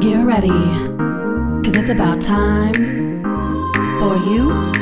Get 0.00 0.24
ready, 0.24 0.48
cause 1.62 1.76
it's 1.76 1.90
about 1.90 2.22
time 2.22 2.72
for 4.00 4.16
you 4.16 4.72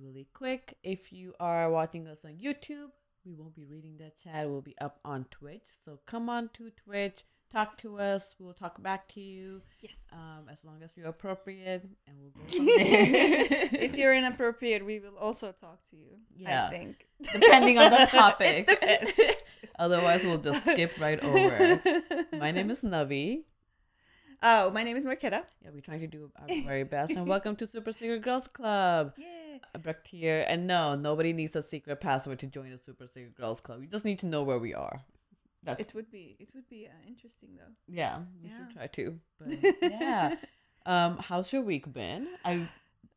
Really 0.00 0.28
quick, 0.32 0.76
if 0.82 1.12
you 1.12 1.34
are 1.40 1.70
watching 1.70 2.06
us 2.06 2.24
on 2.24 2.32
YouTube, 2.32 2.90
we 3.24 3.34
won't 3.34 3.54
be 3.56 3.64
reading 3.64 3.96
that 3.98 4.16
chat. 4.16 4.48
We'll 4.48 4.60
be 4.62 4.76
up 4.80 5.00
on 5.04 5.26
Twitch. 5.30 5.66
So 5.84 5.98
come 6.06 6.28
on 6.28 6.50
to 6.54 6.70
Twitch, 6.70 7.24
talk 7.52 7.76
to 7.78 7.98
us. 7.98 8.36
We'll 8.38 8.52
talk 8.52 8.80
back 8.82 9.08
to 9.14 9.20
you. 9.20 9.60
Yes. 9.80 9.94
Um, 10.12 10.48
as 10.52 10.64
long 10.64 10.82
as 10.84 10.92
you're 10.96 11.08
appropriate, 11.08 11.84
and 12.06 12.16
we'll 12.20 12.30
go 12.30 12.46
from 12.54 12.66
there. 12.66 13.68
if 13.72 13.96
you're 13.96 14.14
inappropriate, 14.14 14.84
we 14.86 15.00
will 15.00 15.16
also 15.18 15.50
talk 15.52 15.80
to 15.90 15.96
you. 15.96 16.18
Yeah. 16.36 16.66
I 16.66 16.70
think. 16.70 17.06
depending 17.32 17.78
on 17.78 17.90
the 17.90 18.06
topic. 18.10 18.68
Otherwise, 19.80 20.22
we'll 20.22 20.38
just 20.38 20.64
skip 20.64 20.92
right 21.00 21.22
over. 21.22 21.82
My 22.38 22.52
name 22.52 22.70
is 22.70 22.82
Navi. 22.82 23.42
Oh, 24.40 24.70
my 24.70 24.84
name 24.84 24.96
is 24.96 25.04
Marketa. 25.04 25.42
Yeah, 25.64 25.70
we're 25.74 25.80
trying 25.80 26.00
to 26.00 26.06
do 26.06 26.30
our 26.38 26.46
very 26.64 26.84
best. 26.84 27.16
And 27.16 27.26
welcome 27.26 27.56
to 27.56 27.66
Super 27.66 27.90
Secret 27.92 28.22
Girls 28.22 28.46
Club. 28.46 29.14
Yeah. 29.18 29.26
Here. 30.04 30.44
And 30.48 30.66
no, 30.66 30.94
nobody 30.94 31.32
needs 31.32 31.54
a 31.56 31.62
secret 31.62 32.00
password 32.00 32.38
to 32.40 32.46
join 32.46 32.70
the 32.70 32.78
Super 32.78 33.06
Secret 33.06 33.34
Girls 33.34 33.60
Club. 33.60 33.80
You 33.82 33.88
just 33.88 34.04
need 34.04 34.18
to 34.20 34.26
know 34.26 34.42
where 34.42 34.58
we 34.58 34.74
are. 34.74 35.00
That's 35.62 35.80
It 35.80 35.94
would 35.94 36.10
be 36.10 36.36
it 36.38 36.48
would 36.54 36.68
be 36.68 36.86
uh, 36.86 36.92
interesting 37.06 37.50
though. 37.56 37.72
yeah. 37.88 38.20
You 38.40 38.50
Yeah. 38.50 38.56
should 38.58 38.70
try 38.76 38.86
to. 38.86 39.18
But 39.38 39.74
yeah. 39.82 40.36
um, 40.86 41.18
how's 41.18 41.52
your 41.52 41.62
week 41.62 41.92
been? 41.92 42.28
I 42.44 42.68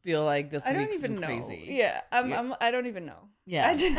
feel 0.02 0.24
like 0.26 0.50
this 0.50 0.66
I 0.66 0.74
don't 0.74 0.82
week's 0.84 0.96
even 0.96 1.20
know. 1.20 1.28
crazy. 1.28 1.66
Yeah, 1.68 2.02
I'm, 2.12 2.30
Yeah. 2.30 2.40
I'm 2.40 2.56
I 2.60 2.72
don't 2.72 2.88
even 2.88 3.06
know. 3.06 3.30
Yeah. 3.46 3.70
I 3.70 3.76
ju- 3.76 3.96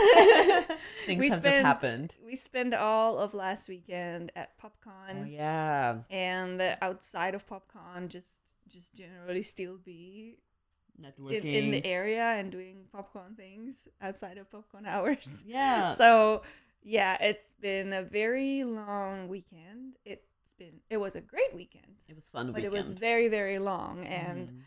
Things 1.06 1.20
we 1.20 1.28
have 1.28 1.39
spent, 1.39 1.55
just 1.55 1.64
happened. 1.67 2.14
We 2.24 2.34
spent 2.36 2.74
all 2.74 3.19
of 3.19 3.33
last 3.34 3.69
weekend 3.69 4.33
at 4.34 4.58
PopCon 4.61 5.22
Oh 5.22 5.24
yeah. 5.24 5.98
and 6.11 6.61
outside 6.83 7.34
of 7.36 7.47
PopCon 7.47 8.08
just 8.08 8.56
just 8.69 8.95
generally 8.95 9.42
still 9.42 9.78
be 9.78 10.39
Networking. 11.01 11.45
in, 11.45 11.65
in 11.65 11.71
the 11.71 11.85
area 11.87 12.23
and 12.39 12.51
doing 12.53 12.85
PopCon 12.95 13.37
things 13.37 13.89
outside 14.01 14.39
of 14.39 14.51
PopCon 14.51 14.87
hours. 14.87 15.27
Yeah. 15.47 15.95
So 15.95 16.43
yeah, 16.83 17.17
it's 17.21 17.55
been 17.55 17.93
a 17.93 18.03
very 18.03 18.65
long 18.65 19.29
weekend. 19.29 19.95
It's 20.05 20.53
been 20.59 20.81
it 20.91 20.97
was 20.98 21.15
a 21.17 21.20
great 21.20 21.55
weekend, 21.55 21.87
it 22.09 22.15
was 22.15 22.29
fun 22.29 22.47
but 22.48 22.57
weekend. 22.57 22.75
it 22.75 22.79
was 22.79 22.93
very 22.93 23.29
very 23.29 23.59
long, 23.59 24.05
and 24.05 24.48
Mhm. 24.48 24.61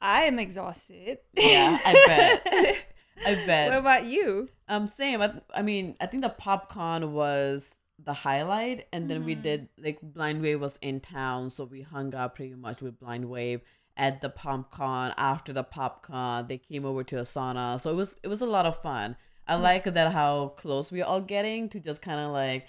I 0.00 0.22
am 0.24 0.38
exhausted. 0.38 1.18
Yeah, 1.34 1.78
I 1.84 1.92
bet. 2.06 2.76
I 3.24 3.34
bet. 3.46 3.70
What 3.70 3.78
about 3.78 4.04
you? 4.04 4.48
Um, 4.68 4.86
same. 4.88 5.22
I, 5.22 5.32
I 5.54 5.62
mean, 5.62 5.96
I 6.00 6.06
think 6.06 6.24
the 6.24 6.30
PopCon 6.40 7.10
was 7.12 7.78
the 8.02 8.12
highlight, 8.12 8.86
and 8.92 9.08
then 9.08 9.24
we 9.24 9.36
Mhm. 9.36 9.42
did 9.42 9.68
like 9.78 10.00
Blind 10.02 10.42
Wave 10.42 10.60
was 10.60 10.76
in 10.82 10.98
town, 10.98 11.50
so 11.50 11.64
we 11.64 11.82
hung 11.82 12.12
out 12.16 12.34
pretty 12.34 12.54
much 12.56 12.82
with 12.82 12.98
Blind 12.98 13.26
Wave 13.28 13.60
at 13.96 14.20
the 14.20 14.30
PopCon 14.30 15.14
After 15.16 15.52
the 15.52 15.64
PopCon 15.64 16.48
they 16.48 16.58
came 16.58 16.84
over 16.84 17.04
to 17.04 17.16
Asana, 17.16 17.80
so 17.80 17.90
it 17.90 17.96
was 17.96 18.16
it 18.22 18.28
was 18.28 18.40
a 18.40 18.46
lot 18.46 18.66
of 18.66 18.80
fun. 18.82 19.16
I 19.46 19.56
like 19.56 19.84
that 19.84 20.12
how 20.12 20.54
close 20.56 20.92
we're 20.92 21.04
all 21.04 21.20
getting 21.20 21.68
to 21.70 21.80
just 21.80 22.00
kind 22.00 22.20
of 22.20 22.30
like 22.30 22.66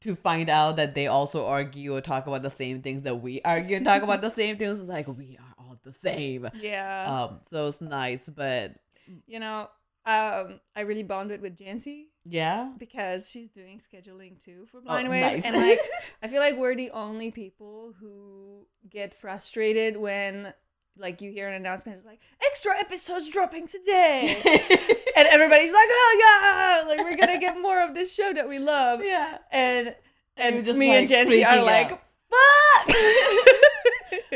to 0.00 0.16
find 0.16 0.48
out 0.48 0.76
that 0.76 0.94
they 0.94 1.06
also 1.06 1.46
argue 1.46 1.94
or 1.94 2.00
talk 2.00 2.26
about 2.26 2.42
the 2.42 2.50
same 2.50 2.80
things 2.80 3.02
that 3.02 3.16
we 3.16 3.42
argue 3.42 3.76
and 3.76 3.84
talk 3.84 4.02
about 4.02 4.20
the 4.20 4.30
same 4.30 4.56
things. 4.56 4.80
It's 4.80 4.88
like 4.88 5.06
we 5.08 5.36
are 5.38 5.54
all 5.58 5.78
the 5.82 5.92
same. 5.92 6.48
Yeah, 6.58 7.24
Um, 7.24 7.40
so 7.46 7.66
it's 7.66 7.80
nice, 7.80 8.28
but 8.28 8.74
you 9.26 9.40
know, 9.40 9.68
um, 10.06 10.60
I 10.74 10.82
really 10.82 11.02
bonded 11.02 11.40
with 11.40 11.56
Jancy 11.56 12.06
yeah. 12.24 12.70
because 12.78 13.30
she's 13.30 13.50
doing 13.50 13.80
scheduling 13.80 14.42
too 14.42 14.66
for 14.70 14.78
Oh, 14.78 14.82
Blind 14.82 15.08
Wave, 15.08 15.22
nice. 15.22 15.44
and 15.44 15.56
like 15.56 15.80
I 16.22 16.28
feel 16.28 16.40
like 16.40 16.56
we're 16.56 16.76
the 16.76 16.90
only 16.90 17.30
people 17.30 17.94
who 18.00 18.66
get 18.88 19.14
frustrated 19.14 19.96
when 19.96 20.52
like 20.96 21.22
you 21.22 21.30
hear 21.30 21.48
an 21.48 21.54
announcement 21.54 21.98
it's 21.98 22.06
like 22.06 22.20
extra 22.44 22.78
episodes 22.78 23.30
dropping 23.30 23.66
today 23.66 24.36
and 25.16 25.28
everybody's 25.28 25.72
like 25.72 25.88
oh 25.88 26.82
yeah 26.84 26.88
like 26.88 27.04
we're 27.04 27.16
gonna 27.16 27.38
get 27.38 27.60
more 27.60 27.82
of 27.82 27.94
this 27.94 28.14
show 28.14 28.32
that 28.32 28.48
we 28.48 28.58
love 28.58 29.02
yeah. 29.02 29.38
and 29.50 29.94
and, 30.36 30.64
just, 30.64 30.78
me 30.78 30.90
and 30.90 31.10
like, 31.10 31.26
Jancy 31.26 31.44
are 31.44 31.56
freaking 31.56 31.66
like 31.66 31.90
fuck 32.30 32.96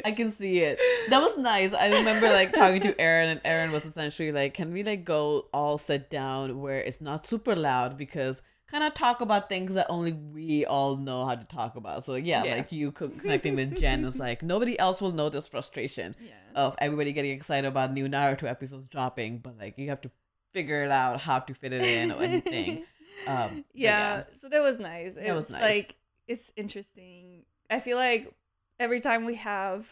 I 0.04 0.12
can 0.12 0.30
see 0.30 0.58
it. 0.60 0.78
That 1.10 1.20
was 1.20 1.36
nice. 1.38 1.72
I 1.72 1.88
remember 1.88 2.28
like 2.30 2.52
talking 2.52 2.80
to 2.82 3.00
Aaron, 3.00 3.28
and 3.30 3.40
Aaron 3.44 3.72
was 3.72 3.84
essentially 3.84 4.32
like, 4.32 4.54
"Can 4.54 4.72
we 4.72 4.82
like 4.84 5.04
go 5.04 5.46
all 5.52 5.78
sit 5.78 6.10
down 6.10 6.60
where 6.60 6.78
it's 6.78 7.00
not 7.00 7.26
super 7.26 7.54
loud 7.56 7.96
because 7.96 8.42
kind 8.66 8.82
of 8.82 8.94
talk 8.94 9.20
about 9.20 9.48
things 9.48 9.74
that 9.74 9.86
only 9.90 10.12
we 10.12 10.64
all 10.66 10.96
know 10.96 11.24
how 11.26 11.34
to 11.34 11.44
talk 11.44 11.76
about." 11.76 12.04
So 12.04 12.14
yeah, 12.14 12.44
Yeah. 12.44 12.56
like 12.56 12.72
you 12.72 12.92
connecting 12.92 13.56
with 13.56 13.78
Jen 13.78 14.04
is 14.04 14.18
like 14.18 14.42
nobody 14.42 14.78
else 14.78 15.00
will 15.00 15.12
know 15.12 15.28
this 15.28 15.46
frustration 15.46 16.14
yeah 16.20 16.32
of 16.54 16.76
everybody 16.78 17.12
getting 17.12 17.32
excited 17.32 17.66
about 17.66 17.92
new 17.92 18.06
Naruto 18.08 18.44
episodes 18.44 18.86
dropping, 18.88 19.38
but 19.38 19.58
like 19.58 19.76
you 19.78 19.88
have 19.88 20.00
to 20.02 20.10
figure 20.52 20.84
it 20.84 20.90
out 20.90 21.20
how 21.20 21.40
to 21.40 21.52
fit 21.52 21.72
it 21.72 21.82
in 21.82 22.12
or 22.12 22.22
anything. 22.22 22.84
Um, 23.28 23.64
but 23.72 23.80
yeah, 23.80 24.24
so 24.34 24.48
that 24.48 24.60
was 24.60 24.80
nice. 24.80 25.16
It 25.16 25.32
was 25.32 25.48
nice. 25.48 25.62
like 25.62 25.94
it's 26.26 26.50
interesting. 26.56 27.44
I 27.70 27.78
feel 27.78 27.96
like 27.96 28.34
every 28.78 29.00
time 29.00 29.24
we 29.24 29.36
have 29.36 29.86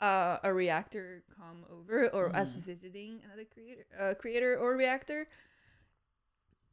uh, 0.00 0.38
a 0.42 0.52
reactor 0.54 1.22
come 1.36 1.64
over 1.70 2.08
or 2.08 2.34
us 2.34 2.56
Mhm. 2.56 2.60
visiting 2.62 3.20
another 3.24 3.44
creator, 3.44 3.84
uh, 4.00 4.14
creator 4.14 4.56
or 4.56 4.74
reactor, 4.76 5.28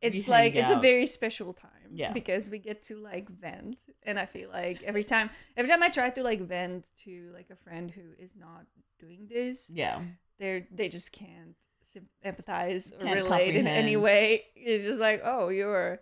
it's 0.01 0.23
hang 0.25 0.31
like 0.31 0.55
it's 0.55 0.69
a 0.69 0.79
very 0.79 1.05
special 1.05 1.53
time. 1.53 1.71
Yeah. 1.91 2.11
because 2.13 2.49
we 2.49 2.59
get 2.59 2.83
to 2.83 2.97
like 2.97 3.29
vent, 3.29 3.77
and 4.03 4.19
I 4.19 4.25
feel 4.25 4.49
like 4.49 4.83
every 4.83 5.03
time, 5.03 5.29
every 5.55 5.69
time 5.69 5.81
I 5.81 5.89
try 5.89 6.09
to 6.09 6.21
like 6.23 6.41
vent 6.41 6.85
to 7.05 7.31
like 7.33 7.49
a 7.49 7.55
friend 7.55 7.89
who 7.91 8.01
is 8.19 8.35
not 8.35 8.65
doing 8.99 9.27
this, 9.29 9.69
yeah. 9.73 10.01
they're 10.37 10.67
they 10.71 10.87
just 10.89 11.11
can't 11.11 11.55
empathize 12.23 12.93
or 12.93 13.05
Can't 13.05 13.15
relate 13.23 13.55
in 13.55 13.65
any 13.67 13.95
way. 13.95 14.43
It's 14.55 14.83
just 14.83 14.99
like, 14.99 15.21
oh, 15.23 15.47
you're 15.49 15.99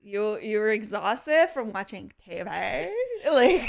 you 0.00 0.38
you're 0.38 0.70
exhausted 0.72 1.48
from 1.52 1.72
watching 1.72 2.12
TV. 2.26 2.90
like 3.32 3.62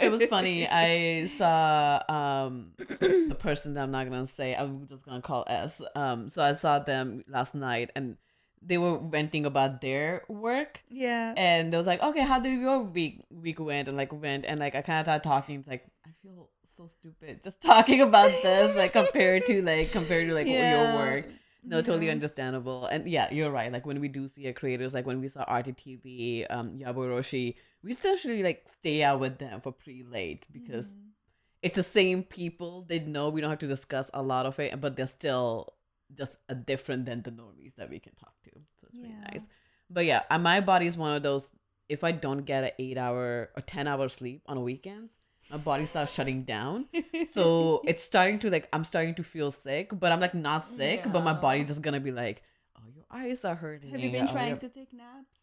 it 0.00 0.10
was 0.10 0.24
funny. 0.26 0.66
I 0.68 1.26
saw 1.26 2.02
um 2.08 2.72
the 2.78 3.36
person 3.38 3.74
that 3.74 3.82
I'm 3.82 3.90
not 3.90 4.04
gonna 4.10 4.26
say. 4.26 4.54
I'm 4.54 4.86
just 4.86 5.04
gonna 5.06 5.22
call 5.22 5.44
S. 5.46 5.80
Um, 5.94 6.28
so 6.28 6.42
I 6.42 6.52
saw 6.52 6.78
them 6.78 7.24
last 7.28 7.54
night, 7.54 7.90
and 7.96 8.16
they 8.60 8.78
were 8.78 8.98
venting 8.98 9.44
about 9.46 9.80
their 9.80 10.22
work, 10.28 10.82
Yeah. 10.88 11.34
and 11.36 11.72
they 11.72 11.76
was 11.76 11.86
like, 11.86 12.02
"Okay, 12.02 12.20
how 12.22 12.38
did 12.38 12.58
your 12.58 12.82
week 12.82 13.24
week 13.30 13.58
went?" 13.60 13.88
And 13.88 13.96
like 13.96 14.12
went, 14.12 14.44
and 14.46 14.60
like 14.60 14.74
I 14.74 14.82
kind 14.82 15.00
of 15.00 15.04
started 15.06 15.24
talking. 15.24 15.60
It's 15.60 15.68
like 15.68 15.86
I 16.06 16.10
feel 16.22 16.48
so 16.76 16.86
stupid 16.88 17.42
just 17.42 17.60
talking 17.60 18.00
about 18.00 18.30
this, 18.42 18.76
like 18.76 18.92
compared 18.92 19.46
to 19.46 19.62
like 19.62 19.90
compared 19.92 20.28
to 20.28 20.34
like 20.34 20.46
your 20.46 20.94
work. 20.94 21.26
No, 21.64 21.80
totally 21.80 22.10
understandable. 22.10 22.86
And 22.86 23.08
yeah, 23.08 23.32
you're 23.32 23.50
right. 23.52 23.70
Like 23.70 23.86
when 23.86 24.00
we 24.00 24.08
do 24.08 24.26
see 24.26 24.46
a 24.48 24.52
creators, 24.52 24.92
like 24.94 25.06
when 25.06 25.20
we 25.20 25.28
saw 25.28 25.44
RTTV, 25.44 26.46
um, 26.50 26.76
Yaboroshi, 26.76 27.54
we 27.82 27.92
essentially 27.92 28.42
like 28.42 28.62
stay 28.66 29.02
out 29.02 29.20
with 29.20 29.38
them 29.38 29.60
for 29.60 29.72
pretty 29.72 30.02
late 30.04 30.46
because 30.52 30.94
Mhm. 30.94 31.10
it's 31.62 31.76
the 31.76 31.82
same 31.82 32.22
people. 32.22 32.82
They 32.82 33.00
know 33.00 33.28
we 33.30 33.40
don't 33.40 33.50
have 33.50 33.58
to 33.60 33.66
discuss 33.68 34.10
a 34.14 34.22
lot 34.22 34.46
of 34.46 34.58
it, 34.60 34.80
but 34.80 34.96
they're 34.96 35.06
still 35.06 35.74
just 36.14 36.36
a 36.48 36.54
different 36.54 37.06
than 37.06 37.22
the 37.22 37.30
normies 37.32 37.74
that 37.76 37.88
we 37.90 37.98
can 37.98 38.14
talk 38.14 38.34
to. 38.44 38.50
So 38.78 38.86
it's 38.86 38.96
pretty 38.96 39.14
Yeah. 39.14 39.30
nice. 39.32 39.48
But 39.90 40.04
yeah, 40.06 40.22
uh, 40.30 40.38
my 40.38 40.60
body 40.60 40.86
is 40.86 40.96
one 40.96 41.14
of 41.16 41.22
those. 41.22 41.50
If 41.88 42.04
I 42.04 42.12
don't 42.12 42.44
get 42.44 42.64
an 42.64 42.70
eight 42.78 42.96
hour 42.98 43.50
or 43.56 43.62
ten 43.62 43.86
hour 43.88 44.08
sleep 44.08 44.42
on 44.46 44.62
weekends, 44.62 45.18
my 45.50 45.58
body 45.58 45.84
starts 45.86 46.12
shutting 46.14 46.44
down. 46.44 46.88
So 47.32 47.82
it's 47.86 48.02
starting 48.02 48.38
to 48.40 48.50
like 48.50 48.68
I'm 48.72 48.84
starting 48.84 49.14
to 49.16 49.22
feel 49.24 49.50
sick, 49.50 49.90
but 49.98 50.12
I'm 50.12 50.20
like 50.20 50.34
not 50.34 50.64
sick, 50.64 51.02
but 51.12 51.22
my 51.24 51.32
Yeah. 51.32 51.40
body's 51.40 51.66
just 51.68 51.82
gonna 51.82 52.00
be 52.00 52.12
like, 52.12 52.42
oh, 52.78 52.86
your 52.94 53.04
eyes 53.10 53.44
are 53.44 53.54
hurting. 53.56 53.90
Have 53.90 54.00
you 54.00 54.10
been 54.10 54.28
oh, 54.28 54.32
trying 54.32 54.56
to 54.58 54.68
take 54.68 54.92
naps? 54.92 55.41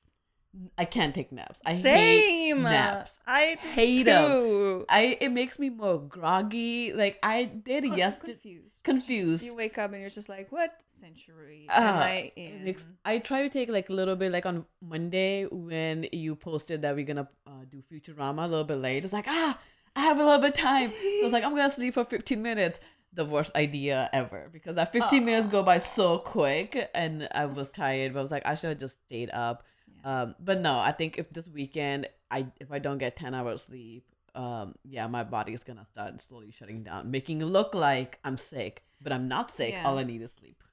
I 0.77 0.85
can't 0.85 1.13
take 1.13 1.31
naps. 1.31 1.61
I 1.65 1.73
hate 1.75 1.81
Same. 1.83 2.63
naps. 2.63 3.19
I 3.27 3.55
hate 3.75 4.05
too. 4.05 4.85
I 4.89 5.17
it 5.21 5.31
makes 5.31 5.59
me 5.59 5.69
more 5.69 5.99
groggy. 5.99 6.91
Like 6.93 7.19
I 7.21 7.45
did 7.45 7.83
Con- 7.85 7.97
yesterday. 7.97 8.33
confused. 8.33 8.83
confused. 8.83 9.45
You 9.45 9.55
wake 9.55 9.77
up 9.77 9.91
and 9.93 10.01
you're 10.01 10.09
just 10.09 10.27
like, 10.27 10.51
what 10.51 10.71
century 10.87 11.67
Uh, 11.69 11.73
am 11.79 11.95
I 11.97 12.31
in? 12.35 12.63
makes- 12.63 12.87
I 13.05 13.19
try 13.19 13.43
to 13.43 13.49
take 13.49 13.69
like 13.69 13.89
a 13.89 13.93
little 13.93 14.15
bit 14.15 14.31
like 14.31 14.45
on 14.47 14.65
Monday 14.81 15.45
when 15.45 16.07
you 16.11 16.35
posted 16.35 16.81
that 16.81 16.95
we're 16.95 17.05
gonna 17.05 17.29
uh, 17.45 17.51
do 17.69 17.83
Futurama 17.91 18.45
a 18.45 18.47
little 18.47 18.65
bit 18.65 18.77
late. 18.79 19.03
It's 19.03 19.13
like 19.13 19.27
ah, 19.27 19.57
I 19.95 20.01
have 20.01 20.17
a 20.19 20.23
little 20.25 20.39
bit 20.41 20.53
of 20.55 20.59
time. 20.59 20.89
So 20.89 20.97
it's 21.25 21.33
like 21.33 21.43
I'm 21.43 21.51
gonna 21.55 21.69
sleep 21.69 21.93
for 21.93 22.05
15 22.05 22.41
minutes. 22.41 22.79
the 23.13 23.25
worst 23.25 23.55
idea 23.55 24.07
ever 24.13 24.49
because 24.53 24.75
that 24.75 24.93
15 24.93 25.25
minutes 25.25 25.47
go 25.47 25.63
by 25.63 25.79
so 25.79 26.19
quick 26.19 26.89
and 26.93 27.27
I 27.33 27.45
was 27.47 27.71
tired, 27.71 28.13
but 28.13 28.19
I 28.19 28.21
was 28.21 28.31
like, 28.31 28.45
I 28.45 28.53
should 28.53 28.69
have 28.69 28.79
just 28.79 28.97
stayed 29.05 29.31
up. 29.31 29.63
Um, 30.03 30.35
but 30.39 30.59
no, 30.59 30.77
I 30.79 30.91
think 30.91 31.17
if 31.17 31.29
this 31.29 31.47
weekend 31.47 32.09
I 32.31 32.47
if 32.59 32.71
I 32.71 32.79
don't 32.79 32.97
get 32.97 33.15
10 33.15 33.33
hours 33.33 33.63
sleep, 33.63 34.05
um, 34.35 34.75
yeah, 34.83 35.07
my 35.07 35.23
body 35.23 35.53
is 35.53 35.63
gonna 35.63 35.85
start 35.85 36.21
slowly 36.21 36.51
shutting 36.51 36.83
down, 36.83 37.11
making 37.11 37.41
it 37.41 37.45
look 37.45 37.73
like 37.73 38.19
I'm 38.23 38.37
sick, 38.37 38.83
but 39.01 39.11
I'm 39.11 39.27
not 39.27 39.51
sick. 39.51 39.73
Yeah. 39.73 39.87
All 39.87 39.97
I 39.97 40.03
need 40.03 40.21
is 40.21 40.33
sleep. 40.33 40.63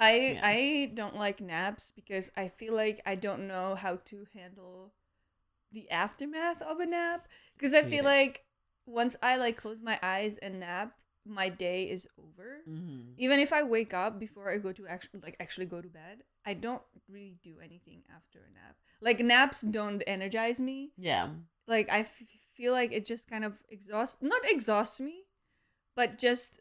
I 0.00 0.16
Yeah. 0.16 0.40
I 0.42 0.90
don't 0.94 1.16
like 1.16 1.40
naps 1.40 1.92
because 1.94 2.30
I 2.36 2.48
feel 2.48 2.74
like 2.74 3.00
I 3.06 3.14
don't 3.14 3.46
know 3.46 3.74
how 3.74 3.96
to 3.96 4.26
handle 4.34 4.94
the 5.70 5.90
aftermath 5.90 6.60
of 6.62 6.80
a 6.80 6.86
nap 6.86 7.28
because 7.56 7.74
I 7.74 7.82
feel 7.82 8.02
neither. 8.02 8.04
like 8.04 8.44
once 8.86 9.16
I 9.22 9.36
like 9.36 9.56
close 9.56 9.80
my 9.80 9.98
eyes 10.02 10.38
and 10.38 10.60
nap, 10.60 10.94
my 11.26 11.48
day 11.48 11.84
is 11.90 12.06
over. 12.18 12.58
Mm-hmm. 12.68 13.12
Even 13.16 13.38
if 13.40 13.52
I 13.52 13.62
wake 13.62 13.94
up 13.94 14.18
before 14.18 14.50
I 14.52 14.58
go 14.58 14.72
to 14.72 14.86
actually 14.86 15.20
like 15.22 15.36
actually 15.40 15.66
go 15.66 15.80
to 15.80 15.88
bed, 15.88 16.24
I 16.44 16.54
don't 16.54 16.82
really 17.08 17.36
do 17.42 17.56
anything 17.62 18.02
after 18.14 18.38
a 18.40 18.52
nap. 18.52 18.76
Like 19.00 19.20
naps 19.20 19.60
don't 19.62 20.02
energize 20.06 20.60
me. 20.60 20.90
Yeah. 20.98 21.28
Like 21.68 21.88
I 21.90 22.00
f- 22.00 22.12
feel 22.54 22.72
like 22.72 22.92
it 22.92 23.04
just 23.06 23.28
kind 23.30 23.44
of 23.44 23.54
exhausts 23.70 24.18
not 24.20 24.42
exhausts 24.44 25.00
me, 25.00 25.24
but 25.94 26.18
just 26.18 26.60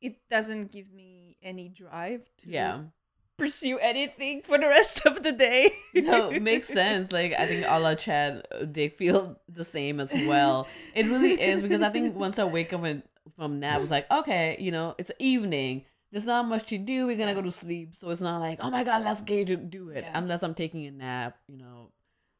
it 0.00 0.16
doesn't 0.30 0.70
give 0.72 0.92
me 0.92 1.36
any 1.42 1.68
drive 1.68 2.28
to 2.38 2.50
Yeah. 2.50 2.80
pursue 3.38 3.78
anything 3.78 4.42
for 4.42 4.58
the 4.58 4.68
rest 4.68 5.04
of 5.06 5.22
the 5.22 5.32
day. 5.32 5.70
no, 5.94 6.30
it 6.30 6.42
makes 6.50 6.68
sense. 6.68 7.12
Like 7.12 7.32
I 7.38 7.46
think 7.46 7.66
all 7.66 7.84
our 7.86 7.94
chat, 7.94 8.46
uh, 8.52 8.64
they 8.68 8.88
feel 8.88 9.40
the 9.48 9.64
same 9.64 10.00
as 10.00 10.12
well. 10.12 10.68
It 10.94 11.06
really 11.06 11.40
is 11.40 11.62
because 11.62 11.80
I 11.82 11.88
think 11.90 12.16
once 12.16 12.38
I 12.38 12.44
wake 12.44 12.72
up 12.74 12.82
and 12.84 13.02
from 13.34 13.60
nap, 13.60 13.80
was 13.80 13.90
like 13.90 14.10
okay, 14.10 14.56
you 14.60 14.70
know, 14.70 14.94
it's 14.98 15.10
evening. 15.18 15.84
There's 16.12 16.24
not 16.24 16.46
much 16.46 16.66
to 16.68 16.78
do. 16.78 17.06
We're 17.06 17.16
gonna 17.16 17.34
go 17.34 17.42
to 17.42 17.50
sleep, 17.50 17.96
so 17.96 18.10
it's 18.10 18.20
not 18.20 18.40
like 18.40 18.60
oh 18.62 18.70
my 18.70 18.84
god, 18.84 19.04
let's 19.04 19.20
get 19.22 19.48
to 19.48 19.56
do 19.56 19.90
it. 19.90 20.04
Yeah. 20.04 20.18
Unless 20.18 20.42
I'm 20.42 20.54
taking 20.54 20.86
a 20.86 20.90
nap, 20.90 21.36
you 21.48 21.58
know, 21.58 21.90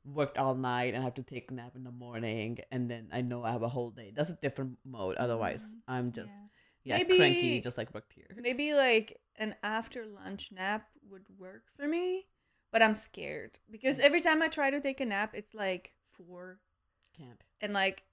worked 0.04 0.38
all 0.38 0.54
night 0.54 0.94
and 0.94 1.02
have 1.02 1.14
to 1.14 1.22
take 1.22 1.50
a 1.50 1.54
nap 1.54 1.72
in 1.74 1.84
the 1.84 1.90
morning, 1.90 2.58
and 2.70 2.90
then 2.90 3.08
I 3.12 3.22
know 3.22 3.42
I 3.42 3.52
have 3.52 3.62
a 3.62 3.68
whole 3.68 3.90
day. 3.90 4.12
That's 4.14 4.30
a 4.30 4.38
different 4.40 4.78
mode. 4.84 5.16
Otherwise, 5.16 5.62
mm-hmm. 5.62 5.92
I'm 5.92 6.12
just 6.12 6.34
yeah, 6.86 6.98
Maybe- 6.98 7.16
cranky, 7.16 7.60
just 7.60 7.76
like 7.76 7.92
worked 7.92 8.12
here. 8.12 8.28
Maybe 8.40 8.72
like 8.72 9.20
an 9.36 9.56
after 9.62 10.06
lunch 10.06 10.50
nap 10.52 10.86
would 11.10 11.26
work 11.36 11.64
for 11.76 11.88
me, 11.88 12.26
but 12.70 12.80
I'm 12.80 12.94
scared 12.94 13.58
because 13.70 13.98
every 13.98 14.20
time 14.20 14.40
I 14.40 14.48
try 14.48 14.70
to 14.70 14.80
take 14.80 15.00
a 15.00 15.04
nap, 15.04 15.34
it's 15.34 15.52
like 15.52 15.92
four, 16.06 16.60
Can't. 17.18 17.42
and 17.60 17.72
like 17.72 18.04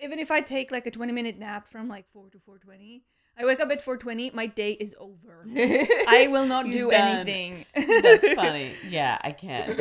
even 0.00 0.18
if 0.18 0.30
I 0.30 0.40
take 0.40 0.70
like 0.70 0.86
a 0.86 0.90
20 0.90 1.12
minute 1.12 1.38
nap 1.38 1.66
from 1.68 1.88
like 1.88 2.06
4 2.12 2.30
to 2.30 2.38
4:20, 2.38 3.02
I 3.38 3.44
wake 3.44 3.60
up 3.60 3.70
at 3.70 3.84
4:20, 3.84 4.32
my 4.34 4.46
day 4.46 4.72
is 4.72 4.94
over. 4.98 5.46
I 5.56 6.28
will 6.30 6.46
not 6.46 6.70
do 6.70 6.90
done. 6.90 7.26
anything. 7.28 7.64
That's 7.74 8.34
funny. 8.34 8.72
Yeah, 8.88 9.18
I 9.22 9.32
can't. 9.32 9.78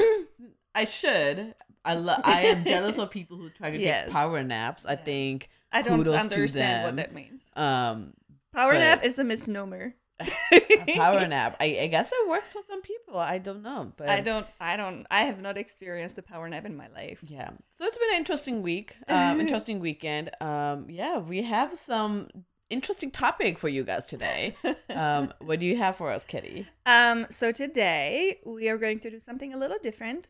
I 0.75 0.85
should. 0.85 1.55
I 1.85 1.93
love. 1.95 2.21
I 2.23 2.41
am 2.47 2.63
jealous 2.65 2.97
of 2.97 3.09
people 3.09 3.37
who 3.37 3.49
try 3.49 3.69
to 3.71 3.77
Yes. 3.79 4.05
take 4.05 4.13
power 4.13 4.43
naps. 4.43 4.85
I 4.85 4.91
Yes. 4.93 5.05
think. 5.05 5.49
I 5.71 5.81
don't 5.81 6.05
understand 6.07 6.83
what 6.83 6.95
that 6.97 7.13
means. 7.13 7.41
Um, 7.55 8.13
Power 8.53 8.73
but- 8.73 8.79
nap 8.79 9.03
is 9.05 9.19
a 9.19 9.23
misnomer. 9.23 9.95
A 10.19 10.95
power 10.95 11.27
nap. 11.35 11.57
I, 11.59 11.79
I 11.81 11.87
guess 11.87 12.11
it 12.11 12.29
works 12.29 12.53
for 12.53 12.61
some 12.67 12.81
people. 12.81 13.17
I 13.17 13.37
don't 13.37 13.63
know, 13.63 13.91
but 13.97 14.09
I 14.09 14.21
don't. 14.21 14.47
I 14.59 14.75
don't. 14.77 15.05
I 15.09 15.21
have 15.23 15.39
not 15.41 15.57
experienced 15.57 16.17
a 16.17 16.21
power 16.21 16.47
nap 16.49 16.65
in 16.65 16.75
my 16.75 16.87
life. 16.89 17.19
Yeah. 17.27 17.49
So 17.75 17.85
it's 17.85 17.97
been 17.97 18.11
an 18.11 18.17
interesting 18.17 18.61
week. 18.61 18.95
Um, 19.09 19.39
interesting 19.39 19.79
weekend. 19.79 20.29
Um, 20.41 20.85
yeah, 20.89 21.17
we 21.19 21.43
have 21.43 21.77
some 21.77 22.27
interesting 22.69 23.11
topic 23.11 23.57
for 23.57 23.67
you 23.67 23.83
guys 23.83 24.05
today. 24.05 24.55
Um, 24.89 25.33
what 25.39 25.59
do 25.59 25.65
you 25.65 25.77
have 25.77 25.95
for 25.95 26.11
us, 26.11 26.23
Kitty? 26.23 26.67
Um. 26.85 27.25
So 27.29 27.51
today 27.51 28.39
we 28.45 28.69
are 28.69 28.77
going 28.77 28.99
to 28.99 29.09
do 29.09 29.19
something 29.19 29.53
a 29.53 29.57
little 29.57 29.77
different. 29.81 30.29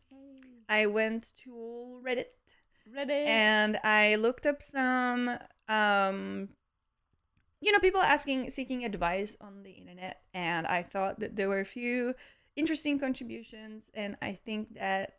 I 0.68 0.86
went 0.86 1.32
to 1.42 2.00
Reddit 2.06 2.26
Reddit. 2.96 3.26
and 3.26 3.78
I 3.82 4.14
looked 4.16 4.46
up 4.46 4.62
some 4.62 5.38
um 5.68 6.48
you 7.60 7.72
know 7.72 7.78
people 7.78 8.00
asking 8.00 8.50
seeking 8.50 8.84
advice 8.84 9.36
on 9.40 9.62
the 9.62 9.70
internet 9.72 10.20
and 10.34 10.66
I 10.66 10.82
thought 10.82 11.20
that 11.20 11.36
there 11.36 11.48
were 11.48 11.60
a 11.60 11.64
few 11.64 12.14
interesting 12.56 12.98
contributions 12.98 13.90
and 13.94 14.16
I 14.22 14.32
think 14.32 14.74
that 14.74 15.14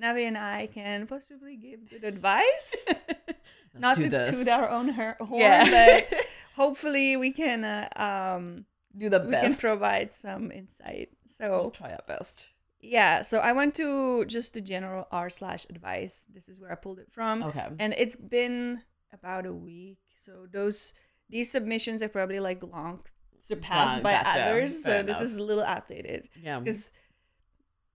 Navi 0.00 0.24
and 0.26 0.36
I 0.36 0.66
can 0.66 1.06
possibly 1.06 1.56
give 1.56 1.88
good 1.88 2.04
advice. 2.04 2.76
Not 3.78 3.96
to 3.96 4.08
this. 4.08 4.30
toot 4.30 4.48
our 4.48 4.68
own 4.68 4.88
her- 4.88 5.16
horn, 5.20 5.40
Yeah. 5.40 5.64
but 6.10 6.26
hopefully 6.54 7.16
we 7.16 7.30
can 7.32 7.64
uh, 7.64 7.88
um 7.96 8.64
do 8.96 9.08
the 9.10 9.20
we 9.20 9.30
best. 9.30 9.44
can 9.46 9.56
provide 9.68 10.14
some 10.14 10.50
insight. 10.52 11.10
So 11.36 11.50
We'll 11.50 11.70
try 11.70 11.92
our 11.92 12.04
best. 12.06 12.48
yeah, 12.80 13.22
so 13.22 13.38
I 13.38 13.52
went 13.52 13.74
to 13.76 14.24
just 14.26 14.54
the 14.54 14.60
general 14.62 15.06
r 15.10 15.28
slash 15.30 15.66
advice. 15.68 16.24
This 16.32 16.48
is 16.48 16.60
where 16.60 16.72
I 16.72 16.76
pulled 16.76 16.98
it 16.98 17.10
from, 17.12 17.42
Okay. 17.42 17.66
and 17.78 17.94
it's 17.96 18.16
been 18.16 18.82
about 19.12 19.44
a 19.46 19.52
week. 19.52 19.98
So 20.16 20.46
those 20.50 20.94
these 21.28 21.50
submissions 21.50 22.02
are 22.02 22.08
probably 22.08 22.40
like 22.40 22.62
long 22.62 23.00
surpassed 23.40 24.02
by 24.02 24.12
gotcha. 24.12 24.42
others. 24.42 24.82
So 24.82 24.90
Fair 24.90 25.02
this 25.02 25.20
is 25.20 25.36
a 25.36 25.42
little 25.42 25.64
outdated 25.64 26.28
Yeah. 26.42 26.58
because 26.60 26.90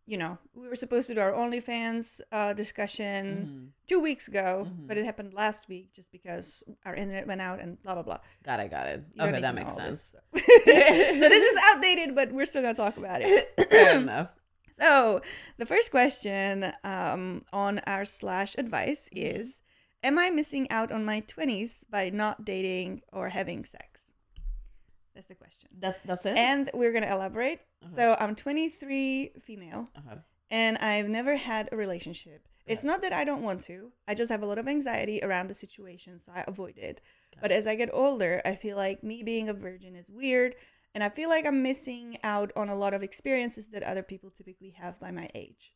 you 0.08 0.18
know 0.18 0.38
we 0.56 0.68
were 0.68 0.76
supposed 0.76 1.08
to 1.08 1.14
do 1.16 1.22
r 1.22 1.32
OnlyFans 1.32 2.22
uh, 2.32 2.54
discussion 2.54 3.72
Mhm. 3.74 3.88
two 3.88 4.00
weeks 4.00 4.28
ago, 4.28 4.66
Mhm. 4.68 4.88
but 4.88 4.98
it 4.98 5.06
happened 5.06 5.34
last 5.34 5.70
week 5.70 5.92
just 5.94 6.12
because 6.12 6.64
our 6.86 6.96
internet 6.96 7.28
went 7.28 7.42
out 7.42 7.60
and 7.60 7.82
blah 7.84 7.94
blah 7.94 8.04
blah. 8.04 8.20
Got 8.44 8.60
it. 8.62 8.72
Got 8.72 8.88
it. 8.88 9.04
You 9.14 9.24
Okay, 9.24 9.42
that 9.42 9.56
makes 9.56 9.76
sense. 9.76 9.90
this, 10.10 10.16
so. 10.34 10.40
so 11.22 11.30
this 11.30 11.44
is 11.54 11.60
outdated, 11.70 12.16
but 12.16 12.32
we're 12.32 12.46
still 12.46 12.62
gonna 12.62 12.74
talk 12.74 12.98
about 12.98 13.22
it. 13.22 13.54
Fair 13.70 13.98
enough. 14.06 14.30
So 14.78 15.22
the 15.58 15.66
first 15.66 15.92
question 15.92 16.74
um, 16.84 17.46
on 17.54 17.80
our 17.86 18.04
slash 18.04 18.56
advice 18.58 19.08
is 19.12 19.62
Am 20.04 20.18
I 20.18 20.30
missing 20.32 20.70
out 20.72 20.92
on 20.92 21.06
my 21.06 21.22
20s 21.22 21.84
by 21.90 22.10
not 22.10 22.44
dating 22.44 23.02
or 23.14 23.30
having 23.30 23.64
sex? 23.64 24.16
That's 25.14 25.28
the 25.28 25.36
question. 25.36 25.70
That's 25.78 26.00
that's 26.06 26.26
it. 26.26 26.38
And 26.38 26.70
we're 26.74 26.92
going 26.92 27.04
to 27.04 27.12
elaborate. 27.12 27.60
Uh-huh. 27.84 27.96
So 27.96 28.18
I'm 28.20 28.36
23 28.36 29.34
female 29.42 29.90
okay. 29.98 30.20
and 30.50 30.78
I've 30.80 31.08
never 31.08 31.36
had 31.36 31.70
a 31.72 31.78
relationship. 31.78 32.48
It's 32.66 32.84
not 32.84 33.02
that 33.02 33.12
I 33.12 33.24
don't 33.24 33.42
want 33.42 33.62
to, 33.64 33.92
I 34.08 34.14
just 34.14 34.32
have 34.32 34.44
a 34.44 34.46
lot 34.46 34.58
of 34.58 34.68
anxiety 34.68 35.20
around 35.22 35.50
the 35.50 35.54
situation, 35.54 36.20
so 36.20 36.32
I 36.34 36.44
avoid 36.48 36.78
it. 36.78 37.02
But 37.42 37.52
as 37.52 37.68
I 37.68 37.76
get 37.76 37.90
older, 37.92 38.42
I 38.46 38.56
feel 38.56 38.78
like 38.78 39.04
me 39.04 39.24
being 39.24 39.50
a 39.50 39.54
virgin 39.54 39.96
is 39.96 40.10
weird, 40.10 40.56
and 40.94 41.04
I 41.04 41.10
feel 41.10 41.28
like 41.28 41.46
I'm 41.46 41.64
missing 41.64 42.18
out 42.24 42.52
on 42.56 42.70
a 42.70 42.76
lot 42.76 42.94
of 42.94 43.04
experiences 43.04 43.70
that 43.70 43.84
other 43.84 44.04
people 44.04 44.30
typically 44.30 44.70
have 44.80 45.00
by 45.00 45.12
my 45.12 45.28
age. 45.34 45.74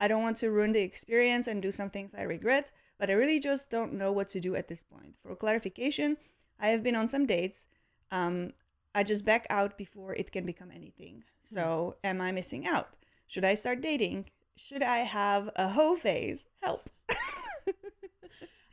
I 0.00 0.08
don't 0.08 0.22
want 0.22 0.36
to 0.38 0.50
ruin 0.50 0.72
the 0.72 0.80
experience 0.80 1.46
and 1.46 1.60
do 1.62 1.70
some 1.70 1.90
things 1.90 2.12
I 2.16 2.22
regret, 2.22 2.72
but 2.98 3.10
I 3.10 3.12
really 3.14 3.38
just 3.38 3.70
don't 3.70 3.92
know 3.92 4.10
what 4.12 4.28
to 4.28 4.40
do 4.40 4.54
at 4.56 4.68
this 4.68 4.82
point. 4.82 5.14
For 5.22 5.36
clarification, 5.36 6.16
I 6.58 6.68
have 6.68 6.82
been 6.82 6.96
on 6.96 7.06
some 7.08 7.26
dates. 7.26 7.66
Um, 8.10 8.52
I 8.94 9.02
just 9.04 9.24
back 9.24 9.46
out 9.50 9.76
before 9.78 10.14
it 10.14 10.32
can 10.32 10.44
become 10.46 10.70
anything. 10.74 11.22
So, 11.42 11.96
am 12.02 12.20
I 12.20 12.32
missing 12.32 12.66
out? 12.66 12.88
Should 13.28 13.44
I 13.44 13.54
start 13.54 13.80
dating? 13.82 14.30
Should 14.56 14.82
I 14.82 14.98
have 14.98 15.50
a 15.56 15.68
hoe 15.68 15.96
phase? 15.96 16.46
Help. 16.62 16.90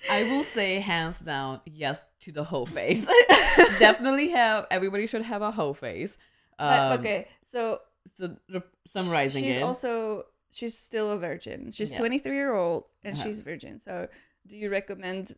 I 0.09 0.23
will 0.23 0.43
say 0.43 0.79
hands 0.79 1.19
down 1.19 1.59
yes 1.65 2.01
to 2.21 2.31
the 2.31 2.43
hoe 2.43 2.65
phase. 2.65 3.05
Definitely 3.79 4.29
have 4.29 4.65
everybody 4.71 5.07
should 5.07 5.23
have 5.23 5.41
a 5.41 5.51
hoe 5.51 5.73
phase. 5.73 6.17
But, 6.57 6.79
Um, 6.79 6.99
okay, 6.99 7.27
so 7.43 7.81
So 8.17 8.35
re- 8.49 8.61
summarizing 8.87 9.43
she's 9.43 9.57
it. 9.57 9.63
also 9.63 10.25
she's 10.51 10.77
still 10.77 11.11
a 11.11 11.17
virgin. 11.17 11.71
She's 11.71 11.91
Yeah. 11.91 11.97
23 11.99 12.35
year 12.35 12.53
old 12.53 12.85
and 13.03 13.15
Uh-huh. 13.15 13.23
she's 13.23 13.39
virgin. 13.41 13.79
So, 13.79 14.07
do 14.45 14.55
you 14.57 14.69
recommend 14.69 15.35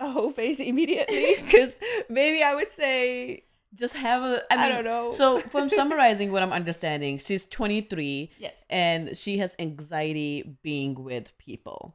a 0.00 0.10
hoe 0.10 0.30
phase 0.30 0.60
immediately? 0.72 1.36
Because 1.42 1.76
maybe 2.08 2.42
I 2.42 2.54
would 2.54 2.70
say 2.70 3.44
just 3.74 3.94
have 3.94 4.22
a. 4.22 4.42
I, 4.50 4.56
mean, 4.56 4.68
don't 4.76 4.84
know. 4.84 5.10
So 5.10 5.38
from 5.40 5.68
summarizing 5.68 6.32
what 6.32 6.42
I'm 6.42 6.52
understanding, 6.52 7.18
she's 7.18 7.44
23 7.44 8.30
yes, 8.38 8.64
and 8.70 9.16
she 9.16 9.38
has 9.38 9.54
anxiety 9.58 10.56
being 10.62 11.02
with 11.02 11.36
people, 11.38 11.94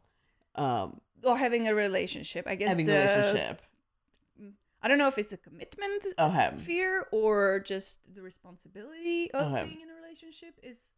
um, 0.56 1.02
or 1.24 1.38
having 1.38 1.68
a 1.68 1.74
relationship. 1.74 2.46
I 2.48 2.56
guess 2.56 2.70
having 2.70 2.86
the, 2.86 2.94
a 2.94 3.08
relationship. 3.08 3.62
I 4.84 4.90
don't 4.90 4.98
know 4.98 5.08
if 5.08 5.18
it's 5.18 5.32
a 5.32 5.38
commitment 5.38 6.06
Okay. 6.20 6.52
fear 6.58 7.08
or 7.14 7.60
just 7.62 8.02
the 8.14 8.22
responsibility 8.22 9.32
of 9.32 9.48
Okay. 9.54 9.64
being 9.64 9.80
in 9.82 9.90
a 9.90 9.96
relationship 9.96 10.60
is 10.62 10.92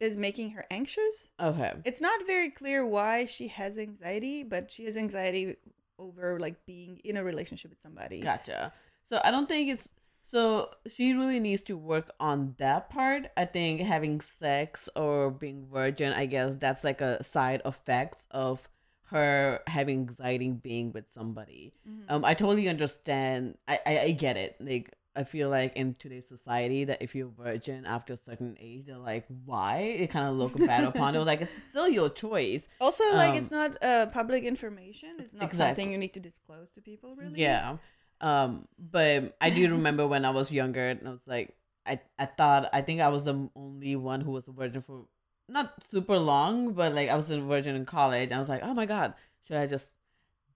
is 0.00 0.16
making 0.16 0.50
her 0.50 0.64
anxious. 0.70 1.30
Okay. 1.40 1.72
It's 1.84 2.00
not 2.00 2.26
very 2.26 2.50
clear 2.50 2.84
why 2.86 3.24
she 3.24 3.48
has 3.48 3.78
anxiety, 3.78 4.42
but 4.42 4.70
she 4.70 4.84
has 4.84 4.96
anxiety 4.96 5.56
over 5.98 6.38
like 6.40 6.64
being 6.66 7.00
in 7.04 7.16
a 7.16 7.24
relationship 7.24 7.70
with 7.70 7.80
somebody. 7.80 8.20
Gotcha. 8.20 8.72
So 9.04 9.20
I 9.24 9.30
don't 9.30 9.46
think 9.48 9.70
it's 9.70 9.88
so 10.24 10.70
she 10.88 11.12
really 11.14 11.40
needs 11.40 11.62
to 11.62 11.76
work 11.76 12.10
on 12.20 12.54
that 12.58 12.90
part. 12.90 13.30
I 13.36 13.44
think 13.44 13.80
having 13.80 14.20
sex 14.20 14.88
or 14.96 15.30
being 15.30 15.66
virgin, 15.70 16.12
I 16.12 16.26
guess 16.26 16.56
that's 16.56 16.84
like 16.84 17.00
a 17.00 17.22
side 17.22 17.62
effect 17.64 18.26
of 18.30 18.68
her 19.04 19.60
having 19.66 20.00
anxiety 20.00 20.50
being 20.50 20.92
with 20.92 21.04
somebody. 21.10 21.74
Mhm. 21.88 22.04
Um, 22.08 22.24
I 22.24 22.34
totally 22.34 22.68
understand. 22.68 23.58
I, 23.68 23.78
I, 23.84 23.98
I 24.00 24.10
get 24.12 24.36
it. 24.36 24.56
Like 24.58 24.94
I 25.14 25.24
feel 25.24 25.50
like 25.50 25.76
in 25.76 25.94
today's 25.98 26.26
society 26.26 26.84
that 26.84 27.02
if 27.02 27.14
you're 27.14 27.28
a 27.28 27.30
virgin 27.44 27.84
after 27.84 28.14
a 28.14 28.16
certain 28.16 28.56
age, 28.60 28.86
they're 28.86 28.96
like, 28.96 29.26
why? 29.44 29.78
It 29.78 30.10
kind 30.10 30.26
of 30.26 30.36
look 30.36 30.56
bad 30.58 30.84
upon 30.84 31.14
it. 31.14 31.18
was 31.18 31.26
Like 31.26 31.42
it's 31.42 31.54
still 31.68 31.88
your 31.88 32.08
choice. 32.08 32.66
Also, 32.80 33.04
like 33.12 33.30
Um, 33.30 33.36
it's 33.36 33.50
not 33.50 33.82
uh, 33.82 34.06
public 34.06 34.44
information. 34.44 35.10
It's 35.18 35.34
not 35.34 35.44
Exactly. 35.44 35.82
something 35.82 35.92
you 35.92 35.98
need 35.98 36.14
to 36.14 36.20
disclose 36.20 36.70
to 36.72 36.80
people, 36.80 37.14
really. 37.14 37.40
Yeah. 37.40 37.76
Um, 38.20 38.68
but 38.78 39.36
I 39.40 39.50
do 39.50 39.68
remember 39.70 40.06
when 40.06 40.24
I 40.24 40.30
was 40.30 40.50
younger, 40.50 40.88
and 40.88 41.06
I 41.06 41.10
was 41.10 41.26
like, 41.26 41.54
I, 41.84 42.00
I 42.18 42.26
thought 42.26 42.70
I 42.72 42.80
think 42.80 43.00
I 43.00 43.08
was 43.08 43.24
the 43.24 43.48
only 43.56 43.96
one 43.96 44.20
who 44.20 44.30
was 44.30 44.46
a 44.48 44.52
virgin 44.52 44.82
for 44.82 45.06
not 45.48 45.74
super 45.90 46.16
long, 46.16 46.72
but 46.74 46.94
like 46.94 47.08
I 47.08 47.16
was 47.16 47.30
a 47.30 47.40
virgin 47.40 47.74
in 47.74 47.84
college. 47.84 48.26
And 48.30 48.34
I 48.34 48.38
was 48.38 48.48
like, 48.48 48.62
oh 48.62 48.72
my 48.72 48.86
god, 48.86 49.14
should 49.46 49.56
I 49.56 49.66
just 49.66 49.96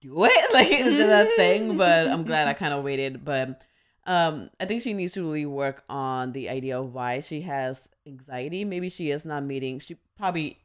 do 0.01 0.23
it? 0.25 0.31
Like 0.53 0.71
is 0.71 0.97
that 0.97 1.27
a 1.27 1.35
thing? 1.35 1.77
But 1.77 2.07
I'm 2.07 2.23
glad 2.23 2.47
I 2.47 2.53
kind 2.63 2.73
of 2.73 2.83
waited. 2.83 3.25
But 3.25 3.61
um, 4.07 4.49
I 4.59 4.65
think 4.65 4.81
she 4.81 4.93
needs 4.93 5.13
to 5.13 5.21
really 5.23 5.45
work 5.45 5.83
on 5.89 6.31
the 6.31 6.49
idea 6.49 6.79
of 6.79 6.93
why 6.93 7.19
she 7.19 7.41
has 7.41 7.87
anxiety. 8.07 8.65
Maybe 8.65 8.89
she 8.89 9.11
is 9.11 9.25
not 9.25 9.43
meeting. 9.43 9.79
She 9.79 9.97
probably 10.17 10.57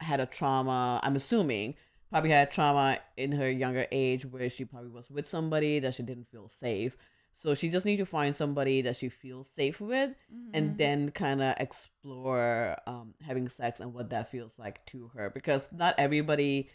had 0.00 0.20
a 0.20 0.26
trauma. 0.26 0.98
I'm 1.02 1.16
assuming 1.16 1.74
probably 2.10 2.30
had 2.30 2.48
a 2.48 2.50
trauma 2.50 2.98
in 3.16 3.32
her 3.32 3.50
younger 3.50 3.86
age 3.92 4.24
where 4.24 4.48
she 4.48 4.64
probably 4.64 4.90
was 4.90 5.10
with 5.10 5.28
somebody 5.28 5.80
that 5.80 5.94
she 5.94 6.02
didn't 6.02 6.28
feel 6.30 6.48
safe. 6.48 6.96
So 7.34 7.52
she 7.54 7.68
just 7.68 7.84
need 7.84 7.98
to 7.98 8.06
find 8.06 8.34
somebody 8.34 8.80
that 8.82 8.96
she 8.96 9.08
feels 9.10 9.48
safe 9.50 9.80
with 9.80 10.10
Mhm. 10.32 10.50
and 10.54 10.78
then 10.78 11.10
kind 11.10 11.42
of 11.42 11.54
explore 11.58 12.76
um, 12.86 13.14
having 13.22 13.48
sex 13.48 13.80
and 13.80 13.92
what 13.92 14.10
that 14.10 14.30
feels 14.30 14.58
like 14.58 14.84
to 14.86 15.08
her 15.14 15.30
because 15.30 15.68
not 15.72 15.94
everybody 15.98 16.70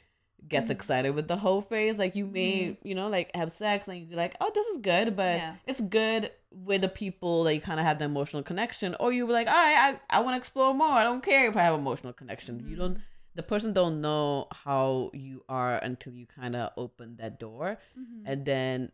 gets 0.48 0.70
Mhm. 0.70 0.74
excited 0.74 1.12
with 1.16 1.28
the 1.28 1.38
hoe 1.38 1.62
phase 1.62 1.98
like 2.00 2.16
you 2.16 2.26
may 2.26 2.76
you 2.84 2.96
know 2.96 3.08
like 3.08 3.30
have 3.36 3.52
sex 3.52 3.88
and 3.88 4.08
you're 4.10 4.18
like 4.18 4.36
oh 4.42 4.52
this 4.56 4.66
is 4.68 4.78
good 4.80 5.16
but 5.16 5.38
Yeah. 5.40 5.56
it's 5.68 5.80
good 5.82 6.32
with 6.52 6.82
the 6.82 6.90
people 6.90 7.44
that 7.44 7.54
you 7.54 7.62
kind 7.62 7.80
of 7.80 7.86
have 7.86 8.00
the 8.00 8.06
emotional 8.06 8.42
connection 8.44 8.96
or 9.00 9.14
you're 9.14 9.28
like 9.28 9.48
all 9.48 9.54
right 9.54 10.00
i, 10.10 10.18
I 10.18 10.22
want 10.22 10.34
to 10.34 10.38
explore 10.38 10.74
more 10.74 10.90
i 10.90 11.04
don't 11.04 11.22
care 11.24 11.48
if 11.48 11.56
i 11.56 11.62
have 11.62 11.76
emotional 11.76 12.12
connection 12.12 12.66
you 12.68 12.76
don't 12.76 12.98
the 13.36 13.44
person 13.44 13.72
don't 13.72 14.02
know 14.02 14.48
how 14.52 15.12
you 15.14 15.46
are 15.48 15.78
until 15.78 16.14
you 16.14 16.26
kind 16.26 16.56
of 16.56 16.72
open 16.76 17.18
that 17.18 17.40
door 17.40 17.78
Mhm. 17.98 18.24
and 18.26 18.44
then 18.46 18.92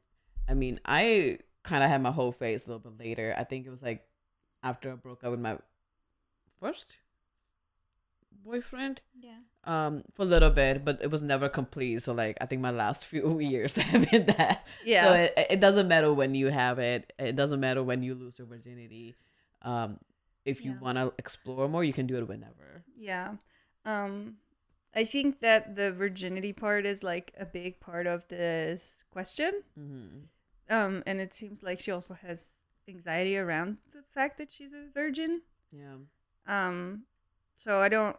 i 0.49 0.53
mean 0.53 0.79
i 0.85 1.39
kind 1.63 1.81
of 1.83 1.89
had 1.89 2.01
my 2.01 2.11
hoe 2.11 2.31
phase 2.31 2.65
a 2.65 2.69
little 2.69 2.91
bit 2.91 2.99
later 2.99 3.33
i 3.37 3.43
think 3.45 3.65
it 3.65 3.69
was 3.69 3.81
like 3.81 4.05
after 4.63 4.91
i 4.91 4.95
broke 4.95 5.23
up 5.23 5.31
with 5.31 5.39
my 5.39 5.57
first 6.59 6.97
boyfriend 8.43 9.01
yeah. 9.19 9.39
Um 9.67 10.03
for 10.15 10.23
a 10.23 10.25
little 10.25 10.49
bit 10.49 10.83
but 10.85 10.97
it 11.01 11.11
was 11.11 11.21
never 11.21 11.49
complete 11.49 12.01
so 12.01 12.13
like 12.13 12.37
i 12.41 12.45
think 12.45 12.61
my 12.61 12.71
last 12.71 13.05
few 13.05 13.39
years 13.53 13.75
have 13.91 14.09
been 14.11 14.25
that 14.27 14.65
Yeah. 14.83 15.03
so 15.05 15.13
it, 15.13 15.33
it 15.51 15.59
doesn't 15.59 15.87
matter 15.87 16.11
when 16.13 16.33
you 16.35 16.47
have 16.49 16.79
it 16.79 17.11
it 17.19 17.35
doesn't 17.35 17.59
matter 17.59 17.83
when 17.83 18.01
you 18.03 18.15
lose 18.15 18.39
your 18.39 18.47
virginity 18.47 19.15
um 19.61 19.99
if 20.45 20.63
you 20.63 20.71
Yeah. 20.71 20.79
want 20.79 20.97
to 20.97 21.13
explore 21.19 21.67
more 21.67 21.83
you 21.83 21.93
can 21.93 22.07
do 22.07 22.17
it 22.17 22.27
whenever 22.27 22.83
Yeah. 22.97 23.35
Um 23.85 24.37
I 24.95 25.03
think 25.03 25.41
that 25.41 25.75
the 25.75 25.91
virginity 25.91 26.53
part 26.53 26.85
is 26.85 27.03
like 27.03 27.33
a 27.37 27.45
big 27.45 27.79
part 27.79 28.07
of 28.07 28.27
this 28.29 29.03
question. 29.11 29.51
mm-hmm. 29.77 30.25
Um 30.73 31.03
and 31.05 31.19
it 31.19 31.33
seems 31.35 31.61
like 31.61 31.79
she 31.81 31.91
also 31.91 32.13
has 32.15 32.47
anxiety 32.87 33.37
around 33.37 33.77
the 33.93 34.01
fact 34.15 34.37
that 34.39 34.49
she's 34.49 34.71
a 34.73 34.87
virgin. 34.93 35.41
yeah 35.71 35.97
Um 36.47 37.03
so 37.55 37.81
I 37.81 37.89
don't 37.89 38.15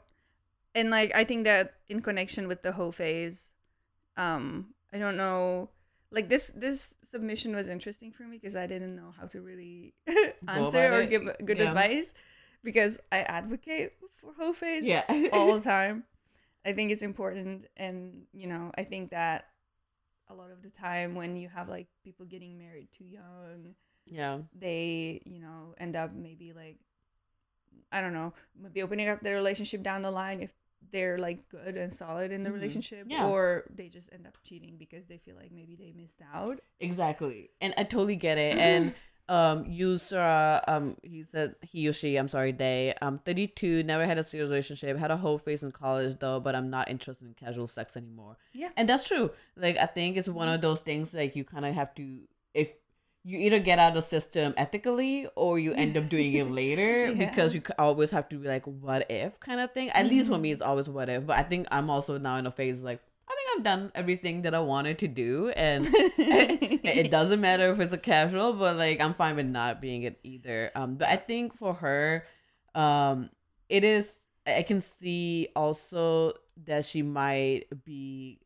and 0.79 0.91
like 0.91 1.15
I 1.15 1.25
think 1.25 1.45
that 1.45 1.75
in 1.89 2.01
connection 2.03 2.49
with 2.49 2.63
the 2.63 2.73
hoe 2.73 2.93
phase 2.93 3.53
um 4.17 4.75
I 4.93 4.99
don't 4.99 5.17
know 5.17 5.71
like 6.11 6.29
this 6.29 6.53
this 6.55 6.95
submission 7.05 7.55
was 7.57 7.69
interesting 7.69 8.13
for 8.13 8.25
me 8.25 8.39
because 8.39 8.57
I 8.57 8.67
didn't 8.67 8.97
know 8.97 9.13
how 9.19 9.27
to 9.27 9.41
really 9.41 9.95
answer 10.49 10.93
or 10.93 11.03
it. 11.03 11.11
give 11.11 11.23
good 11.45 11.59
Yeah. 11.59 11.71
advice 11.71 12.15
because 12.65 13.01
I 13.13 13.19
advocate 13.23 13.93
for 14.21 14.33
hoe 14.39 14.53
phase 14.53 14.87
yeah 14.87 15.05
all 15.33 15.55
the 15.55 15.61
time. 15.63 16.05
I 16.67 16.73
think 16.73 16.91
it's 16.91 17.03
important, 17.03 17.67
and 17.77 18.25
you 18.33 18.47
know, 18.47 18.73
I 18.77 18.85
think 18.85 19.11
that 19.11 19.47
a 20.29 20.35
lot 20.35 20.51
of 20.51 20.63
the 20.63 20.71
time 20.71 21.15
when 21.15 21.37
you 21.37 21.49
have 21.49 21.69
like 21.69 21.89
people 22.05 22.27
getting 22.27 22.59
married 22.59 22.89
too 22.97 23.05
young, 23.05 23.75
yeah 24.07 24.39
they 24.59 25.23
you 25.25 25.41
know 25.41 25.75
end 25.79 25.97
up 25.97 26.13
maybe 26.15 26.53
like 26.53 26.79
I 27.93 28.01
don't 28.01 28.13
know, 28.13 28.35
maybe 28.61 28.83
opening 28.83 29.09
up 29.09 29.21
their 29.21 29.35
relationship 29.35 29.83
down 29.83 30.03
the 30.03 30.11
line 30.11 30.41
if 30.43 30.55
they're 30.91 31.19
like 31.19 31.49
good 31.51 31.77
and 31.77 31.93
solid 31.93 32.33
in 32.33 32.43
the 32.43 32.51
Mhm. 32.51 32.55
relationship, 32.55 33.07
Yeah. 33.09 33.27
or 33.29 33.65
they 33.75 33.89
just 33.89 34.11
end 34.13 34.27
up 34.27 34.39
cheating 34.43 34.77
because 34.79 35.07
they 35.07 35.19
feel 35.19 35.37
like 35.37 35.53
maybe 35.53 35.77
they 35.77 35.93
missed 35.93 36.21
out. 36.33 36.61
Exactly. 36.81 37.51
And 37.61 37.75
I 37.77 37.85
totally 37.85 38.17
get 38.17 38.39
it. 38.39 38.57
And 38.57 38.95
um 39.29 39.67
Yusra, 39.67 40.63
um 40.67 40.97
he 41.03 41.23
said 41.25 41.55
he 41.61 41.87
or 41.89 41.93
she, 41.93 42.17
I'm 42.17 42.29
sorry, 42.29 42.53
they 42.53 42.95
um 43.03 43.19
32, 43.27 43.83
never 43.83 44.07
had 44.07 44.17
a 44.19 44.23
serious 44.25 44.49
relationship, 44.49 44.97
had 44.97 45.11
a 45.11 45.17
hoe 45.19 45.37
phase 45.37 45.63
in 45.63 45.73
college 45.73 46.19
though, 46.19 46.41
but 46.41 46.55
I'm 46.55 46.71
not 46.71 46.89
interested 46.91 47.27
in 47.27 47.35
casual 47.35 47.67
sex 47.67 47.97
anymore. 47.97 48.39
Yeah. 48.55 48.71
And 48.77 48.89
that's 48.89 49.05
true. 49.05 49.31
Like 49.57 49.77
I 49.77 49.87
think 49.87 50.17
it's 50.17 50.29
one 50.29 50.49
of 50.49 50.61
those 50.63 50.81
things 50.81 51.13
like 51.15 51.37
you 51.37 51.45
kind 51.45 51.67
of 51.67 51.75
have 51.75 51.95
to 51.97 52.21
you 53.29 53.37
either 53.47 53.59
get 53.59 53.79
out 53.79 53.89
of 53.89 53.95
the 54.01 54.03
system 54.17 54.55
ethically 54.57 55.29
or 55.37 55.59
you 55.59 55.73
end 55.75 55.97
up 56.01 56.09
doing 56.09 56.33
it 56.33 56.51
later 56.63 57.09
Yeah. 57.09 57.19
because 57.29 57.55
you 57.55 57.61
always 57.79 58.11
have 58.17 58.27
to 58.31 58.37
be 58.39 58.49
like 58.49 58.65
what 58.65 59.11
if 59.11 59.39
kind 59.41 59.61
of 59.61 59.73
thing. 59.77 59.91
At 59.91 60.07
least 60.07 60.29
for 60.33 60.39
me 60.39 60.51
it's 60.51 60.63
always 60.63 60.89
what 60.89 61.09
if, 61.09 61.27
but 61.27 61.37
I 61.37 61.43
think 61.43 61.69
I'm 61.71 61.91
also 61.91 62.17
now 62.19 62.37
in 62.37 62.47
a 62.47 62.51
phase 62.51 62.83
like 62.83 63.01
I 63.31 63.35
think 63.37 63.49
I've 63.59 63.65
done 63.65 63.93
everything 63.95 64.43
that 64.43 64.55
I 64.55 64.61
wanted 64.61 64.97
to 65.05 65.09
do 65.09 65.51
and 65.51 65.87
it, 65.93 66.81
it 67.05 67.11
doesn't 67.11 67.41
matter 67.43 67.71
if 67.73 67.79
it's 67.81 67.93
a 67.93 67.99
casual, 67.99 68.55
but 68.55 68.77
like 68.77 69.01
I'm 69.03 69.13
fine 69.15 69.37
with 69.37 69.47
not 69.47 69.83
being 69.83 70.05
it 70.05 70.19
either. 70.25 70.71
Um, 70.75 70.95
but 70.97 71.09
I 71.09 71.17
think 71.17 71.55
for 71.59 71.75
her, 71.75 72.25
um, 72.75 73.29
it 73.69 73.85
is. 73.85 74.21
I 74.47 74.63
can 74.63 74.81
see 74.81 75.49
also 75.55 76.33
that 76.65 76.87
she 76.87 77.03
might 77.03 77.65
be, 77.85 78.41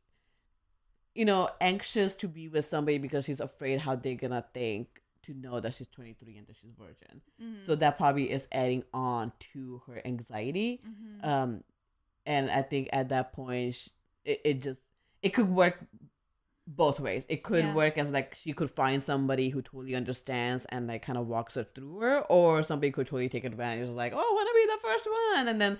you 1.15 1.25
know, 1.25 1.49
anxious 1.61 2.15
to 2.17 2.29
be 2.29 2.49
with 2.49 2.65
somebody 2.67 2.99
because 2.99 3.25
she's 3.25 3.41
afraid 3.41 3.81
how 3.81 3.95
they're 3.97 4.15
gonna 4.15 4.45
think 4.55 4.89
to 5.25 5.35
know 5.35 5.61
that 5.61 5.75
she's 5.75 5.87
23 5.89 6.37
and 6.39 6.47
that 6.49 6.57
she's 6.57 6.73
virgin. 6.77 7.21
Mm-hmm. 7.41 7.65
So 7.65 7.77
that 7.77 7.97
probably 7.97 8.31
is 8.31 8.49
adding 8.51 8.83
on 8.93 9.33
to 9.53 9.83
her 9.87 10.01
anxiety 10.05 10.81
Mhm. 10.87 11.25
um 11.27 11.65
and 12.27 12.51
i 12.51 12.63
think 12.63 12.89
at 12.93 13.09
that 13.09 13.33
point 13.33 13.75
sh- 13.75 13.89
it, 14.25 14.41
it 14.45 14.63
just 14.63 14.81
it 15.23 15.31
could 15.31 15.49
work 15.49 15.85
both 16.67 17.01
ways 17.01 17.27
it 17.29 17.43
could 17.43 17.65
Yeah. 17.65 17.75
work 17.75 17.99
as 17.99 18.11
like 18.11 18.35
she 18.37 18.53
could 18.53 18.71
find 18.71 19.03
somebody 19.03 19.49
who 19.49 19.61
totally 19.63 19.97
understands 19.97 20.65
and 20.71 20.87
like 20.87 21.03
kind 21.03 21.19
of 21.19 21.27
walks 21.27 21.57
her 21.57 21.65
through 21.65 21.99
her 21.99 22.21
or 22.29 22.63
somebody 22.63 22.93
could 22.93 23.07
totally 23.09 23.29
take 23.29 23.45
advantage 23.45 23.89
of 23.89 23.95
like 23.95 24.13
oh 24.15 24.19
i 24.19 24.35
want 24.35 24.49
to 24.49 24.55
be 24.55 24.67
the 24.75 24.81
first 24.89 25.09
one 25.35 25.49
and 25.49 25.61
then 25.61 25.79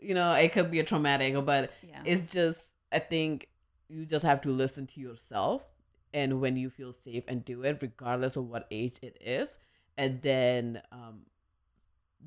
you 0.00 0.14
know 0.14 0.32
it 0.32 0.52
could 0.52 0.70
be 0.70 0.80
a 0.80 0.84
traumatic 0.84 1.32
but 1.44 1.70
yeah. 1.88 2.02
it's 2.04 2.32
just 2.32 2.70
i 2.90 2.98
think 2.98 3.48
you 3.94 4.04
just 4.04 4.24
have 4.24 4.40
to 4.42 4.50
listen 4.50 4.86
to 4.88 5.00
yourself 5.00 5.62
and 6.12 6.40
when 6.40 6.56
you 6.56 6.70
feel 6.70 6.92
safe 6.92 7.24
and 7.28 7.44
do 7.44 7.62
it 7.62 7.78
regardless 7.80 8.36
of 8.36 8.48
what 8.48 8.66
age 8.70 8.98
it 9.02 9.16
is 9.20 9.58
and 9.96 10.20
then 10.22 10.82
um, 10.92 11.20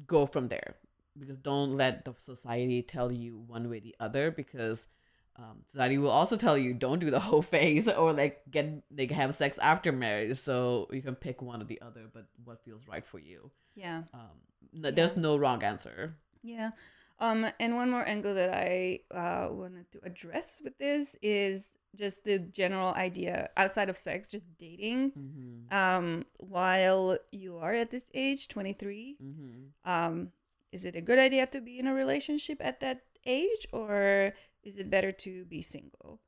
go 0.06 0.26
from 0.26 0.48
there. 0.48 0.76
Because 1.18 1.38
don't 1.38 1.76
let 1.76 2.06
the 2.06 2.14
society 2.18 2.84
tell 2.84 3.12
you 3.12 3.44
one 3.48 3.70
way 3.70 3.78
or 3.78 3.82
the 3.82 3.96
other 4.00 4.30
because 4.30 4.88
um, 5.36 5.64
society 5.70 5.98
will 5.98 6.12
also 6.12 6.38
tell 6.38 6.58
you 6.58 6.74
don't 6.74 7.00
do 7.00 7.10
the 7.10 7.20
hoe 7.28 7.42
phase 7.42 7.88
or 7.88 8.14
like 8.14 8.42
get 8.52 8.84
like 8.96 9.12
have 9.12 9.34
sex 9.34 9.58
after 9.58 9.92
marriage. 9.92 10.38
So 10.38 10.88
you 10.92 11.02
can 11.02 11.16
pick 11.16 11.42
one 11.42 11.62
or 11.62 11.66
the 11.66 11.82
other 11.82 12.04
but 12.14 12.28
what 12.44 12.64
feels 12.64 12.88
right 12.88 13.06
for 13.06 13.20
you. 13.20 13.52
Yeah. 13.76 14.04
um, 14.14 14.38
no, 14.74 14.92
there's 14.92 15.18
no 15.18 15.38
wrong 15.38 15.64
answer. 15.64 16.16
Yeah. 16.44 16.72
Um, 17.20 17.48
and 17.60 17.76
one 17.76 17.90
more 17.90 18.06
angle 18.08 18.36
that 18.36 18.54
I 18.54 19.00
uh, 19.12 19.48
wanted 19.52 19.92
to 19.94 20.00
address 20.04 20.62
with 20.64 20.78
this 20.78 21.16
is 21.22 21.76
just 21.96 22.24
the 22.24 22.38
general 22.38 22.94
idea 22.94 23.50
outside 23.58 23.90
of 23.90 23.98
sex, 23.98 24.28
just 24.30 24.46
dating. 24.60 25.12
mm-hmm. 25.12 25.74
Um, 25.76 26.26
while 26.38 27.18
you 27.32 27.58
are 27.58 27.74
at 27.74 27.90
this 27.90 28.12
age, 28.14 28.48
23, 28.48 29.18
Mm-hmm. 29.24 29.92
um, 29.92 30.32
is 30.72 30.86
it 30.86 30.96
a 30.96 31.02
good 31.02 31.18
idea 31.18 31.48
to 31.48 31.60
be 31.62 31.80
in 31.80 31.88
a 31.88 31.94
relationship 31.94 32.60
at 32.62 32.82
that 32.82 33.02
age 33.26 33.66
or 33.72 34.34
is 34.64 34.78
it 34.78 34.90
better 34.90 35.12
to 35.12 35.46
be 35.46 35.62
single? 35.64 36.20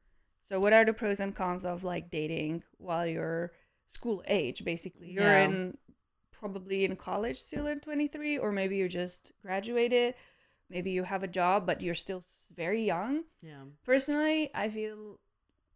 So, 0.43 0.59
what 0.59 0.73
are 0.73 0.85
the 0.85 0.93
pros 0.93 1.19
and 1.19 1.35
cons 1.35 1.65
of 1.65 1.83
like 1.83 2.09
dating 2.09 2.63
while 2.79 3.05
you're 3.05 3.51
school 3.85 4.23
age, 4.27 4.63
basically? 4.65 5.11
You're 5.11 5.23
Yeah. 5.37 5.45
in 5.45 5.77
probably 6.31 6.85
in 6.85 6.95
college 6.95 7.37
still 7.37 7.67
at 7.67 7.83
23, 7.83 8.37
or 8.39 8.51
maybe 8.51 8.77
you 8.77 8.87
just 8.89 9.33
graduated. 9.41 10.15
Maybe 10.69 10.91
you 10.91 11.03
have 11.03 11.23
a 11.23 11.27
job, 11.27 11.65
but 11.65 11.81
you're 11.81 11.95
still 11.95 12.23
very 12.55 12.83
young. 12.83 13.23
yeah 13.41 13.63
Personally, 13.83 14.51
I 14.53 14.69
feel 14.69 15.19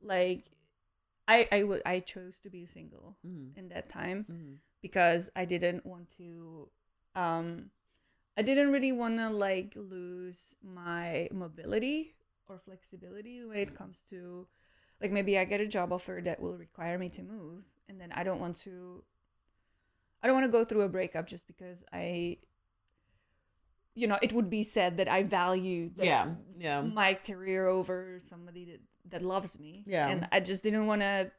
like 0.01 0.51
I 1.27 1.47
I 1.51 1.63
would 1.63 1.81
I 1.85 1.99
chose 1.99 2.39
to 2.41 2.49
be 2.49 2.65
single 2.65 3.17
mm-hmm. 3.25 3.57
in 3.57 3.69
that 3.69 3.89
time 3.89 4.25
Mm-hmm. 4.29 4.53
because 4.81 5.29
I 5.35 5.45
didn't 5.45 5.85
want 5.85 6.11
to 6.17 6.69
um 7.15 7.71
I 8.37 8.41
didn't 8.41 8.71
really 8.71 8.91
want 8.91 9.17
to 9.17 9.29
like 9.29 9.73
lose 9.75 10.55
my 10.63 11.29
mobility 11.31 12.15
or 12.49 12.59
flexibility 12.59 13.43
when 13.45 13.57
it 13.57 13.75
comes 13.75 14.01
to 14.09 14.47
like 15.01 15.11
maybe 15.11 15.37
I 15.37 15.45
get 15.45 15.61
a 15.61 15.67
job 15.67 15.93
offer 15.93 16.21
that 16.23 16.41
will 16.41 16.57
require 16.57 16.97
me 16.97 17.09
to 17.09 17.23
move 17.23 17.63
and 17.87 17.99
then 18.01 18.11
I 18.11 18.23
don't 18.23 18.39
want 18.39 18.57
to 18.67 19.03
I 20.21 20.27
don't 20.27 20.35
want 20.35 20.45
to 20.45 20.51
go 20.57 20.63
through 20.65 20.81
a 20.81 20.89
breakup 20.89 21.27
just 21.27 21.47
because 21.47 21.83
I 21.93 22.37
you 23.95 24.07
know, 24.07 24.17
it 24.21 24.33
would 24.33 24.49
be 24.49 24.63
said 24.63 24.97
that 24.97 25.07
I 25.07 25.23
value 25.23 25.89
the, 25.95 26.05
yeah, 26.05 26.27
yeah, 26.57 26.81
my 26.81 27.13
career 27.13 27.67
over 27.67 28.19
somebody 28.19 28.65
that, 28.65 28.81
that 29.11 29.21
loves 29.21 29.59
me. 29.59 29.83
Yeah. 29.85 30.09
And 30.09 30.27
I 30.31 30.39
just 30.39 30.63
didn't 30.63 30.87
want 30.87 31.01
to 31.01 31.31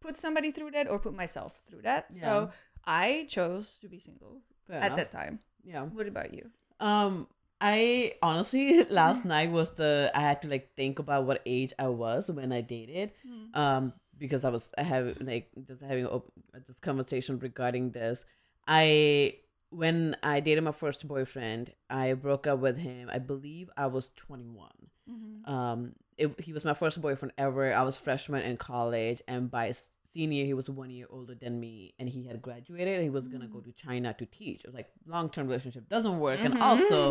put 0.00 0.16
somebody 0.18 0.50
through 0.50 0.72
that 0.72 0.90
or 0.90 0.98
put 0.98 1.14
myself 1.14 1.60
through 1.68 1.82
that. 1.82 2.06
Yeah. 2.10 2.20
So 2.20 2.50
I 2.84 3.26
chose 3.28 3.78
to 3.82 3.88
be 3.88 3.98
single 3.98 4.42
Fair 4.66 4.76
at 4.76 4.86
enough. 4.86 4.96
that 4.98 5.12
time. 5.12 5.40
yeah. 5.64 5.82
What 5.82 6.06
about 6.06 6.32
you? 6.34 6.50
Um, 6.80 7.28
I 7.60 8.14
honestly 8.22 8.84
last 8.90 9.24
night 9.24 9.50
was 9.50 9.70
the 9.72 10.10
I 10.14 10.20
had 10.20 10.42
to 10.42 10.48
like 10.48 10.74
think 10.74 10.98
about 10.98 11.26
what 11.26 11.42
age 11.46 11.72
I 11.78 11.88
was 11.88 12.30
when 12.30 12.52
I 12.52 12.60
dated. 12.60 13.12
Um, 13.54 13.92
because 14.18 14.44
I 14.44 14.50
was 14.50 14.72
I 14.78 14.82
have 14.82 15.16
like 15.20 15.50
just 15.66 15.80
having 15.82 16.06
a, 16.06 16.20
this 16.66 16.80
conversation 16.80 17.38
regarding 17.38 17.90
this. 17.90 18.24
I 18.66 19.36
when 19.72 20.16
I 20.22 20.40
dated 20.40 20.64
my 20.64 20.72
first 20.72 21.08
boyfriend, 21.08 21.72
I 21.88 22.12
broke 22.12 22.46
up 22.46 22.58
with 22.58 22.76
him. 22.76 23.08
I 23.10 23.18
believe 23.18 23.70
I 23.76 23.86
was 23.86 24.10
twenty 24.16 24.46
one. 24.46 24.70
Mm-hmm. 25.10 25.52
Um, 25.52 25.92
it, 26.18 26.38
he 26.40 26.52
was 26.52 26.64
my 26.64 26.74
first 26.74 27.00
boyfriend 27.00 27.32
ever. 27.38 27.72
I 27.72 27.82
was 27.82 27.96
freshman 27.96 28.42
in 28.42 28.58
college, 28.58 29.22
and 29.26 29.50
by 29.50 29.72
senior, 30.12 30.44
he 30.44 30.52
was 30.52 30.68
one 30.68 30.90
year 30.90 31.06
older 31.08 31.34
than 31.34 31.58
me, 31.58 31.94
and 31.98 32.06
he 32.06 32.26
had 32.26 32.42
graduated. 32.42 32.96
and 32.96 33.02
He 33.02 33.10
was 33.10 33.28
gonna 33.28 33.48
go 33.48 33.58
mm. 33.58 33.64
to 33.64 33.72
China 33.72 34.14
to 34.18 34.26
teach. 34.26 34.60
It 34.60 34.66
was 34.66 34.74
like 34.74 34.90
long 35.06 35.30
term 35.30 35.46
relationship 35.46 35.88
doesn't 35.88 36.20
work, 36.20 36.40
and 36.40 36.54
mm-hmm. 36.54 36.62
also 36.62 37.10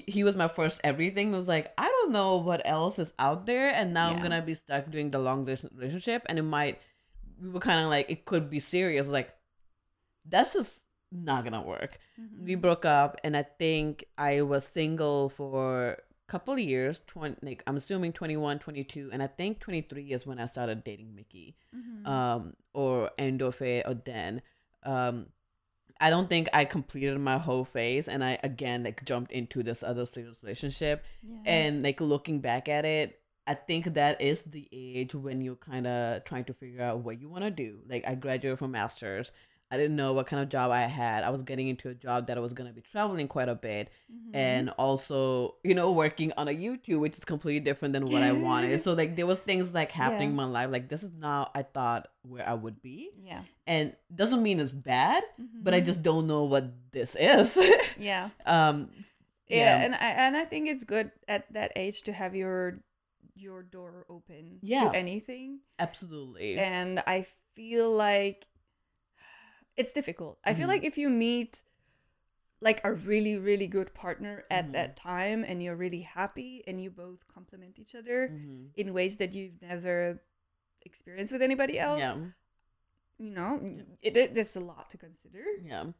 he 0.06 0.22
was 0.22 0.36
my 0.36 0.48
first 0.48 0.80
everything. 0.84 1.32
It 1.32 1.36
was 1.36 1.48
like 1.48 1.72
I 1.76 1.88
don't 1.88 2.12
know 2.12 2.36
what 2.36 2.62
else 2.64 3.00
is 3.00 3.12
out 3.18 3.46
there, 3.46 3.70
and 3.70 3.92
now 3.92 4.10
I'm 4.10 4.22
gonna 4.22 4.42
be 4.42 4.54
stuck 4.54 4.90
doing 4.90 5.10
the 5.10 5.18
long 5.18 5.44
distance 5.44 5.74
relationship, 5.76 6.22
and 6.26 6.38
it 6.38 6.42
might. 6.42 6.80
We 7.42 7.50
were 7.50 7.60
kind 7.60 7.80
of 7.80 7.90
like 7.90 8.10
it 8.10 8.24
could 8.24 8.48
be 8.48 8.60
serious. 8.60 9.08
Like 9.08 9.34
that's 10.24 10.54
just 10.54 10.85
not 11.12 11.44
gonna 11.44 11.62
work. 11.62 11.98
We 12.44 12.54
broke 12.54 12.84
up, 12.84 13.20
and 13.24 13.36
I 13.36 13.42
think 13.44 14.04
I 14.18 14.42
was 14.42 14.66
single 14.66 15.28
for 15.28 15.92
a 15.92 15.96
couple 16.30 16.54
of 16.54 16.60
years. 16.60 17.00
Twenty, 17.06 17.36
like 17.42 17.62
I'm 17.66 17.76
assuming 17.76 18.12
21, 18.12 18.58
22, 18.58 19.10
and 19.12 19.22
I 19.22 19.26
think 19.28 19.60
23 19.60 20.12
is 20.12 20.26
when 20.26 20.38
I 20.38 20.46
started 20.46 20.84
dating 20.84 21.14
Mickey, 21.14 21.56
um, 22.04 22.54
or 22.74 23.10
end 23.18 23.42
of 23.42 23.60
it, 23.62 23.86
or 23.86 23.94
then. 23.94 24.42
Um, 24.82 25.26
I 25.98 26.10
don't 26.10 26.28
think 26.28 26.48
I 26.52 26.66
completed 26.66 27.18
my 27.18 27.38
hoe 27.38 27.64
phase, 27.64 28.06
and 28.08 28.22
I 28.22 28.38
again 28.42 28.84
like 28.84 29.04
jumped 29.04 29.32
into 29.32 29.62
this 29.62 29.82
other 29.82 30.04
serious 30.04 30.42
relationship, 30.42 31.04
and 31.46 31.82
like 31.82 32.00
looking 32.00 32.40
back 32.40 32.68
at 32.68 32.84
it. 32.84 33.20
I 33.48 33.54
think 33.54 33.94
that 33.94 34.20
is 34.20 34.42
the 34.42 34.68
age 34.72 35.14
when 35.14 35.40
you're 35.40 35.54
kind 35.54 35.86
of 35.86 36.24
trying 36.24 36.44
to 36.46 36.52
figure 36.52 36.82
out 36.82 36.98
what 36.98 37.20
you 37.20 37.28
want 37.28 37.44
to 37.44 37.50
do. 37.50 37.78
Like 37.88 38.04
I 38.06 38.14
graduated 38.16 38.58
from 38.58 38.72
masters. 38.72 39.30
I 39.70 39.76
didn't 39.76 39.96
know 39.96 40.12
what 40.12 40.26
kind 40.28 40.40
of 40.42 40.48
job 40.48 40.70
I 40.70 40.82
had. 40.82 41.24
I 41.24 41.30
was 41.30 41.42
getting 41.42 41.66
into 41.68 41.88
a 41.88 41.94
job 41.94 42.28
that 42.28 42.36
I 42.36 42.40
was 42.40 42.52
going 42.52 42.68
to 42.68 42.74
be 42.74 42.80
traveling 42.82 43.26
quite 43.26 43.48
a 43.48 43.54
bit 43.56 43.90
and 44.32 44.70
also, 44.78 45.56
you 45.64 45.74
know, 45.74 45.90
working 45.92 46.32
on 46.36 46.46
a 46.46 46.52
YouTube, 46.52 47.00
which 47.00 47.18
is 47.18 47.24
completely 47.24 47.58
different 47.60 47.92
than 47.92 48.04
what 48.06 48.22
I 48.22 48.30
wanted. 48.32 48.80
so 48.80 48.92
like 48.92 49.16
there 49.16 49.26
was 49.26 49.40
things 49.40 49.74
like 49.74 49.90
happening 49.90 50.28
Yeah. 50.28 50.30
in 50.30 50.36
my 50.36 50.44
life 50.44 50.70
like 50.70 50.88
this 50.88 51.02
is 51.02 51.12
not 51.12 51.50
I 51.54 51.62
thought 51.62 52.06
where 52.22 52.48
I 52.48 52.54
would 52.54 52.80
be. 52.80 53.10
yeah. 53.24 53.42
And 53.66 53.94
doesn't 54.14 54.42
mean 54.42 54.60
it's 54.60 54.70
bad, 54.70 55.24
but 55.36 55.74
Mm-hmm. 55.74 55.74
I 55.74 55.80
just 55.80 56.02
don't 56.02 56.26
know 56.28 56.44
what 56.44 56.64
this 56.92 57.16
is. 57.18 57.58
Yeah. 57.98 58.30
um 58.46 58.90
Yeah, 59.48 59.56
Yeah. 59.78 59.84
and 59.84 59.94
I 59.94 60.08
and 60.26 60.36
I 60.36 60.44
think 60.44 60.68
it's 60.68 60.84
good 60.84 61.10
at 61.26 61.52
that 61.52 61.72
age 61.74 62.02
to 62.02 62.12
have 62.12 62.34
your 62.36 62.82
your 63.34 63.62
door 63.64 64.06
open 64.08 64.58
Yeah. 64.62 64.90
to 64.90 64.96
anything. 64.96 65.60
absolutely. 65.78 66.56
And 66.58 67.02
I 67.06 67.26
feel 67.54 67.90
like 67.90 68.46
it's 69.76 69.92
difficult. 69.92 70.38
I 70.44 70.54
feel 70.54 70.66
Mhm. 70.66 70.74
like 70.74 70.84
if 70.84 70.96
you 70.98 71.08
meet 71.10 71.62
like 72.60 72.80
a 72.84 72.92
really 72.92 73.36
really 73.38 73.66
good 73.66 73.92
partner 73.94 74.44
at 74.50 74.66
Mhm. 74.68 74.72
that 74.72 74.96
time 74.96 75.44
and 75.44 75.62
you're 75.62 75.76
really 75.76 76.00
happy 76.02 76.64
and 76.66 76.80
you 76.82 76.90
both 76.90 77.20
complement 77.28 77.78
each 77.78 77.94
other 77.94 78.28
Mhm. 78.32 78.70
in 78.76 78.94
ways 78.94 79.18
that 79.18 79.34
you've 79.34 79.60
never 79.60 80.22
experienced 80.82 81.32
with 81.32 81.42
anybody 81.42 81.78
else, 81.78 82.00
Yeah. 82.00 82.16
you 83.18 83.30
know, 83.30 83.60
it, 84.02 84.16
it 84.16 84.34
there's 84.34 84.56
a 84.56 84.60
lot 84.60 84.90
to 84.90 84.96
consider. 84.98 85.44
Yeah. 85.62 85.92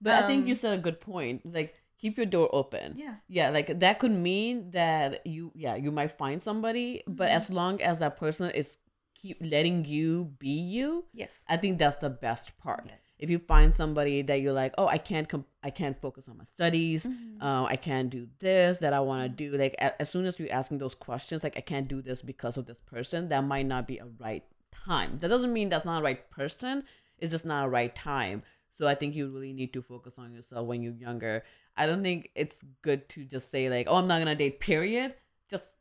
But 0.00 0.24
I 0.24 0.26
think 0.26 0.46
you 0.46 0.52
Um, 0.52 0.62
said 0.62 0.78
a 0.78 0.82
good 0.82 1.00
point. 1.00 1.42
Like 1.46 1.74
keep 1.98 2.16
your 2.16 2.26
door 2.26 2.48
open. 2.52 2.94
Yeah. 2.98 3.16
Yeah, 3.28 3.48
like 3.50 3.78
that 3.80 3.98
could 3.98 4.12
mean 4.12 4.70
that 4.70 5.26
you 5.26 5.50
yeah, 5.54 5.74
you 5.74 5.90
might 5.90 6.12
find 6.12 6.38
somebody, 6.42 7.02
but 7.06 7.28
Mm-hmm. 7.28 7.36
as 7.36 7.50
long 7.50 7.82
as 7.82 7.98
that 7.98 8.16
person 8.16 8.50
is 8.50 8.78
keep 9.14 9.38
letting 9.40 9.84
you 9.86 10.34
be 10.38 10.54
you, 10.76 11.06
Yes. 11.12 11.44
I 11.48 11.56
think 11.56 11.78
that's 11.78 11.96
the 11.96 12.10
best 12.10 12.56
part. 12.58 12.84
Yes. 12.86 13.03
If 13.24 13.30
you 13.30 13.38
find 13.38 13.72
somebody 13.74 14.20
that 14.28 14.40
you're 14.42 14.52
like, 14.52 14.74
"Oh, 14.76 14.86
I 14.86 14.98
can't 14.98 15.28
com- 15.32 15.46
I 15.62 15.70
can't 15.70 15.98
focus 15.98 16.28
on 16.28 16.36
my 16.36 16.44
studies. 16.44 17.06
Mm-hmm. 17.06 17.42
Uh, 17.42 17.64
I 17.64 17.76
can't 17.76 18.10
do 18.10 18.28
this 18.38 18.78
that 18.84 18.92
I 18.92 19.00
want 19.00 19.22
to 19.24 19.28
do." 19.42 19.56
Like 19.56 19.74
a- 19.78 19.96
as 20.02 20.10
soon 20.10 20.26
as 20.26 20.38
you're 20.38 20.52
asking 20.52 20.78
those 20.78 20.94
questions, 20.94 21.42
like 21.42 21.56
I 21.56 21.64
can't 21.72 21.88
do 21.88 22.02
this 22.02 22.20
because 22.22 22.58
of 22.58 22.66
this 22.66 22.80
person, 22.94 23.28
that 23.30 23.42
might 23.44 23.66
not 23.74 23.86
be 23.86 23.96
a 23.98 24.06
right 24.20 24.44
time. 24.86 25.18
That 25.20 25.28
doesn't 25.28 25.52
mean 25.52 25.68
that's 25.70 25.86
not 25.86 26.00
a 26.02 26.04
right 26.04 26.22
person. 26.30 26.84
It's 27.18 27.32
just 27.32 27.46
not 27.46 27.64
a 27.66 27.68
right 27.68 27.94
time. 27.94 28.42
So 28.70 28.86
I 28.86 28.94
think 28.94 29.14
you 29.14 29.28
really 29.30 29.52
need 29.52 29.72
to 29.72 29.82
focus 29.82 30.14
on 30.18 30.32
yourself 30.32 30.66
when 30.66 30.82
you're 30.82 31.00
younger. 31.08 31.44
I 31.76 31.86
don't 31.86 32.02
think 32.02 32.30
it's 32.34 32.62
good 32.82 33.08
to 33.10 33.24
just 33.24 33.50
say 33.50 33.70
like, 33.70 33.86
"Oh, 33.88 33.96
I'm 33.96 34.06
not 34.06 34.18
gonna 34.18 34.34
date." 34.34 34.60
Period. 34.60 35.14
Just 35.48 35.72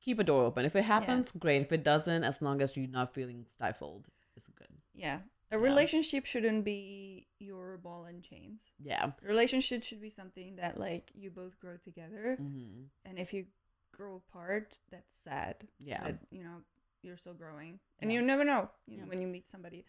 keep 0.00 0.18
a 0.18 0.24
door 0.24 0.44
open. 0.44 0.64
If 0.64 0.76
it 0.76 0.84
happens, 0.84 1.32
great. 1.32 1.62
If 1.62 1.72
it 1.72 1.84
doesn't, 1.84 2.24
as 2.24 2.40
long 2.40 2.62
as 2.62 2.76
you're 2.76 2.88
not 2.88 3.12
feeling 3.12 3.44
stifled, 3.48 4.06
it's 4.36 4.48
good. 4.60 4.72
Yeah. 4.94 5.18
A 5.52 5.58
relationship 5.58 6.26
shouldn't 6.26 6.64
be 6.64 7.26
your 7.38 7.78
ball 7.78 8.04
and 8.04 8.22
chains. 8.22 8.62
Yeah. 8.82 9.12
A 9.22 9.26
relationship 9.26 9.84
should 9.84 10.00
be 10.00 10.10
something 10.10 10.56
that 10.56 10.78
like 10.78 11.10
you 11.14 11.30
both 11.30 11.58
grow 11.60 11.76
together. 11.76 12.36
hmm 12.36 12.90
And 13.04 13.18
if 13.18 13.32
you 13.32 13.46
grow 13.92 14.16
apart, 14.16 14.78
that's 14.90 15.14
sad. 15.16 15.68
Yeah. 15.78 16.02
That, 16.04 16.18
you 16.30 16.42
know, 16.42 16.62
you're 17.02 17.16
still 17.16 17.34
growing. 17.34 17.78
And 18.00 18.10
Yeah. 18.10 18.18
you 18.20 18.26
never 18.26 18.44
know, 18.44 18.70
you 18.86 18.96
know 18.98 19.04
Yeah. 19.04 19.08
when 19.10 19.20
you 19.20 19.28
meet 19.28 19.48
somebody. 19.48 19.84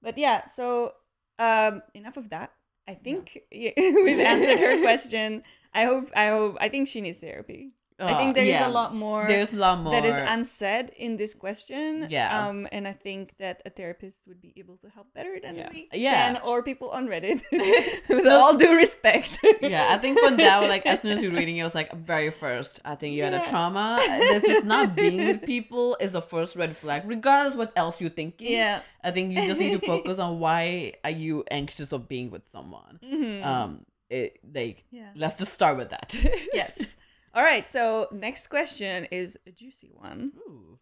But 0.00 0.16
yeah, 0.18 0.46
so 0.46 0.94
um 1.38 1.82
enough 1.94 2.16
of 2.16 2.30
that. 2.30 2.52
I 2.88 2.94
think 2.94 3.38
we've 3.52 4.18
answered 4.18 4.58
her 4.58 4.80
question. 4.88 5.42
I 5.74 5.84
hope 5.84 6.10
I 6.16 6.28
hope 6.28 6.56
I 6.60 6.68
think 6.68 6.88
she 6.88 7.00
needs 7.00 7.20
therapy. 7.20 7.72
I 7.98 8.12
Uh, 8.12 8.18
think 8.18 8.34
there 8.34 8.44
is 8.44 8.50
yeah. 8.60 8.68
a 8.68 8.72
lot 8.80 8.94
more 8.94 9.26
There's 9.26 9.52
a 9.52 9.56
lot 9.56 9.78
more 9.80 9.92
that 9.92 10.04
is 10.04 10.16
unsaid 10.16 10.90
in 10.96 11.16
this 11.16 11.34
question. 11.34 12.06
Yeah. 12.10 12.28
Um, 12.48 12.66
and 12.72 12.88
I 12.88 12.92
think 12.92 13.34
that 13.38 13.62
a 13.66 13.70
therapist 13.70 14.26
would 14.26 14.40
be 14.40 14.52
able 14.56 14.76
to 14.78 14.88
help 14.88 15.12
better 15.14 15.38
than 15.40 15.54
Yeah. 15.56 15.68
we 15.72 15.88
Yeah. 15.92 16.32
can, 16.32 16.42
or 16.42 16.62
people 16.62 16.88
on 16.90 17.06
Reddit. 17.06 17.42
With 18.08 18.26
all 18.26 18.56
due 18.56 18.76
respect. 18.76 19.38
yeah, 19.60 19.88
I 19.94 19.98
think 19.98 20.18
for 20.18 20.30
now, 20.30 20.66
like 20.66 20.84
as 20.86 21.00
soon 21.02 21.12
as 21.12 21.22
you're 21.22 21.32
reading 21.32 21.56
it, 21.58 21.60
it 21.60 21.64
was 21.64 21.74
like 21.74 21.92
very 21.94 22.30
first. 22.30 22.80
I 22.84 22.94
think 22.96 23.14
you 23.14 23.22
had 23.24 23.34
a 23.34 23.44
trauma. 23.44 23.98
This 24.32 24.44
is 24.44 24.64
not 24.64 24.94
being 24.96 25.26
with 25.26 25.42
people 25.44 25.96
is 26.00 26.14
a 26.14 26.22
first 26.22 26.56
red 26.56 26.74
flag, 26.76 27.02
regardless 27.06 27.56
what 27.56 27.72
else 27.76 28.00
you're 28.00 28.10
thinking. 28.22 28.52
Yeah. 28.52 28.80
I 29.04 29.10
think 29.10 29.32
you 29.34 29.46
just 29.46 29.60
need 29.60 29.78
to 29.80 29.86
focus 29.86 30.18
on 30.18 30.38
why 30.40 30.94
are 31.04 31.10
you 31.24 31.44
anxious 31.50 31.92
of 31.92 32.08
being 32.08 32.30
with 32.30 32.48
someone. 32.50 32.98
Mhm. 33.04 33.44
Um, 33.44 33.86
it 34.10 34.38
like 34.54 34.84
Yeah. 34.90 35.10
let's 35.14 35.38
just 35.38 35.52
start 35.52 35.76
with 35.76 35.90
that. 35.90 36.14
yes. 36.52 36.78
All 37.34 37.42
right. 37.42 37.66
So 37.66 38.08
next 38.12 38.48
question 38.48 39.06
is 39.10 39.38
a 39.46 39.50
juicy 39.50 39.90
one. 39.92 40.32
Ooh. 40.48 40.78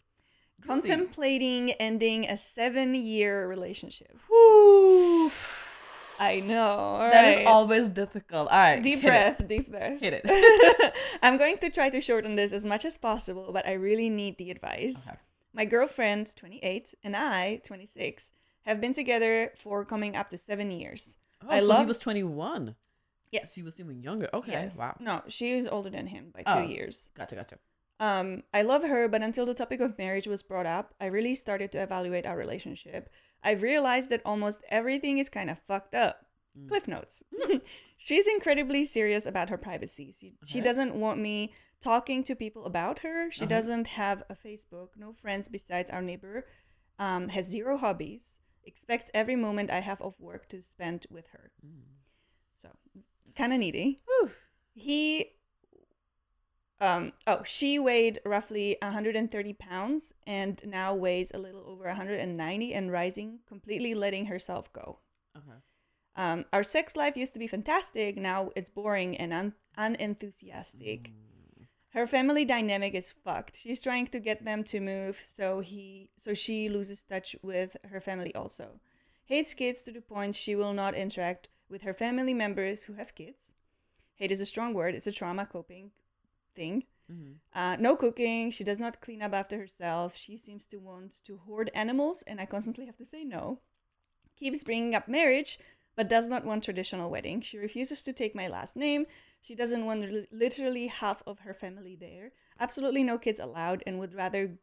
Juicy. 0.60 0.66
Contemplating 0.68 1.70
ending 1.72 2.26
a 2.28 2.36
seven-year 2.36 3.46
relationship. 3.48 4.18
Whew. 4.28 5.30
I 6.18 6.40
know. 6.40 6.68
All 6.68 7.10
That 7.10 7.24
is 7.24 7.36
right. 7.38 7.46
always 7.46 7.88
difficult. 7.88 8.48
All 8.50 8.58
right, 8.58 8.82
Deep 8.82 8.98
hit 9.00 9.06
it. 9.06 9.08
breath. 9.38 9.48
Deep 9.48 9.70
breath. 9.70 10.00
Hit 10.00 10.20
it. 10.22 10.94
I'm 11.22 11.38
going 11.38 11.56
to 11.58 11.70
try 11.70 11.88
to 11.88 12.00
shorten 12.02 12.34
this 12.36 12.52
as 12.52 12.66
much 12.66 12.84
as 12.84 12.98
possible, 12.98 13.52
but 13.54 13.66
I 13.66 13.72
really 13.72 14.10
need 14.10 14.36
the 14.36 14.50
advice. 14.50 15.08
Okay. 15.08 15.16
My 15.54 15.64
girlfriend, 15.64 16.36
28, 16.36 16.94
and 17.02 17.16
I, 17.16 17.62
26, 17.64 18.32
have 18.66 18.82
been 18.82 18.92
together 18.92 19.52
for 19.56 19.82
coming 19.86 20.14
up 20.14 20.28
to 20.30 20.36
seven 20.36 20.70
years. 20.70 21.16
Oh, 21.42 21.46
I 21.50 21.60
so 21.60 21.66
love- 21.66 21.80
he 21.80 21.86
was 21.86 21.98
21. 21.98 22.74
Yes. 23.30 23.52
She 23.54 23.62
was 23.62 23.78
even 23.78 24.02
younger. 24.02 24.28
Okay. 24.34 24.52
Yes. 24.52 24.76
Wow. 24.78 24.96
No, 25.00 25.22
she 25.28 25.52
is 25.52 25.66
older 25.66 25.90
than 25.90 26.06
him 26.08 26.32
by 26.34 26.42
two 26.42 26.60
Oh. 26.64 26.66
years. 26.66 27.10
Gotcha. 27.14 27.36
Gotcha. 27.36 27.58
Um, 28.00 28.42
I 28.54 28.62
love 28.62 28.82
her, 28.82 29.08
but 29.08 29.22
until 29.22 29.44
the 29.46 29.54
topic 29.54 29.80
of 29.80 29.98
marriage 29.98 30.26
was 30.26 30.42
brought 30.42 30.66
up, 30.66 30.94
I 31.00 31.06
really 31.06 31.34
started 31.34 31.70
to 31.72 31.82
evaluate 31.82 32.24
our 32.26 32.36
relationship. 32.36 33.10
I've 33.42 33.62
realized 33.62 34.10
that 34.10 34.22
almost 34.24 34.62
everything 34.70 35.18
is 35.18 35.28
kind 35.28 35.50
of 35.50 35.58
fucked 35.68 35.94
up. 35.94 36.26
Mm. 36.58 36.68
Cliff 36.68 36.88
notes. 36.88 37.22
She's 37.98 38.26
incredibly 38.26 38.84
serious 38.86 39.26
about 39.26 39.50
her 39.50 39.58
privacy. 39.58 40.14
She, 40.18 40.34
she 40.44 40.60
doesn't 40.60 40.94
want 40.94 41.20
me 41.20 41.52
talking 41.80 42.24
to 42.24 42.34
people 42.34 42.64
about 42.64 43.00
her. 43.00 43.30
She 43.30 43.42
Uh-huh. 43.42 43.48
doesn't 43.50 43.86
have 43.88 44.22
a 44.30 44.34
Facebook, 44.34 44.88
no 44.96 45.12
friends 45.12 45.48
besides 45.48 45.90
our 45.90 46.02
neighbor, 46.02 46.44
um, 46.98 47.28
has 47.28 47.46
zero 47.46 47.76
hobbies, 47.76 48.38
expects 48.64 49.10
every 49.14 49.36
moment 49.36 49.70
I 49.70 49.80
have 49.80 50.00
of 50.02 50.18
work 50.18 50.48
to 50.48 50.62
spend 50.62 51.06
with 51.10 51.28
her. 51.28 51.52
Mm. 51.64 51.82
So, 52.54 52.68
kind 53.36 53.52
of 53.52 53.58
needy. 53.58 54.00
He 54.74 55.32
um, 56.80 57.12
oh, 57.26 57.42
she 57.44 57.78
weighed 57.78 58.20
roughly 58.24 58.78
130 58.80 59.52
pounds 59.54 60.14
and 60.26 60.60
now 60.64 60.94
weighs 60.94 61.30
a 61.32 61.38
little 61.38 61.62
over 61.66 61.84
190 61.84 62.74
and 62.74 62.90
rising, 62.90 63.40
completely 63.46 63.94
letting 63.94 64.26
herself 64.26 64.72
go. 64.72 65.00
Okay. 65.36 65.58
Um, 66.16 66.46
our 66.52 66.62
sex 66.62 66.96
life 66.96 67.16
used 67.16 67.34
to 67.34 67.38
be 67.38 67.46
fantastic. 67.46 68.16
Now 68.16 68.50
it's 68.56 68.70
boring 68.70 69.16
and 69.16 69.32
un- 69.32 69.54
unenthusiastic. 69.76 71.12
Her 71.90 72.06
family 72.06 72.44
dynamic 72.44 72.94
is 72.94 73.10
fucked. 73.10 73.58
She's 73.58 73.82
trying 73.82 74.06
to 74.08 74.20
get 74.20 74.44
them 74.44 74.62
to 74.64 74.80
move, 74.80 75.20
so 75.24 75.60
he, 75.60 76.10
so 76.16 76.34
she 76.34 76.68
loses 76.68 77.02
touch 77.02 77.34
with 77.42 77.76
her 77.90 78.00
family 78.00 78.34
also. 78.34 78.80
Hates 79.24 79.54
kids 79.54 79.82
to 79.82 79.92
the 79.92 80.00
point 80.00 80.34
she 80.34 80.54
will 80.54 80.72
not 80.72 80.94
interact 80.94 81.48
with 81.70 81.82
her 81.82 81.94
family 81.94 82.34
members 82.34 82.84
who 82.84 82.94
have 82.94 83.14
kids. 83.14 83.52
Hate 84.16 84.32
is 84.32 84.40
a 84.40 84.46
strong 84.46 84.74
word. 84.74 84.94
It's 84.94 85.06
a 85.06 85.12
trauma 85.12 85.46
coping 85.46 85.92
thing. 86.54 86.84
Mm-hmm. 87.10 87.58
Uh, 87.58 87.76
no 87.76 87.96
cooking. 87.96 88.50
She 88.50 88.64
does 88.64 88.78
not 88.78 89.00
clean 89.00 89.22
up 89.22 89.32
after 89.32 89.58
herself. 89.58 90.16
She 90.16 90.36
seems 90.36 90.66
to 90.68 90.76
want 90.76 91.24
to 91.24 91.38
hoard 91.38 91.70
animals, 91.74 92.22
and 92.26 92.40
I 92.40 92.46
constantly 92.46 92.86
have 92.86 92.96
to 92.98 93.04
say 93.04 93.24
no. 93.24 93.60
Keeps 94.36 94.62
bringing 94.62 94.94
up 94.94 95.08
marriage, 95.08 95.58
but 95.96 96.08
does 96.08 96.28
not 96.28 96.44
want 96.44 96.62
traditional 96.64 97.10
wedding. 97.10 97.40
She 97.40 97.58
refuses 97.58 98.02
to 98.04 98.12
take 98.12 98.34
my 98.34 98.48
last 98.48 98.76
name. 98.76 99.06
She 99.40 99.54
doesn't 99.54 99.84
want 99.84 100.02
li- 100.02 100.28
literally 100.30 100.86
half 100.88 101.22
of 101.26 101.40
her 101.40 101.54
family 101.54 101.96
there. 101.98 102.32
Absolutely 102.58 103.02
no 103.02 103.18
kids 103.18 103.40
allowed, 103.40 103.82
and 103.86 103.98
would 103.98 104.14
rather 104.14 104.58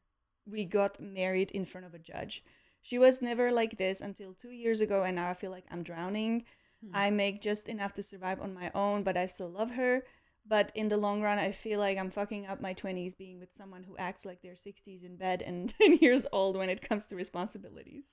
we 0.45 0.63
got 0.65 0.99
married 0.99 1.51
in 1.51 1.65
front 1.65 1.85
of 1.85 1.93
a 1.93 1.99
judge. 1.99 2.43
She 2.81 2.97
was 2.97 3.21
never 3.21 3.51
like 3.51 3.77
this 3.77 3.99
until 3.99 4.33
two 4.33 4.51
years 4.51 4.79
ago, 4.81 5.03
and 5.03 5.15
now 5.15 5.29
I 5.29 5.33
feel 5.33 5.51
like 5.51 5.65
I'm 5.69 5.83
drowning. 5.83 6.45
I 6.93 7.09
make 7.09 7.41
just 7.41 7.67
enough 7.67 7.93
to 7.95 8.03
survive 8.03 8.39
on 8.39 8.53
my 8.53 8.71
own, 8.75 9.03
but 9.03 9.17
I 9.17 9.25
still 9.25 9.49
love 9.49 9.71
her. 9.71 10.03
But 10.45 10.71
in 10.75 10.87
the 10.87 10.97
long 10.97 11.21
run, 11.21 11.39
I 11.39 11.51
feel 11.51 11.79
like 11.79 11.97
I'm 11.97 12.09
fucking 12.09 12.45
up 12.45 12.61
my 12.61 12.73
20s 12.73 13.17
being 13.17 13.39
with 13.39 13.53
someone 13.53 13.83
who 13.83 13.97
acts 13.97 14.25
like 14.25 14.41
they're 14.41 14.53
60s 14.53 15.03
in 15.03 15.17
bed 15.17 15.41
and 15.41 15.73
10 15.81 15.95
years 15.97 16.25
old 16.31 16.55
when 16.55 16.69
it 16.69 16.87
comes 16.87 17.05
to 17.07 17.15
responsibilities. 17.15 18.05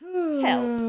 Help. 0.00 0.80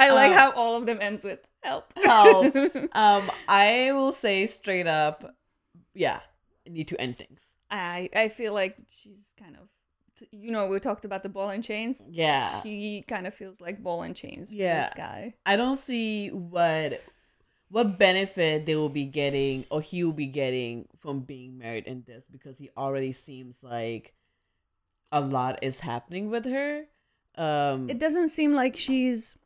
I 0.00 0.10
like 0.10 0.32
Uh, 0.32 0.34
how 0.34 0.52
all 0.52 0.76
of 0.76 0.86
them 0.86 0.98
ends 1.00 1.24
with 1.24 1.40
help. 1.62 1.92
Help. 1.96 2.54
um, 2.92 3.30
I 3.48 3.90
will 3.92 4.12
say 4.12 4.46
straight 4.46 4.86
up, 4.86 5.34
yeah, 5.94 6.20
I 6.66 6.70
need 6.70 6.88
to 6.88 7.00
end 7.00 7.16
things. 7.18 7.52
I 7.70 8.08
I 8.14 8.28
feel 8.28 8.54
like 8.54 8.76
she's 8.88 9.34
kind 9.38 9.56
of 9.56 9.68
you 10.30 10.50
know, 10.50 10.66
we 10.66 10.78
talked 10.80 11.04
about 11.04 11.22
the 11.22 11.28
ball 11.28 11.50
and 11.50 11.62
chains. 11.62 12.02
Yeah. 12.10 12.62
She 12.62 13.04
kind 13.08 13.26
of 13.26 13.34
feels 13.34 13.60
like 13.60 13.82
ball 13.82 14.02
and 14.02 14.14
chains 14.16 14.52
Yeah. 14.52 14.82
this 14.82 14.92
guy. 14.96 15.34
I 15.46 15.56
don't 15.56 15.76
see 15.76 16.28
what 16.30 17.00
what 17.70 17.98
benefit 17.98 18.64
they 18.64 18.74
will 18.76 18.88
be 18.88 19.04
getting 19.04 19.64
or 19.70 19.80
he 19.82 20.02
will 20.02 20.14
be 20.14 20.26
getting 20.26 20.86
from 20.96 21.20
being 21.20 21.58
married 21.58 21.86
in 21.86 22.02
this 22.06 22.24
because 22.30 22.56
he 22.56 22.70
already 22.76 23.12
seems 23.12 23.62
like 23.62 24.14
a 25.12 25.20
lot 25.20 25.58
is 25.62 25.80
happening 25.80 26.30
with 26.30 26.44
her. 26.46 26.84
Um 27.36 27.90
It 27.90 27.98
doesn't 27.98 28.30
seem 28.30 28.54
like 28.54 28.76
she's 28.76 29.36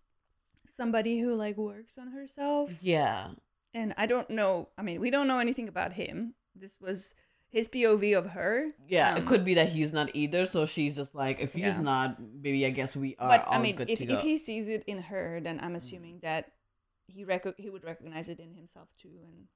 somebody 0.67 1.19
who 1.21 1.35
like 1.35 1.57
works 1.57 1.99
on 1.99 2.09
herself. 2.13 2.71
yeah. 2.81 3.33
And 3.75 3.95
I 3.97 4.07
don't 4.07 4.29
know. 4.31 4.69
I 4.77 4.83
mean, 4.83 5.01
we 5.01 5.11
don't 5.11 5.27
know 5.27 5.39
anything 5.39 5.67
about 5.69 5.95
him. 5.95 6.35
This 6.55 6.79
was 6.81 7.15
his 7.53 7.69
POV 7.69 8.17
of 8.17 8.31
her. 8.31 8.73
Yeah, 8.89 9.13
Um, 9.13 9.19
it 9.19 9.27
could 9.27 9.45
be 9.45 9.55
that 9.55 9.69
he's 9.69 9.93
not 9.93 10.11
either, 10.17 10.47
so 10.47 10.65
she's 10.67 10.97
just 10.97 11.15
like 11.15 11.39
if 11.41 11.53
he's 11.53 11.77
Yeah. 11.77 11.83
not, 11.83 12.17
maybe 12.19 12.65
I 12.67 12.71
guess 12.71 12.97
we 12.97 13.15
are 13.21 13.29
But 13.29 13.47
all 13.47 13.55
I 13.55 13.63
mean, 13.63 13.77
good 13.77 13.91
if. 13.91 14.01
Mm. 14.01 14.11
if 14.11 14.21
he 14.23 14.39
sees 14.39 14.69
it 14.69 14.83
in 14.87 15.03
her, 15.13 15.39
then 15.41 15.61
I'm 15.63 15.77
assuming 15.77 16.21
that 16.23 16.51
he 17.07 17.25
rec- 17.25 17.59
he 17.59 17.69
would 17.69 17.85
recognize 17.85 18.29
it 18.29 18.41
in 18.41 18.55
himself 18.55 18.89
too. 18.97 19.21
And 19.23 19.49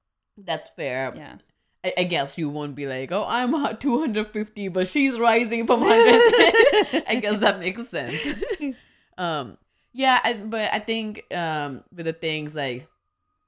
That's 0.45 0.69
fair. 0.69 1.11
yeah, 1.17 1.37
I, 1.83 1.93
I 1.97 2.03
guess 2.05 2.37
you 2.37 2.49
won't 2.49 2.75
be 2.75 2.85
like, 2.85 3.11
oh, 3.11 3.25
I'm 3.27 3.55
a 3.55 3.73
250, 3.73 4.67
but 4.69 4.87
she's 4.87 5.17
rising 5.17 5.65
from 5.65 5.81
100. 5.81 7.03
I 7.07 7.15
guess 7.19 7.39
that 7.39 7.59
makes 7.59 7.87
sense. 7.89 8.21
um, 9.17 9.57
yeah, 9.93 10.19
I, 10.23 10.33
but 10.33 10.69
I 10.71 10.77
think 10.79 11.23
um, 11.33 11.83
with 11.91 12.05
the 12.05 12.13
things 12.13 12.53
like, 12.55 12.87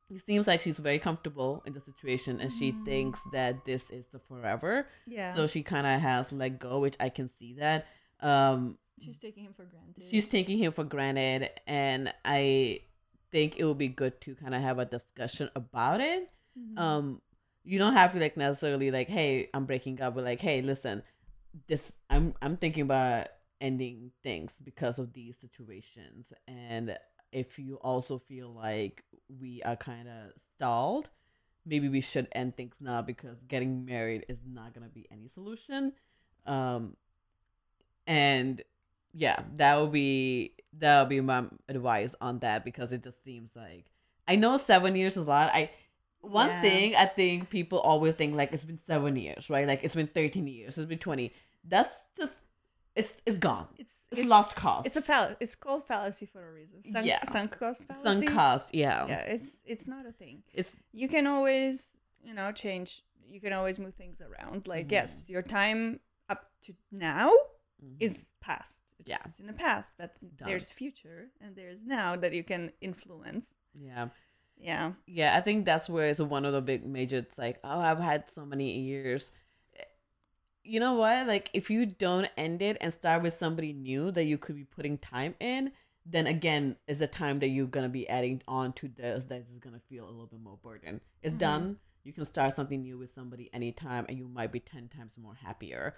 it 0.10 0.20
seems 0.26 0.48
like 0.48 0.62
she's 0.62 0.80
very 0.80 1.00
comfortable 1.00 1.62
in 1.66 1.74
the 1.74 1.82
situation, 1.82 2.40
and 2.40 2.52
she 2.52 2.72
thinks 2.86 3.22
that 3.32 3.64
this 3.66 3.90
is 3.92 4.08
the 4.08 4.20
forever. 4.20 4.88
yeah. 5.06 5.36
So 5.36 5.48
she 5.48 5.62
kind 5.64 5.86
of 5.88 6.00
has 6.02 6.32
let 6.32 6.60
go, 6.60 6.80
which 6.80 6.96
I 7.00 7.10
can 7.10 7.30
see 7.30 7.54
that. 7.56 7.86
Um, 8.22 8.78
she's 9.00 9.18
taking 9.18 9.46
him 9.46 9.54
for 9.54 9.66
granted. 9.66 10.04
she's 10.04 10.26
taking 10.26 10.58
him 10.58 10.72
for 10.72 10.84
granted, 10.84 11.50
and 11.68 12.14
I 12.26 12.82
think 13.32 13.58
it 13.58 13.64
would 13.66 13.78
be 13.78 13.88
good 13.88 14.20
to 14.22 14.36
kind 14.36 14.56
of 14.56 14.62
have 14.62 14.80
a 14.80 14.86
discussion 14.86 15.50
about 15.56 16.02
it 16.02 16.30
Mhm. 16.58 16.78
um 16.80 17.22
you 17.64 17.78
don't 17.78 17.94
have 17.94 18.12
to 18.14 18.20
like 18.20 18.36
necessarily 18.36 18.90
like 18.90 19.08
hey 19.08 19.50
i'm 19.54 19.66
breaking 19.66 20.02
up 20.02 20.16
but 20.16 20.24
like 20.24 20.42
hey 20.42 20.64
listen 20.64 21.04
this 21.68 21.94
i'm 22.10 22.34
i'm 22.42 22.58
thinking 22.58 22.82
about 22.82 23.28
ending 23.62 24.10
things 24.24 24.58
because 24.64 24.98
of 24.98 25.14
these 25.14 25.38
situations 25.38 26.34
and 26.48 26.98
if 27.32 27.60
you 27.60 27.76
also 27.76 28.18
feel 28.18 28.50
like 28.54 29.04
we 29.40 29.62
are 29.64 29.76
kind 29.76 30.08
of 30.08 30.32
stalled 30.56 31.10
maybe 31.66 31.90
we 31.90 32.02
should 32.02 32.28
end 32.32 32.56
things 32.56 32.76
now 32.80 33.02
because 33.02 33.42
getting 33.42 33.86
married 33.86 34.26
is 34.28 34.42
not 34.46 34.74
going 34.74 34.88
to 34.88 34.92
be 34.94 35.08
any 35.12 35.28
solution. 35.28 35.94
Um 36.48 36.96
and 38.08 38.62
yeah 39.14 39.42
that 39.56 39.80
would 39.80 39.92
be 39.92 40.54
that 40.78 41.02
would 41.02 41.10
be 41.10 41.22
my 41.22 41.44
advice 41.68 42.16
on 42.22 42.40
that 42.40 42.64
because 42.64 42.92
it 42.92 43.04
just 43.04 43.24
seems 43.24 43.56
like 43.56 43.86
i 44.28 44.36
know 44.36 44.58
seven 44.58 44.96
years 44.96 45.18
is 45.18 45.24
a 45.24 45.28
lot. 45.28 45.50
I 45.54 45.72
one 46.22 46.50
Yeah. 46.50 46.62
thing 46.62 46.96
i 46.96 47.06
think 47.06 47.50
people 47.50 47.80
always 47.80 48.16
think 48.16 48.36
like 48.36 48.52
it's 48.54 48.64
been 48.64 48.78
seven 48.78 49.16
years 49.16 49.50
right? 49.50 49.68
Like 49.68 49.84
it's 49.84 49.96
been 49.96 50.08
13 50.08 50.48
years 50.48 50.78
it's 50.78 50.88
been 50.88 51.00
20 51.00 51.34
that's 51.68 52.06
just 52.18 52.44
it's 52.96 53.18
it's 53.26 53.38
gone 53.38 53.68
it's 53.78 54.08
it's, 54.12 54.28
lost 54.28 54.56
cause 54.56 54.86
It's 54.86 54.96
a 54.96 55.02
fall. 55.02 55.30
It's 55.40 55.56
called 55.56 55.86
fallacy 55.86 56.26
for 56.26 56.42
a 56.50 56.52
reason. 56.52 56.84
Sunk, 56.92 57.06
Yeah. 57.06 57.24
sunk 57.24 57.58
cost 57.60 57.84
fallacy. 57.86 58.04
sunk 58.04 58.32
cost 58.32 58.74
yeah. 58.74 59.08
Yeah, 59.08 59.20
it's 59.36 59.58
it's 59.66 59.88
not 59.88 60.06
a 60.06 60.12
thing. 60.12 60.44
it's 60.54 60.76
You 60.92 61.08
can 61.08 61.28
always, 61.28 61.98
you 62.24 62.34
know, 62.34 62.52
change. 62.52 63.02
You 63.30 63.40
can 63.40 63.54
always 63.54 63.78
move 63.80 63.94
things 63.94 64.20
around. 64.22 64.68
Like 64.68 64.88
Mhm. 64.88 64.92
yes, 64.98 65.30
your 65.30 65.44
time 65.44 66.00
up 66.30 66.42
to 66.64 66.74
now 66.92 67.30
mhm. 67.84 67.96
is 68.00 68.32
past. 68.42 68.82
Yeah. 69.06 69.18
it's 69.26 69.40
in 69.40 69.48
the 69.48 69.54
past, 69.54 69.94
but 69.98 70.16
there's 70.46 70.72
future 70.72 71.30
and 71.42 71.56
there's 71.56 71.86
now 71.86 72.16
that 72.18 72.34
you 72.34 72.44
can 72.44 72.72
influence. 72.82 73.54
yeah 73.74 74.08
Yeah, 74.70 74.92
yeah 75.08 75.38
i 75.38 75.42
think 75.46 75.64
that's 75.64 75.88
where 75.94 76.08
it's 76.12 76.20
one 76.20 76.44
of 76.48 76.52
the 76.58 76.62
big 76.72 76.82
major 76.86 77.20
it's 77.26 77.38
like 77.38 77.58
oh 77.64 77.80
i've 77.90 78.04
had 78.12 78.22
so 78.30 78.46
many 78.46 78.68
years 78.92 79.32
you 80.70 80.80
know 80.80 80.94
what? 80.94 81.28
Like 81.28 81.50
if 81.54 81.70
you 81.70 81.86
don't 81.86 82.30
end 82.38 82.62
it 82.62 82.78
and 82.80 82.94
start 82.94 83.24
with 83.24 83.34
somebody 83.34 83.74
new 83.74 84.12
that 84.12 84.26
you 84.26 84.38
could 84.38 84.56
be 84.56 84.64
putting 84.64 84.98
time 84.98 85.36
in 85.40 85.72
then 86.06 86.26
again 86.28 86.76
is 86.88 87.02
a 87.02 87.08
time 87.08 87.40
that 87.40 87.50
you're 87.50 87.68
gonna 87.68 87.90
be 87.90 88.08
adding 88.10 88.42
on 88.48 88.74
to 88.74 88.88
this 88.88 89.26
that 89.26 89.42
is 89.42 89.60
gonna 89.60 89.82
feel 89.90 90.06
a 90.06 90.10
little 90.10 90.26
bit 90.28 90.40
more 90.42 90.58
burden. 90.64 91.02
It's 91.22 91.34
Mhm. 91.36 91.40
done. 91.40 91.80
You 92.04 92.14
can 92.14 92.26
start 92.26 92.54
something 92.54 92.82
new 92.82 92.98
with 92.98 93.12
somebody 93.12 93.50
anytime 93.54 94.06
and 94.10 94.18
you 94.18 94.28
might 94.28 94.52
be 94.52 94.60
10 94.60 94.88
times 94.88 95.18
more 95.18 95.36
happier 95.36 95.96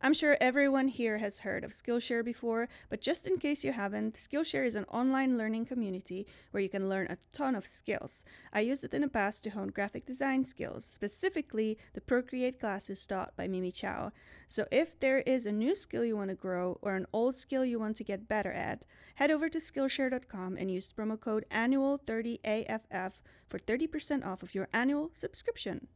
I'm 0.00 0.12
sure 0.12 0.36
everyone 0.38 0.88
here 0.88 1.16
has 1.18 1.38
heard 1.38 1.64
of 1.64 1.72
Skillshare 1.72 2.22
before, 2.24 2.68
but 2.90 3.00
just 3.00 3.26
in 3.26 3.38
case 3.38 3.64
you 3.64 3.72
haven't, 3.72 4.16
Skillshare 4.16 4.66
is 4.66 4.74
an 4.74 4.84
online 4.84 5.38
learning 5.38 5.64
community 5.64 6.26
where 6.50 6.62
you 6.62 6.68
can 6.68 6.90
learn 6.90 7.06
a 7.08 7.16
ton 7.32 7.54
of 7.54 7.66
skills. 7.66 8.22
I 8.52 8.60
used 8.60 8.84
it 8.84 8.92
in 8.92 9.00
the 9.00 9.08
past 9.08 9.44
to 9.44 9.50
hone 9.50 9.68
graphic 9.68 10.04
design 10.04 10.44
skills, 10.44 10.84
specifically 10.84 11.78
the 11.94 12.02
Procreate 12.02 12.60
classes 12.60 13.06
taught 13.06 13.34
by 13.36 13.48
Mimi 13.48 13.72
Chow. 13.72 14.12
So 14.46 14.66
if 14.70 14.98
there 15.00 15.20
is 15.20 15.46
a 15.46 15.52
new 15.52 15.74
skill 15.74 16.04
you 16.04 16.16
want 16.16 16.28
to 16.28 16.36
grow 16.36 16.78
or 16.82 16.96
an 16.96 17.06
old 17.14 17.34
skill 17.34 17.64
you 17.64 17.78
want 17.78 17.96
to 17.96 18.04
get 18.04 18.28
better 18.28 18.52
at, 18.52 18.84
head 19.14 19.30
over 19.30 19.48
to 19.48 19.58
Skillshare.com 19.58 20.58
and 20.58 20.70
use 20.70 20.92
promo 20.92 21.18
code 21.18 21.46
annual30AFF 21.50 23.12
for 23.48 23.58
30% 23.58 24.26
off 24.26 24.42
of 24.42 24.54
your 24.54 24.68
annual 24.74 25.10
subscription. 25.14 25.86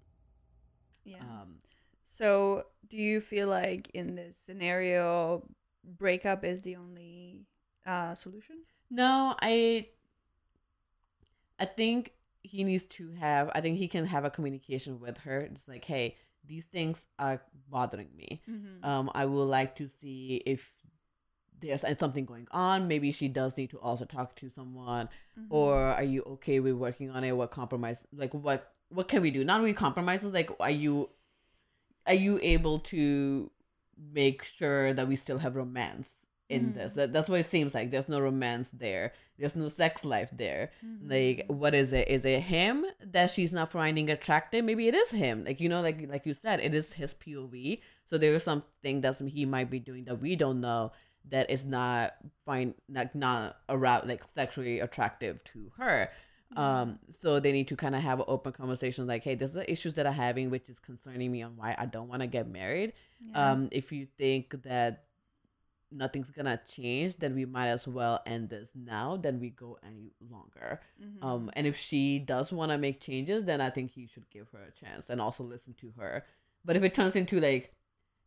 Yeah. 1.04 1.18
um 1.20 1.56
So, 2.18 2.64
do 2.88 2.96
you 2.96 3.20
feel 3.20 3.46
like 3.46 3.90
in 3.94 4.16
this 4.16 4.36
scenario, 4.36 5.46
breakup 5.84 6.44
is 6.44 6.62
the 6.62 6.74
only 6.74 7.46
uh, 7.86 8.16
solution? 8.16 8.56
No, 8.90 9.36
I 9.40 9.86
I 11.60 11.66
think 11.66 12.12
he 12.42 12.64
needs 12.64 12.86
to 12.86 13.12
have 13.20 13.52
I 13.54 13.60
think 13.60 13.78
he 13.78 13.86
can 13.86 14.04
have 14.06 14.24
a 14.24 14.30
communication 14.30 14.98
with 14.98 15.18
her. 15.18 15.42
It's 15.42 15.68
like, 15.68 15.84
hey, 15.84 16.16
these 16.44 16.66
things 16.66 17.06
are 17.20 17.40
bothering 17.70 18.10
me. 18.16 18.40
Mm-hmm. 18.50 18.84
Um, 18.84 19.10
I 19.14 19.24
would 19.24 19.44
like 19.44 19.76
to 19.76 19.88
see 19.88 20.42
if 20.44 20.68
there's 21.60 21.84
something 22.00 22.24
going 22.24 22.48
on. 22.50 22.88
Maybe 22.88 23.12
she 23.12 23.28
does 23.28 23.56
need 23.56 23.70
to 23.70 23.78
also 23.78 24.04
talk 24.04 24.34
to 24.36 24.48
someone. 24.48 25.08
Mm-hmm. 25.38 25.54
Or 25.54 25.76
are 25.76 26.02
you 26.02 26.22
okay 26.22 26.58
with 26.58 26.74
working 26.74 27.12
on 27.12 27.22
it? 27.22 27.36
What 27.36 27.52
compromise 27.52 28.08
like 28.12 28.34
what 28.34 28.72
what 28.88 29.06
can 29.06 29.22
we 29.22 29.30
do? 29.30 29.44
Not 29.44 29.60
really 29.60 29.72
compromises, 29.74 30.32
like 30.32 30.50
are 30.58 30.68
you 30.68 31.10
are 32.08 32.14
you 32.14 32.40
able 32.42 32.80
to 32.80 33.50
make 34.12 34.42
sure 34.42 34.92
that 34.94 35.08
we 35.08 35.16
still 35.16 35.38
have 35.38 35.56
romance 35.56 36.26
in 36.48 36.66
mm-hmm. 36.66 36.78
this. 36.78 36.92
That, 36.94 37.12
that's 37.12 37.28
what 37.28 37.40
it 37.40 37.46
seems 37.46 37.74
like. 37.74 37.90
There's 37.90 38.08
no 38.08 38.20
romance 38.20 38.70
there. 38.70 39.12
There's 39.38 39.56
no 39.56 39.68
sex 39.68 40.04
life 40.04 40.30
there. 40.32 40.70
Mm-hmm. 40.84 41.10
Like, 41.10 41.46
what 41.48 41.74
is 41.74 41.92
it? 41.92 42.08
Is 42.08 42.24
it 42.24 42.40
him 42.40 42.84
that 43.04 43.30
she's 43.30 43.52
not 43.52 43.70
finding 43.70 44.10
attractive? 44.10 44.64
Maybe 44.64 44.88
it 44.88 44.94
is 44.94 45.10
him. 45.10 45.44
Like 45.44 45.60
you 45.60 45.68
know, 45.68 45.80
like 45.80 46.06
like 46.08 46.26
you 46.26 46.34
said, 46.34 46.60
it 46.60 46.74
is 46.74 46.92
his 46.92 47.14
POV. 47.14 47.80
So 48.04 48.18
there 48.18 48.34
is 48.34 48.42
something 48.42 49.02
that 49.02 49.18
he 49.20 49.44
might 49.44 49.70
be 49.70 49.78
doing 49.78 50.04
that 50.04 50.20
we 50.20 50.36
don't 50.36 50.60
know 50.60 50.92
that 51.30 51.50
is 51.50 51.64
not 51.64 52.14
fine, 52.46 52.74
like 52.88 53.14
not 53.14 53.58
around 53.68 54.08
like 54.08 54.24
sexually 54.34 54.80
attractive 54.80 55.44
to 55.44 55.70
her. 55.76 56.08
Um, 56.56 56.98
so 57.20 57.40
they 57.40 57.52
need 57.52 57.68
to 57.68 57.76
kind 57.76 57.94
of 57.94 58.02
have 58.02 58.20
an 58.20 58.24
open 58.28 58.52
conversation, 58.52 59.06
like, 59.06 59.22
hey, 59.22 59.34
this 59.34 59.50
is 59.50 59.54
the 59.54 59.70
issues 59.70 59.94
that 59.94 60.06
I'm 60.06 60.14
having, 60.14 60.50
which 60.50 60.68
is 60.68 60.80
concerning 60.80 61.30
me 61.30 61.42
on 61.42 61.56
why 61.56 61.74
I 61.78 61.86
don't 61.86 62.08
want 62.08 62.22
to 62.22 62.26
get 62.26 62.48
married. 62.48 62.94
Um, 63.34 63.68
if 63.70 63.92
you 63.92 64.06
think 64.16 64.62
that 64.62 65.04
nothing's 65.90 66.30
gonna 66.30 66.60
change, 66.68 67.16
then 67.16 67.34
we 67.34 67.44
might 67.44 67.68
as 67.68 67.86
well 67.88 68.20
end 68.26 68.48
this 68.48 68.70
now 68.74 69.16
than 69.16 69.40
we 69.40 69.50
go 69.50 69.78
any 69.86 70.12
longer. 70.30 70.80
Mm-hmm. 71.02 71.24
Um, 71.26 71.50
and 71.54 71.66
if 71.66 71.76
she 71.76 72.18
does 72.18 72.52
want 72.52 72.72
to 72.72 72.78
make 72.78 73.00
changes, 73.00 73.44
then 73.44 73.60
I 73.60 73.70
think 73.70 73.90
he 73.90 74.06
should 74.06 74.28
give 74.30 74.48
her 74.50 74.62
a 74.62 74.70
chance 74.70 75.10
and 75.10 75.20
also 75.20 75.44
listen 75.44 75.74
to 75.80 75.92
her. 75.98 76.24
But 76.64 76.76
if 76.76 76.82
it 76.82 76.94
turns 76.94 77.16
into 77.16 77.40
like 77.40 77.72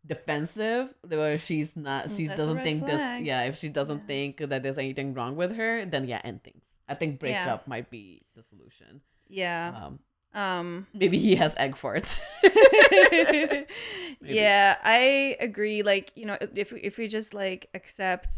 defensive, 0.05 0.93
where 1.07 1.37
she's 1.37 1.75
not, 1.75 2.09
she 2.11 2.25
that's 2.27 2.37
doesn't 2.39 2.55
red 2.57 2.63
think 2.63 2.85
this, 2.85 3.01
yeah, 3.21 3.43
if 3.43 3.57
she 3.57 3.69
doesn't 3.69 3.99
Yeah. 4.01 4.07
think 4.07 4.37
that 4.49 4.63
there's 4.63 4.77
anything 4.77 5.13
wrong 5.13 5.35
with 5.35 5.55
her, 5.55 5.85
then 5.85 6.05
yeah, 6.05 6.21
end 6.23 6.43
things. 6.43 6.77
I 6.89 6.95
think 6.95 7.13
Yeah. 7.21 7.43
breakup 7.45 7.67
might 7.67 7.89
be 7.89 8.23
the 8.35 8.43
solution. 8.43 9.01
Yeah. 9.29 9.69
Um, 9.85 9.99
Um. 10.33 10.87
maybe 10.93 11.17
he 11.19 11.35
has 11.35 11.55
egg 11.57 11.75
farts. 11.75 12.21
yeah, 14.21 14.77
I 14.83 15.35
agree. 15.39 15.83
Like 15.83 16.11
you 16.15 16.25
know, 16.25 16.37
if 16.55 16.71
we- 16.71 16.81
if 16.81 16.97
we 16.97 17.07
just 17.07 17.33
like 17.33 17.69
accept 17.73 18.29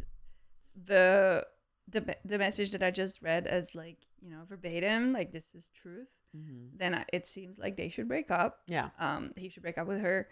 the 0.86 1.46
the 1.88 2.16
the 2.26 2.38
message 2.38 2.72
that 2.72 2.82
I 2.84 2.92
just 2.92 3.22
read 3.22 3.48
as 3.48 3.76
like 3.76 3.98
you 4.22 4.30
know 4.30 4.44
verbatim, 4.48 5.14
like 5.14 5.32
this 5.32 5.54
is 5.54 5.70
truth, 5.70 6.08
Mhm. 6.36 6.78
then 6.78 6.96
I- 6.96 7.06
it 7.14 7.28
seems 7.28 7.58
like 7.60 7.78
they 7.78 7.90
should 7.90 8.08
break 8.08 8.32
up. 8.32 8.62
Yeah. 8.68 8.90
Um, 9.00 9.34
he 9.36 9.50
should 9.50 9.64
break 9.64 9.78
up 9.78 9.88
with 9.88 10.00
her. 10.02 10.28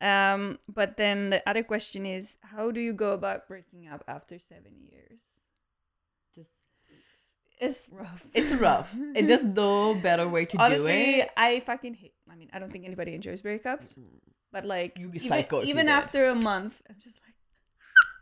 Um, 0.00 0.58
but 0.68 0.96
then 0.96 1.30
the 1.30 1.42
other 1.48 1.62
question 1.62 2.04
is, 2.04 2.36
how 2.42 2.70
do 2.70 2.80
you 2.80 2.92
go 2.92 3.12
about 3.12 3.48
breaking 3.48 3.88
up 3.88 4.04
after 4.06 4.38
seven 4.38 4.72
years? 4.90 5.20
Just 6.34 6.50
It's 7.58 7.86
rough. 7.90 8.26
it's 8.34 8.52
rough. 8.52 8.92
and 8.94 9.28
there's 9.28 9.44
no 9.64 9.94
better 9.94 10.28
way 10.28 10.44
to 10.44 10.58
Honestly, 10.58 11.14
do 11.16 11.20
it. 11.22 11.30
I 11.36 11.60
fucking 11.60 11.94
hate. 11.94 12.14
I 12.30 12.34
mean, 12.36 12.50
I 12.52 12.58
don't 12.58 12.70
think 12.70 12.84
anybody 12.84 13.14
enjoys 13.14 13.40
breakups, 13.40 13.96
but 14.52 14.66
like, 14.66 14.98
You'd 14.98 15.12
be 15.12 15.16
even, 15.18 15.28
psycho 15.28 15.62
you 15.62 15.68
even 15.68 15.86
did. 15.86 15.92
after 15.92 16.26
a 16.28 16.34
month, 16.34 16.82
I'm 16.90 16.96
just 17.02 17.16
like, 17.24 17.34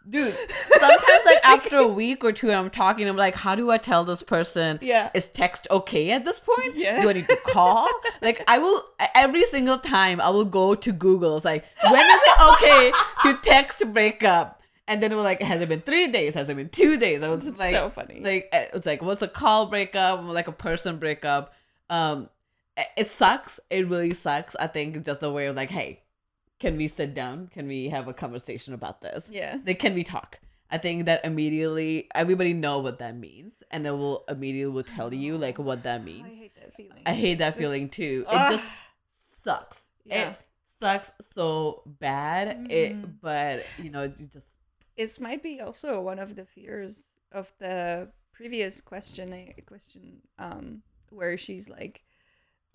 Dude, 0.08 0.34
sometimes 0.78 1.24
like 1.24 1.38
after 1.44 1.78
a 1.78 1.86
week 2.02 2.24
or 2.24 2.32
two, 2.32 2.50
I'm 2.52 2.70
talking. 2.70 3.08
I'm 3.08 3.16
like, 3.16 3.34
how 3.34 3.54
do 3.54 3.70
I 3.70 3.78
tell 3.78 4.04
this 4.04 4.22
person? 4.22 4.78
Yeah. 4.82 5.10
Is 5.14 5.28
text 5.28 5.66
okay 5.70 6.10
at 6.10 6.24
this 6.24 6.38
point? 6.38 6.76
Yeah. 6.76 7.00
Do 7.00 7.08
I 7.08 7.14
need 7.14 7.28
to 7.28 7.36
call? 7.46 7.88
like 8.22 8.42
I 8.46 8.58
will 8.58 8.84
every 9.14 9.44
single 9.46 9.78
time. 9.78 10.20
I 10.20 10.28
will 10.30 10.44
go 10.44 10.74
to 10.74 10.92
Google. 10.92 11.36
It's 11.36 11.44
like, 11.44 11.64
when 11.82 12.00
is 12.00 12.20
it 12.22 12.52
okay 12.54 12.92
to 13.22 13.38
text 13.42 13.82
breakup? 13.92 14.60
And 14.86 15.02
then 15.02 15.16
was 15.16 15.24
like, 15.24 15.40
has 15.40 15.62
it 15.62 15.68
been 15.70 15.80
three 15.80 16.08
days? 16.08 16.34
Has 16.34 16.50
it 16.50 16.56
been 16.56 16.68
two 16.68 16.98
days? 16.98 17.22
I 17.22 17.28
was 17.30 17.46
It's 17.46 17.58
like, 17.58 17.74
so 17.74 17.88
funny. 17.88 18.20
Like 18.20 18.50
it 18.52 18.70
was 18.74 18.84
like, 18.84 19.00
what's 19.00 19.22
a 19.22 19.28
call 19.28 19.66
breakup? 19.66 20.22
Like 20.24 20.46
a 20.48 20.52
person 20.52 20.98
breakup. 20.98 21.54
Um, 21.88 22.28
it- 22.76 22.86
it 22.98 23.08
sucks. 23.08 23.58
It 23.70 23.88
really 23.88 24.12
sucks. 24.12 24.54
I 24.56 24.66
think 24.66 24.96
it's 24.96 25.06
just 25.06 25.22
a 25.22 25.30
way 25.30 25.46
of 25.46 25.56
like, 25.56 25.70
hey, 25.70 26.02
can 26.64 26.76
we 26.76 26.88
sit 26.88 27.14
down? 27.14 27.48
Can 27.48 27.66
we 27.68 27.88
have 27.90 28.08
a 28.08 28.14
conversation 28.14 28.72
about 28.74 29.00
this? 29.02 29.30
yeah, 29.32 29.58
Like, 29.66 29.78
can 29.78 29.94
we 29.94 30.04
talk? 30.04 30.40
I 30.70 30.78
think 30.78 31.04
that 31.04 31.24
immediately 31.24 32.08
everybody 32.14 32.52
know 32.54 32.78
what 32.78 32.98
that 32.98 33.14
means, 33.16 33.62
and 33.70 33.86
it 33.86 33.90
will 33.90 34.24
immediately 34.28 34.72
will 34.72 34.82
tell 34.96 35.12
you 35.12 35.36
like 35.46 35.58
what 35.58 35.82
that 35.82 36.02
means. 36.02 36.26
I 36.26 36.34
hate 36.42 36.54
that 36.60 36.74
feeling. 36.74 37.02
I 37.06 37.14
hate 37.14 37.38
that 37.38 37.50
Just- 37.50 37.58
feeling 37.58 37.88
too. 37.90 38.24
Ugh. 38.28 38.34
It 38.50 38.54
just 38.56 38.68
sucks. 39.42 39.84
Yeah. 40.04 40.30
It 40.30 40.36
sucks 40.80 41.10
so 41.20 41.82
bad. 41.86 42.66
It, 42.70 42.92
Mhm. 42.94 43.14
but 43.20 43.64
you 43.82 43.90
know, 43.90 44.04
you 44.18 44.26
just 44.26 44.48
This 44.96 45.18
might 45.20 45.42
be 45.42 45.60
also 45.60 46.00
one 46.00 46.18
of 46.18 46.34
the 46.34 46.44
fears 46.46 47.04
of 47.32 47.52
the 47.58 48.08
previous 48.32 48.80
question. 48.80 49.26
Question, 49.66 50.22
um, 50.38 50.82
where 51.10 51.36
she's 51.36 51.68
like 51.68 52.02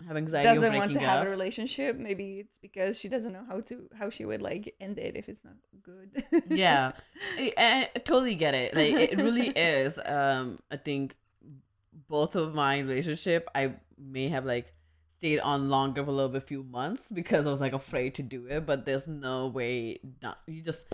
have 0.06 0.16
anxiety. 0.16 0.48
doesn't 0.48 0.74
want 0.74 0.92
to 0.92 0.98
breaking 0.98 1.08
have 1.08 1.26
a 1.26 1.30
relationship. 1.30 1.96
Maybe 1.96 2.40
it's 2.40 2.58
because 2.58 2.98
she 2.98 3.08
doesn't 3.08 3.32
know 3.32 3.44
how 3.48 3.60
to 3.60 3.88
how 3.98 4.10
she 4.10 4.24
would 4.24 4.42
like 4.42 4.74
end 4.80 4.98
it 4.98 5.16
if 5.16 5.28
it's 5.28 5.42
not 5.44 5.54
good. 5.82 6.24
yeah 6.48 6.92
I, 7.38 7.88
I 7.94 7.98
totally 8.00 8.34
get 8.34 8.54
it 8.54 8.74
like 8.74 8.94
it 8.94 9.18
really 9.18 9.48
is 9.56 9.98
um 10.04 10.58
i 10.70 10.76
think 10.76 11.16
both 12.08 12.36
of 12.36 12.54
my 12.54 12.78
relationship 12.78 13.48
i 13.54 13.74
may 13.98 14.28
have 14.28 14.44
like 14.44 14.72
stayed 15.10 15.40
on 15.40 15.68
longer 15.68 16.02
for 16.04 16.10
a 16.10 16.12
little 16.12 16.30
bit 16.30 16.42
few 16.42 16.62
months 16.64 17.08
because 17.12 17.46
i 17.46 17.50
was 17.50 17.60
like 17.60 17.72
afraid 17.72 18.14
to 18.14 18.22
do 18.22 18.46
it 18.46 18.66
but 18.66 18.84
there's 18.84 19.06
no 19.06 19.48
way 19.48 20.00
not 20.22 20.38
you 20.46 20.62
just 20.62 20.84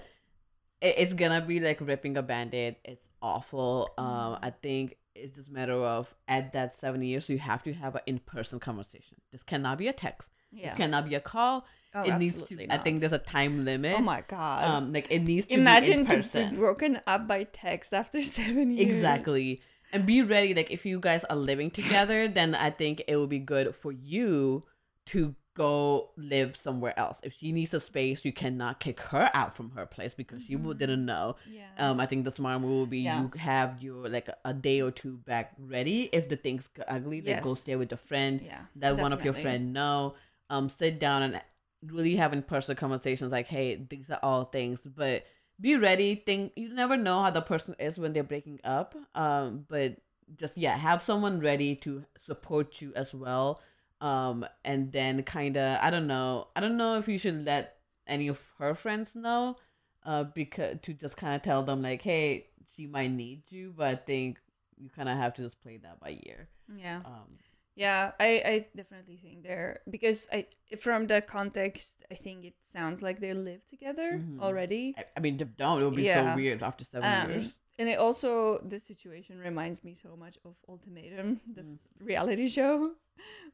it, 0.80 0.94
it's 0.98 1.14
gonna 1.14 1.40
be 1.40 1.60
like 1.60 1.80
ripping 1.80 2.16
a 2.16 2.22
band-aid 2.22 2.76
it's 2.84 3.08
awful 3.22 3.90
um 3.98 4.38
i 4.42 4.50
think 4.50 4.96
it's 5.22 5.36
just 5.36 5.48
a 5.48 5.52
matter 5.52 5.72
of 5.74 6.14
at 6.28 6.52
that 6.52 6.74
seven 6.76 7.02
years 7.02 7.28
you 7.30 7.38
have 7.38 7.62
to 7.64 7.72
have 7.72 7.94
an 7.94 8.02
in-person 8.06 8.60
conversation. 8.60 9.16
This 9.32 9.42
cannot 9.42 9.78
be 9.78 9.88
a 9.88 9.92
text. 9.92 10.30
Yeah. 10.52 10.66
this 10.66 10.74
cannot 10.76 11.08
be 11.08 11.14
a 11.14 11.20
call. 11.20 11.66
Oh, 11.94 12.02
it 12.02 12.18
needs 12.18 12.34
to 12.36 12.42
absolutely 12.42 12.70
i 12.70 12.78
think 12.78 13.00
there's 13.00 13.12
a 13.12 13.18
time 13.18 13.64
limit. 13.64 13.94
Oh 13.98 14.02
my 14.02 14.22
god. 14.28 14.64
um 14.64 14.92
like 14.92 15.06
it 15.10 15.20
needs 15.20 15.46
to 15.46 15.54
Imagine 15.54 16.04
be 16.04 16.14
in 16.16 16.22
to 16.22 16.48
be 16.50 16.56
broken 16.56 17.00
up 17.06 17.26
by 17.26 17.44
text 17.44 17.94
after 17.94 18.22
seven 18.38 18.74
years. 18.74 18.92
exactly. 18.92 19.62
And 19.92 20.04
be 20.04 20.20
ready 20.22 20.52
like 20.52 20.70
if 20.70 20.84
you 20.84 21.00
guys 21.00 21.24
are 21.24 21.36
living 21.36 21.70
together 21.70 22.28
then 22.28 22.54
i 22.54 22.70
think 22.70 23.02
it 23.08 23.16
will 23.16 23.28
be 23.28 23.38
good 23.38 23.74
for 23.74 23.92
you 23.92 24.64
to 25.06 25.34
go 25.56 26.10
live 26.16 26.54
somewhere 26.56 26.92
else 26.98 27.18
if 27.22 27.32
she 27.38 27.50
needs 27.50 27.72
a 27.74 27.80
space 27.80 28.24
you 28.26 28.32
cannot 28.42 28.78
kick 28.78 29.00
her 29.00 29.30
out 29.32 29.56
from 29.56 29.70
her 29.70 29.86
place 29.86 30.14
because 30.14 30.42
she 30.42 30.54
Mm-hmm. 30.54 30.64
will 30.66 30.74
didn't 30.74 31.04
know 31.12 31.36
Yeah. 31.50 31.64
um 31.90 31.98
i 31.98 32.06
think 32.06 32.24
the 32.24 32.30
smart 32.30 32.60
move 32.60 32.70
will 32.80 32.86
be 32.86 33.00
Yeah. 33.00 33.22
you 33.22 33.30
have 33.38 33.82
your 33.82 34.08
like 34.16 34.28
a, 34.44 34.52
day 34.52 34.82
or 34.82 34.90
two 34.90 35.14
back 35.30 35.54
ready 35.58 35.98
if 36.12 36.28
the 36.28 36.36
things 36.36 36.68
ugly 36.86 37.20
like 37.22 37.42
go 37.42 37.54
stay 37.54 37.76
with 37.76 37.92
a 37.92 37.96
friend 37.96 38.40
yeah. 38.44 38.62
let 38.84 38.96
one 39.06 39.12
of 39.12 39.24
your 39.24 39.34
friend 39.42 39.72
know 39.72 40.14
um 40.50 40.68
sit 40.68 41.00
down 41.00 41.22
and 41.22 41.40
really 41.82 42.16
having 42.16 42.42
personal 42.42 42.76
conversations 42.76 43.32
like 43.32 43.46
hey 43.46 43.68
these 43.88 44.10
are 44.10 44.20
all 44.22 44.44
things 44.44 44.86
but 45.02 45.24
be 45.60 45.76
ready 45.76 46.10
think 46.26 46.52
you 46.56 46.68
never 46.82 46.96
know 46.96 47.22
how 47.22 47.30
the 47.30 47.40
person 47.52 47.74
is 47.78 47.98
when 47.98 48.12
they're 48.12 48.22
breaking 48.34 48.60
up 48.64 48.94
um 49.14 49.64
but 49.68 49.96
just 50.42 50.58
yeah 50.58 50.76
have 50.76 51.02
someone 51.02 51.40
ready 51.40 51.74
to 51.76 52.04
support 52.18 52.82
you 52.82 52.92
as 52.96 53.14
well 53.14 53.60
um 54.00 54.44
and 54.64 54.92
then 54.92 55.22
kind 55.22 55.56
of 55.56 55.78
i 55.82 55.90
don't 55.90 56.06
know 56.06 56.48
i 56.54 56.60
don't 56.60 56.76
know 56.76 56.96
if 56.98 57.08
you 57.08 57.18
should 57.18 57.44
let 57.44 57.76
any 58.06 58.28
of 58.28 58.38
her 58.58 58.74
friends 58.74 59.14
know 59.14 59.56
uh 60.04 60.22
because 60.24 60.76
to 60.82 60.92
just 60.92 61.16
kind 61.16 61.34
of 61.34 61.42
tell 61.42 61.62
them 61.62 61.82
like 61.82 62.02
hey 62.02 62.46
she 62.66 62.86
might 62.86 63.10
need 63.10 63.42
you 63.50 63.72
but 63.76 63.86
i 63.86 63.94
think 63.96 64.38
you 64.78 64.90
kind 64.90 65.08
of 65.08 65.16
have 65.16 65.32
to 65.34 65.42
just 65.42 65.62
play 65.62 65.78
that 65.78 65.98
by 66.00 66.18
ear 66.26 66.48
Yeah. 66.76 67.00
um 67.04 67.38
Yeah, 67.76 68.12
I, 68.18 68.40
I 68.44 68.54
definitely 68.74 69.18
think 69.20 69.42
they're 69.44 69.80
because 69.90 70.28
I 70.32 70.46
from 70.80 71.06
the 71.08 71.20
context 71.20 72.04
I 72.10 72.14
think 72.14 72.44
it 72.44 72.54
sounds 72.64 73.02
like 73.02 73.20
they 73.20 73.34
live 73.34 73.66
together 73.68 74.16
Mhm. 74.16 74.40
already. 74.40 74.94
I, 74.96 75.04
I 75.16 75.20
mean, 75.20 75.36
if 75.40 75.56
don't, 75.56 75.82
it 75.82 75.84
would 75.84 75.94
be 75.94 76.08
Yeah. 76.08 76.32
so 76.32 76.36
weird 76.36 76.62
after 76.62 76.84
seven 76.84 77.12
Um, 77.12 77.28
years. 77.30 77.58
And 77.78 77.88
it 77.88 77.98
also 77.98 78.58
the 78.66 78.78
situation 78.80 79.38
reminds 79.38 79.84
me 79.84 79.94
so 79.94 80.16
much 80.16 80.38
of 80.44 80.54
Ultimatum, 80.68 81.40
the 81.54 81.62
Mm. 81.62 81.78
reality 82.00 82.48
show, 82.58 82.92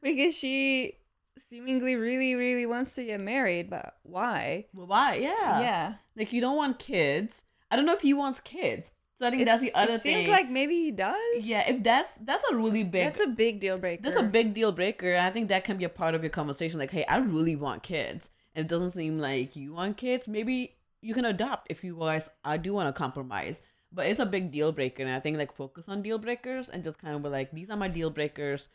because 0.01 0.37
she 0.37 0.97
seemingly 1.49 1.95
really 1.95 2.35
really 2.35 2.65
wants 2.65 2.93
to 2.95 3.03
get 3.03 3.19
married, 3.19 3.69
but 3.69 3.95
why? 4.03 4.65
Well, 4.73 4.87
why? 4.87 5.15
Yeah. 5.15 5.59
yeah. 5.61 5.93
Like 6.15 6.31
you 6.33 6.41
don't 6.41 6.55
want 6.57 6.79
kids. 6.79 7.43
I 7.71 7.75
don't 7.75 7.85
know 7.85 7.93
if 7.93 8.01
he 8.01 8.13
wants 8.13 8.39
kids. 8.39 8.91
So 9.19 9.27
I 9.27 9.29
think 9.31 9.45
that's 9.45 9.61
the 9.61 9.67
It's- 9.67 9.83
other 9.83 9.93
it 9.93 10.01
thing. 10.01 10.15
Seems 10.23 10.27
like 10.27 10.49
maybe 10.49 10.75
he 10.75 10.91
does. 10.91 11.17
yeah, 11.45 11.67
if 11.69 11.81
that's 11.83 12.11
that's 12.21 12.43
a 12.51 12.55
really 12.55 12.83
big 12.83 13.05
that's 13.05 13.19
a 13.19 13.27
big 13.27 13.59
deal 13.59 13.77
breaker. 13.77 14.03
that's 14.03 14.15
a 14.15 14.23
big 14.23 14.53
deal 14.53 14.71
breaker. 14.71 15.15
I 15.15 15.29
think 15.31 15.49
that 15.49 15.63
can 15.63 15.77
be 15.77 15.85
a 15.85 15.89
part 15.89 16.13
of 16.15 16.21
your 16.23 16.29
conversation. 16.29 16.79
Like, 16.79 16.91
hey, 16.91 17.05
I 17.05 17.17
really 17.17 17.55
want 17.55 17.83
kids, 17.83 18.29
and 18.55 18.65
it 18.65 18.69
doesn't 18.69 18.91
seem 18.91 19.19
like 19.19 19.55
you 19.55 19.73
want 19.73 19.97
kids. 19.97 20.27
Maybe 20.27 20.75
you 21.01 21.13
can 21.13 21.25
adopt 21.25 21.67
if 21.69 21.83
you 21.83 21.95
guys 21.99 22.29
I 22.43 22.57
do 22.57 22.73
want 22.73 22.87
to 22.89 22.93
compromise. 22.93 23.61
But 23.93 24.07
it's 24.07 24.19
a 24.19 24.25
big 24.25 24.51
deal 24.51 24.71
breaker, 24.71 25.03
and 25.03 25.11
I 25.11 25.19
think 25.19 25.37
like 25.37 25.53
focus 25.53 25.85
on 25.87 26.01
deal 26.01 26.17
breakers 26.17 26.67
and 26.69 26.83
just 26.83 26.97
kind 26.97 27.15
of 27.15 27.21
be 27.21 27.29
like, 27.29 27.51
these 27.51 27.69
are 27.69 27.77
my 27.77 27.87
deal 27.87 28.09
breakers. 28.09 28.67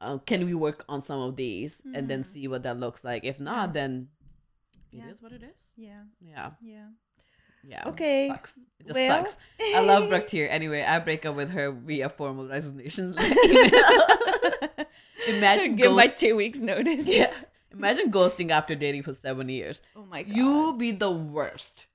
Uh, 0.00 0.18
can 0.18 0.44
we 0.46 0.54
work 0.54 0.84
on 0.88 1.00
some 1.02 1.20
of 1.20 1.36
these 1.36 1.80
and 1.94 2.08
then 2.08 2.20
Mhm. 2.22 2.26
see 2.26 2.48
what 2.48 2.62
that 2.64 2.78
looks 2.78 3.02
like? 3.04 3.24
If 3.24 3.38
not, 3.40 3.72
then 3.72 4.08
it 4.92 4.98
is 4.98 5.02
Yeah. 5.06 5.12
what 5.20 5.32
it 5.32 5.42
is. 5.42 5.58
Yeah. 5.76 6.02
Yeah, 6.20 6.50
Yeah. 6.62 6.86
yeah. 7.66 7.82
Okay. 7.88 8.28
sucks. 8.28 8.58
It 8.78 8.86
just 8.86 8.94
Well- 8.94 9.26
sucks. 9.26 9.38
I 9.60 9.80
love 9.84 10.08
Brooke 10.10 10.30
here. 10.30 10.46
Anyway, 10.50 10.82
I 10.82 10.98
break 11.00 11.26
up 11.26 11.34
with 11.36 11.50
her 11.50 11.70
via 11.72 12.08
formal 12.08 12.46
resignations 12.48 13.16
email. 13.44 13.90
Imagine 15.28 15.76
give 15.76 15.92
my 15.92 16.06
two 16.06 16.36
weeks 16.36 16.58
notice. 16.60 17.04
yeah. 17.06 17.32
Imagine 17.72 18.10
ghosting 18.10 18.50
after 18.50 18.74
dating 18.74 19.02
for 19.02 19.12
seven 19.14 19.48
years. 19.48 19.82
Oh 19.94 20.04
my 20.06 20.22
god. 20.22 20.36
You 20.36 20.74
be 20.78 20.92
the 20.92 21.10
worst. 21.10 21.86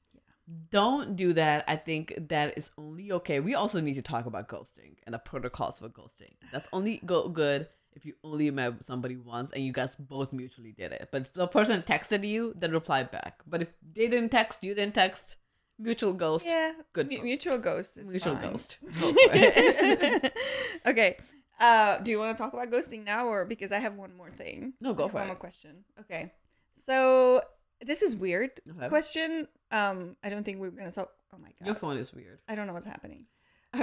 Don't 0.70 1.16
do 1.16 1.34
that. 1.34 1.64
I 1.68 1.76
think 1.76 2.14
that 2.30 2.58
is 2.58 2.72
only 2.78 3.12
okay. 3.14 3.40
We 3.40 3.56
also 3.56 3.80
need 3.82 3.96
to 3.96 4.02
talk 4.02 4.26
about 4.26 4.48
ghosting 4.48 4.96
and 5.06 5.14
the 5.14 5.20
protocols 5.20 5.80
for 5.80 5.90
ghosting. 5.90 6.34
That's 6.52 6.68
only 6.74 7.02
go 7.06 7.28
good 7.30 7.68
if 7.94 8.06
you 8.06 8.14
only 8.24 8.50
met 8.52 8.84
somebody 8.84 9.18
once 9.18 9.52
and 9.52 9.64
you 9.64 9.72
guys 9.72 9.96
both 9.96 10.34
mutually 10.34 10.72
did 10.72 10.92
it. 10.92 11.10
But 11.12 11.22
if 11.22 11.34
the 11.34 11.48
person 11.48 11.82
texted 11.84 12.28
you, 12.28 12.54
then 12.58 12.72
reply 12.72 13.04
back. 13.04 13.42
But 13.48 13.62
if 13.62 13.70
they 13.94 14.08
didn't 14.08 14.30
text, 14.30 14.64
you 14.64 14.74
didn't 14.74 14.96
text, 14.96 15.36
mutual 15.78 16.14
ghost. 16.14 16.46
Yeah, 16.46 16.74
Good 16.94 17.14
for- 17.14 17.24
mutual 17.24 17.58
ghost. 17.60 17.98
Is 17.98 18.10
Mutual 18.10 18.36
fine. 18.36 18.52
ghost. 18.52 18.78
Go 18.84 18.90
for 18.90 19.16
it. 19.34 20.34
okay. 20.88 21.18
Uh, 21.60 22.00
do 22.00 22.10
you 22.12 22.18
want 22.20 22.36
to 22.36 22.44
talk 22.44 22.52
about 22.54 22.70
ghosting 22.72 23.06
now, 23.06 23.28
or 23.28 23.46
because 23.46 23.72
I 23.72 23.78
have 23.80 23.94
one 23.96 24.16
more 24.18 24.32
thing? 24.32 24.74
No, 24.82 24.94
go 24.94 25.08
for 25.08 25.14
one 25.14 25.22
it. 25.24 25.26
One 25.26 25.28
more 25.28 25.36
question. 25.38 25.86
Okay. 26.00 26.34
So 26.76 27.42
this 27.82 28.02
is 28.02 28.16
weird 28.16 28.52
Okay. 28.70 28.88
question. 28.90 29.48
Um, 29.72 30.16
I 30.24 30.30
don't 30.30 30.44
think 30.44 30.60
we're 30.60 30.70
gonna 30.72 30.92
talk. 30.92 31.10
Oh 31.34 31.38
my 31.38 31.50
god. 31.60 31.66
Your 31.66 31.76
phone 31.76 31.98
is 31.98 32.14
weird. 32.14 32.40
I 32.48 32.56
don't 32.56 32.68
know 32.68 32.74
what's 32.74 32.86
happening. 32.86 33.26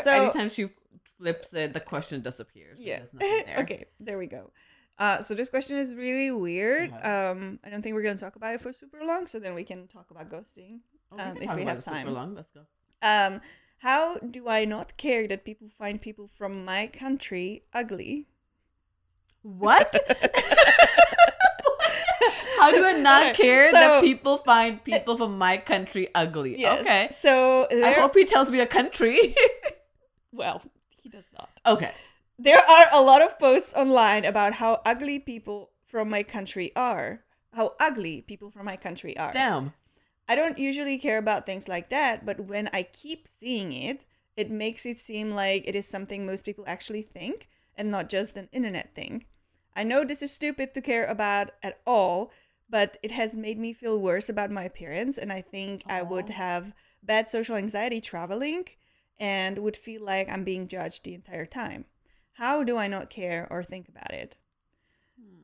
So, 0.02 0.10
Anytime 0.12 0.48
she 0.48 0.68
flips 1.18 1.52
it, 1.52 1.72
the 1.72 1.80
question 1.80 2.22
disappears. 2.22 2.78
Yeah. 2.80 3.02
There. 3.12 3.58
okay. 3.58 3.86
There 3.98 4.18
we 4.18 4.26
go. 4.26 4.52
Uh, 4.98 5.20
so 5.22 5.34
this 5.34 5.48
question 5.48 5.76
is 5.78 5.94
really 5.94 6.30
weird. 6.30 6.92
Okay. 6.92 7.02
Um, 7.02 7.58
I 7.64 7.70
don't 7.70 7.82
think 7.82 7.94
we're 7.94 8.02
gonna 8.02 8.16
talk 8.18 8.36
about 8.36 8.54
it 8.54 8.60
for 8.60 8.72
super 8.72 9.00
long, 9.04 9.26
so 9.26 9.38
then 9.40 9.54
we 9.54 9.64
can 9.64 9.88
talk 9.88 10.10
about 10.10 10.28
ghosting. 10.30 10.80
Oh, 11.10 11.18
Um, 11.18 11.36
if 11.42 11.54
we 11.56 11.64
have 11.64 11.78
it 11.78 11.84
super 11.84 11.96
time. 11.96 12.12
long. 12.14 12.34
Let's 12.34 12.50
go. 12.52 12.60
Um, 13.02 13.40
how 13.78 14.18
do 14.18 14.46
I 14.48 14.64
not 14.66 14.96
care 14.98 15.26
that 15.26 15.44
people 15.44 15.68
find 15.70 16.00
people 16.00 16.28
from 16.28 16.64
my 16.64 16.86
country 16.86 17.64
ugly? 17.72 18.28
What? 19.42 19.90
How 22.60 22.70
do 22.70 22.84
I 22.84 22.92
not 22.92 23.22
Okay, 23.32 23.42
care 23.42 23.70
so- 23.70 23.76
that 23.80 24.02
people 24.02 24.38
find 24.38 24.76
eh, 24.76 24.80
people 24.84 25.16
from 25.16 25.38
my 25.38 25.56
country 25.56 26.08
ugly? 26.14 26.58
Yes. 26.60 26.80
Okay. 26.80 27.08
So 27.10 27.66
I 27.70 27.92
hope 27.92 28.14
he 28.14 28.24
tells 28.24 28.50
me 28.50 28.60
a 28.60 28.66
country. 28.66 29.34
well, 30.32 30.62
he 31.02 31.08
does 31.08 31.30
not. 31.36 31.48
okay. 31.66 31.92
There 32.38 32.58
are 32.58 32.86
a 32.92 33.02
lot 33.02 33.20
of 33.20 33.38
posts 33.38 33.74
online 33.74 34.24
about 34.24 34.54
how 34.54 34.80
ugly 34.86 35.18
people 35.18 35.70
from 35.84 36.08
my 36.08 36.22
country 36.22 36.72
are. 36.74 37.24
How 37.52 37.74
ugly 37.78 38.22
people 38.22 38.50
from 38.50 38.64
my 38.64 38.76
country 38.76 39.16
are. 39.18 39.32
Damn. 39.32 39.74
I 40.26 40.36
don't 40.36 40.56
usually 40.58 40.96
care 40.96 41.18
about 41.18 41.44
things 41.44 41.68
like 41.68 41.90
that, 41.90 42.24
but 42.24 42.40
when 42.40 42.70
I 42.72 42.84
keep 42.84 43.26
seeing 43.26 43.72
it, 43.72 44.04
it 44.36 44.50
makes 44.50 44.86
it 44.86 45.00
seem 45.00 45.32
like 45.32 45.66
it 45.66 45.74
is 45.74 45.86
something 45.86 46.24
most 46.24 46.44
people 46.44 46.64
actually 46.66 47.02
think 47.02 47.48
and 47.76 47.90
not 47.90 48.08
just 48.08 48.36
an 48.36 48.48
internet 48.52 48.94
thing. 48.94 49.24
I 49.76 49.82
know 49.82 50.04
this 50.04 50.22
is 50.22 50.32
stupid 50.32 50.72
to 50.74 50.80
care 50.80 51.04
about 51.06 51.50
at 51.62 51.80
all, 51.86 52.30
but 52.70 52.96
it 53.02 53.10
has 53.10 53.34
made 53.34 53.58
me 53.58 53.72
feel 53.72 53.98
worse 53.98 54.28
about 54.28 54.50
my 54.50 54.64
appearance, 54.64 55.18
and 55.18 55.32
I 55.32 55.42
think 55.42 55.82
I 55.86 56.02
would 56.02 56.30
have 56.30 56.72
bad 57.02 57.28
social 57.28 57.56
anxiety 57.56 58.00
traveling 58.00 58.64
and 59.18 59.58
would 59.58 59.76
feel 59.76 60.04
like 60.04 60.28
I'm 60.28 60.44
being 60.44 60.68
judged 60.68 61.04
the 61.04 61.14
entire 61.14 61.46
time. 61.46 61.84
How 62.34 62.62
do 62.62 62.78
I 62.78 62.86
not 62.86 63.10
care 63.10 63.46
or 63.50 63.62
think 63.62 63.88
about 63.88 64.12
it? 64.12 64.36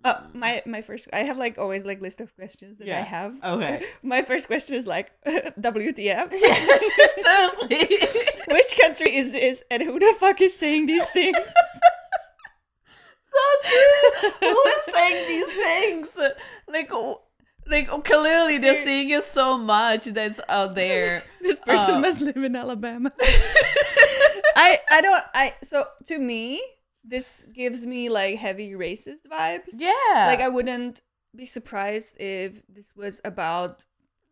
Uh, 0.05 0.23
my 0.33 0.63
my 0.67 0.83
first 0.83 1.09
I 1.13 1.25
have 1.25 1.37
like 1.37 1.59
always 1.59 1.85
like 1.85 2.01
list 2.01 2.21
of 2.21 2.35
questions 2.37 2.77
that 2.77 2.89
I 2.89 3.01
have. 3.01 3.35
Okay. 3.43 3.85
My 4.05 4.23
first 4.23 4.47
question 4.47 4.77
is 4.77 4.87
like 4.87 5.11
WTF? 5.27 6.31
Seriously. 7.27 7.99
Which 8.49 8.79
country 8.81 9.17
is 9.17 9.33
this 9.33 9.65
and 9.69 9.83
who 9.83 9.99
the 9.99 10.15
fuck 10.21 10.41
is 10.41 10.57
saying 10.57 10.87
these 10.87 11.05
things? 11.07 11.37
So 13.37 13.69
true. 13.71 14.31
Who 14.51 14.63
is 14.75 14.95
saying 14.95 15.29
these 15.29 15.55
things? 15.55 16.19
Like, 16.69 16.91
like 17.67 17.89
oh, 17.93 18.01
clearly 18.01 18.59
they're 18.59 18.85
seeing 18.85 19.11
it 19.11 19.25
so 19.25 19.57
much 19.59 20.05
that's 20.07 20.41
out 20.49 20.75
there. 20.75 21.23
this 21.41 21.61
person 21.61 21.97
Uh, 21.97 22.01
must 22.01 22.21
live 22.21 22.37
in 22.37 22.55
Alabama. 22.57 23.11
I 24.57 24.79
I 24.91 25.01
don't 25.01 25.25
I 25.35 25.55
so 25.63 25.87
to 26.07 26.19
me 26.19 26.63
this 27.05 27.45
gives 27.55 27.87
me 27.87 28.09
like 28.09 28.37
heavy 28.39 28.73
racist 28.73 29.27
vibes. 29.31 29.71
Yeah. 29.75 30.27
Like 30.27 30.41
I 30.41 30.49
wouldn't 30.49 31.03
be 31.35 31.47
surprised 31.47 32.17
if 32.21 32.63
this 32.69 32.95
was 32.97 33.21
about 33.25 33.85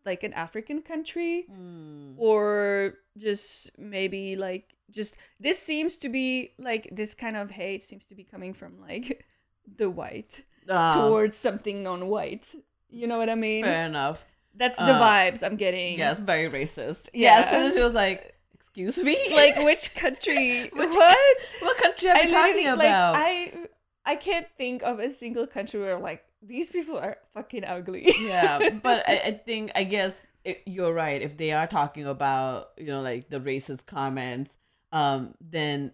like 0.04 0.22
an 0.22 0.32
African 0.32 0.82
country 0.82 1.46
Mm. 1.50 2.14
or 2.18 2.94
just 3.16 3.70
maybe 3.78 4.36
like 4.36 4.73
just 4.90 5.16
this 5.40 5.58
seems 5.58 5.96
to 5.98 6.08
be 6.08 6.52
like 6.58 6.88
this 6.92 7.14
kind 7.14 7.36
of 7.36 7.50
hate 7.50 7.82
seems 7.84 8.06
to 8.06 8.14
be 8.14 8.24
coming 8.24 8.52
from 8.54 8.80
like 8.80 9.24
the 9.76 9.88
white 9.90 10.42
Um, 10.68 10.92
towards 10.92 11.36
something 11.36 11.82
non-white. 11.82 12.54
You 12.90 13.06
know 13.06 13.18
what 13.18 13.28
I 13.30 13.34
mean? 13.34 13.64
fair 13.64 13.86
enough. 13.86 14.24
That's 14.56 14.78
the 14.78 14.94
Uh, 14.94 15.00
vibes 15.02 15.42
I'm 15.44 15.56
getting. 15.56 15.98
Yes, 15.98 16.20
very 16.20 16.48
racist. 16.48 17.08
Yeah. 17.12 17.40
As 17.40 17.50
soon 17.50 17.62
as 17.64 17.72
she 17.74 17.80
was 17.80 17.92
like, 17.94 18.34
"Excuse 18.54 18.98
me," 18.98 19.16
Like 19.34 19.56
which 19.64 19.94
country? 19.96 20.70
Which 20.72 20.94
what? 20.94 21.36
what 21.60 21.76
country 21.76 22.08
are 22.10 22.22
you 22.22 22.30
talking 22.30 22.68
about? 22.68 23.14
like 23.14 23.24
I 23.24 23.66
I 24.06 24.16
can't 24.16 24.46
think 24.56 24.82
of 24.84 25.00
a 25.00 25.10
single 25.10 25.46
country 25.48 25.80
where 25.80 25.98
like 25.98 26.22
these 26.40 26.70
people 26.70 26.98
are 26.98 27.16
fucking 27.32 27.64
ugly. 27.64 28.04
yeah, 28.20 28.78
but 28.82 29.02
I, 29.08 29.14
I 29.24 29.30
think 29.32 29.72
I 29.74 29.82
guess 29.84 30.28
it, 30.44 30.62
you're 30.66 30.92
right. 30.92 31.20
If 31.20 31.36
they 31.36 31.50
are 31.52 31.66
talking 31.66 32.06
about 32.06 32.68
you 32.78 32.86
know 32.86 33.00
like 33.00 33.28
the 33.30 33.40
racist 33.40 33.86
comments, 33.86 34.56
um, 34.94 35.34
then 35.42 35.92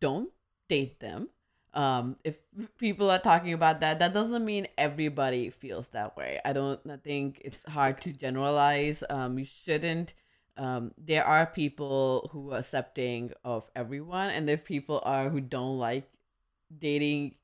don't 0.00 0.30
date 0.68 1.00
them. 1.00 1.28
Um, 1.74 2.16
if 2.24 2.38
people 2.78 3.10
are 3.10 3.18
talking 3.18 3.52
about 3.52 3.80
that, 3.80 3.98
that 3.98 4.14
doesn't 4.14 4.44
mean 4.44 4.68
everybody 4.78 5.50
feels 5.50 5.88
that 5.88 6.16
way. 6.16 6.40
I 6.44 6.54
don't. 6.54 6.80
I 6.90 6.96
think 6.96 7.42
it's 7.44 7.62
hard 7.68 8.00
to 8.02 8.12
generalize. 8.12 9.04
Um, 9.10 9.38
you 9.38 9.44
shouldn't. 9.44 10.14
Um, 10.56 10.92
there 10.96 11.24
are 11.24 11.46
people 11.46 12.30
who 12.32 12.52
are 12.52 12.58
accepting 12.58 13.32
of 13.44 13.70
everyone, 13.76 14.30
and 14.30 14.48
if 14.48 14.64
people 14.64 15.02
are 15.04 15.28
who 15.28 15.40
don't 15.40 15.78
like 15.78 16.08
dating 16.70 17.34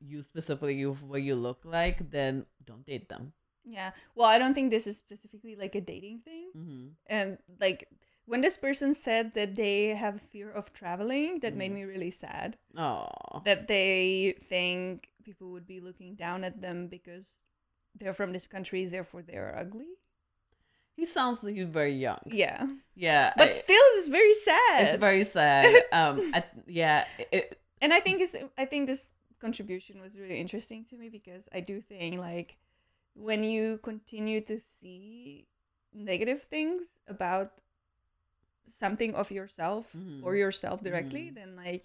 you 0.00 0.22
specifically 0.22 0.82
of 0.82 1.02
what 1.02 1.22
you 1.22 1.34
look 1.34 1.60
like, 1.64 2.10
then 2.10 2.44
don't 2.64 2.84
date 2.86 3.08
them. 3.08 3.32
yeah. 3.64 3.92
Well, 4.14 4.28
I 4.28 4.38
don't 4.38 4.54
think 4.54 4.70
this 4.70 4.86
is 4.86 4.98
specifically 4.98 5.56
like 5.56 5.74
a 5.74 5.80
dating 5.80 6.20
thing. 6.20 6.50
Mm-hmm. 6.56 6.86
And 7.06 7.38
like 7.60 7.88
when 8.26 8.40
this 8.40 8.56
person 8.56 8.94
said 8.94 9.34
that 9.34 9.54
they 9.56 9.88
have 9.94 10.20
fear 10.20 10.50
of 10.50 10.72
traveling, 10.72 11.40
that 11.40 11.54
made 11.54 11.70
Mhm. 11.70 11.74
me 11.74 11.84
really 11.84 12.10
sad. 12.10 12.56
Oh, 12.76 13.42
That 13.44 13.68
they 13.68 14.34
think 14.48 15.08
people 15.24 15.50
would 15.50 15.66
be 15.66 15.80
looking 15.80 16.14
down 16.16 16.44
at 16.44 16.60
them 16.60 16.88
because 16.88 17.44
they're 17.94 18.14
from 18.14 18.32
this 18.32 18.46
country, 18.46 18.84
therefore 18.86 19.22
they're 19.22 19.54
ugly. 19.56 19.98
he 20.96 21.04
sounds 21.06 21.42
like 21.42 21.56
he's 21.56 21.66
very 21.66 21.92
young. 21.92 22.20
Yeah. 22.26 22.68
Yeah, 22.94 23.32
But 23.36 23.48
I- 23.48 23.52
still, 23.52 23.82
it's 23.98 24.06
very 24.06 24.32
sad. 24.34 24.84
it's 24.86 24.94
very 25.00 25.24
sad. 25.24 25.66
Um, 25.92 26.30
I, 26.32 26.44
yeah, 26.68 27.04
it, 27.32 27.60
and 27.80 27.92
I 27.92 27.98
think 27.98 28.20
it's 28.20 28.36
I 28.56 28.64
think 28.64 28.86
this 28.86 29.10
contribution 29.40 30.00
was 30.00 30.16
really 30.16 30.38
interesting 30.38 30.84
to 30.90 30.96
me 30.96 31.08
because 31.08 31.48
I 31.52 31.58
do 31.60 31.80
think 31.80 32.18
like 32.20 32.58
when 33.14 33.42
you 33.42 33.78
continue 33.82 34.40
to 34.42 34.60
see 34.78 35.48
negative 35.92 36.42
things 36.44 36.82
about 37.08 37.60
something 38.68 39.14
of 39.14 39.30
yourself 39.30 39.94
or 40.22 40.32
Mhm. 40.32 40.38
yourself 40.38 40.82
directly, 40.82 41.30
Mhm. 41.30 41.34
then 41.34 41.56
like 41.56 41.84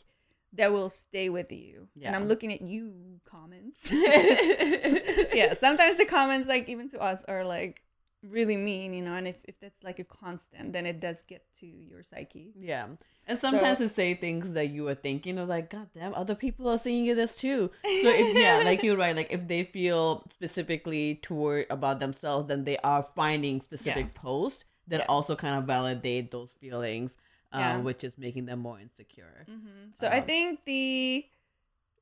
that 0.53 0.71
will 0.73 0.89
stay 0.89 1.29
with 1.29 1.51
you. 1.51 1.87
Yeah. 1.95 2.07
And 2.07 2.15
I'm 2.15 2.27
looking 2.27 2.51
at 2.51 2.61
you 2.61 3.19
comments. 3.25 3.91
yeah, 5.33 5.53
sometimes 5.53 5.97
the 5.97 6.05
comments 6.05 6.47
like 6.47 6.67
even 6.69 6.89
to 6.89 6.99
us 7.01 7.23
are 7.25 7.43
like 7.45 7.83
really 8.23 8.57
mean, 8.57 8.93
you 8.93 9.01
know, 9.01 9.13
and 9.13 9.27
if, 9.27 9.37
if 9.45 9.57
that's 9.61 9.81
like 9.83 9.97
a 9.99 10.03
constant, 10.03 10.73
then 10.73 10.85
it 10.85 10.99
does 10.99 11.21
get 11.21 11.45
to 11.59 11.65
your 11.65 12.03
psyche. 12.03 12.51
yeah, 12.57 12.87
and 13.27 13.39
sometimes 13.39 13.77
they 13.79 13.87
say 13.87 14.13
things 14.13 14.51
that 14.53 14.71
you 14.71 14.83
were 14.83 14.95
thinking 14.95 15.37
of, 15.37 15.47
like, 15.47 15.69
God 15.69 15.87
damn, 15.93 16.13
other 16.15 16.35
people 16.35 16.67
are 16.67 16.77
seeing 16.77 17.05
you 17.05 17.15
this 17.15 17.33
too. 17.35 17.69
So 17.83 18.09
if 18.09 18.35
yeah, 18.45 18.61
like 18.65 18.83
you're 18.83 18.97
right, 18.97 19.15
like 19.15 19.31
if 19.31 19.47
they 19.47 19.63
feel 19.63 20.25
specifically 20.31 21.15
toward 21.21 21.67
about 21.69 21.99
themselves, 21.99 22.47
then 22.47 22.65
they 22.65 22.77
are 22.79 23.03
finding 23.03 23.61
specific 23.61 24.13
posts 24.15 24.65
that 24.89 25.01
Yeah. 25.01 25.07
also 25.09 25.35
kind 25.35 25.57
of 25.57 25.65
validate 25.65 26.31
those 26.31 26.51
feelings, 26.53 27.17
um, 27.51 27.83
Yeah. 27.83 27.83
which 27.83 28.03
is 28.03 28.17
making 28.17 28.45
them 28.45 28.59
more 28.59 28.79
insecure. 28.79 29.47
hmm 29.47 29.91
So 29.93 30.07
I 30.07 30.21
Um, 30.21 30.21
think 30.21 30.61
the 30.65 31.25